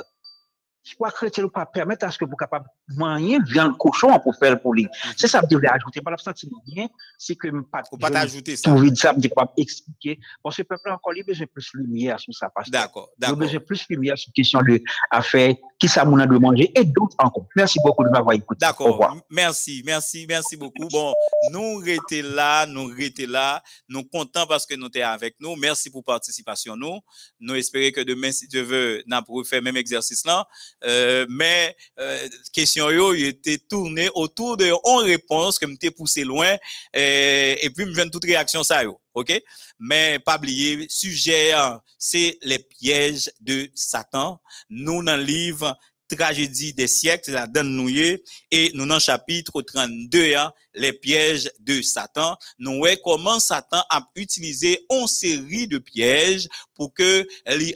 [0.82, 2.64] Kwa kretye nou pa permette aske pou kapab
[2.98, 4.82] manyen vyan kouchon pou fel pou li.
[5.14, 6.88] Se sa mde vle ajoute, pa la psanti mwen,
[7.22, 7.86] se ke mwen pat
[8.18, 8.72] ajoute sa.
[8.74, 10.16] Mwen sa mde kapab eksplike.
[10.42, 12.74] Bon se peple ankon li beje plus lumiye sou sa paste.
[12.74, 13.38] D'akor, d'akor.
[13.44, 14.80] Beje plus lumiye sou kesyon de
[15.14, 15.44] afe,
[15.78, 17.46] ki sa moun an de manje, et dout ankon.
[17.54, 18.58] Mersi bokou de m'avoy ekoute.
[18.62, 18.98] D'akor,
[19.30, 20.90] mersi, mersi, mersi bokou.
[20.90, 21.14] Bon,
[21.54, 25.54] nou rete la, nou rete la, nou kontan paske nou te avek nou.
[25.62, 26.98] Mersi pou participasyon nou.
[27.38, 30.42] Nou espere ke demen si te ve nan pou fè mèm egzersis lan.
[30.84, 36.56] Euh, mais, euh, question yo, était tourné autour de on réponse que m'était poussé loin.
[36.96, 39.00] euh, et puis, me vienne toute réaction ça yo.
[39.14, 39.32] OK?
[39.78, 44.40] Mais, pas oublier, sujet, hein, c'est les pièges de Satan.
[44.70, 45.76] Nous, dans le livre,
[46.16, 51.82] tragédie des siècles, la donne nouillée, et nous dans chapitre 32, hein, les pièges de
[51.82, 57.26] Satan, nous voyons comment Satan a utilisé une série de pièges pour que
[57.56, 57.74] lui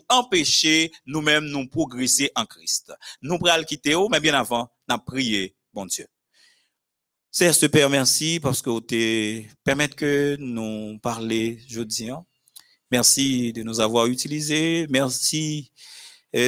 [1.06, 2.92] nous-mêmes nous progresser en Christ.
[3.23, 6.06] Nous prenons le quitter, mais bien avant, nous prier, bon Dieu.
[7.31, 12.08] Seigneur, Père, merci parce que tu permettre que nous parler jeudi.
[12.08, 12.24] hein.
[12.90, 14.86] Merci de nous avoir utilisés.
[14.89, 15.70] Merci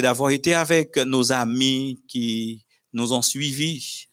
[0.02, 4.05] d'avoir été avec nos amis qui nous ont suivis.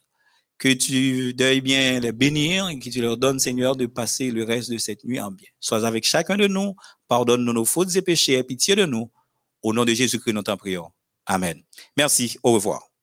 [0.58, 4.46] Que tu deuilles bien les bénir et que tu leur donnes, Seigneur, de passer le
[4.46, 5.50] reste de cette nuit en bien.
[5.60, 6.76] Sois avec chacun de nous.
[7.10, 8.34] Pardonne-nous nos fautes et péchés.
[8.36, 9.12] Aie pitié de nous.
[9.62, 10.92] Au nom de Jésus-Christ, nous t'en prions.
[11.26, 11.62] Amen.
[11.98, 12.38] Merci.
[12.42, 12.95] Au revoir.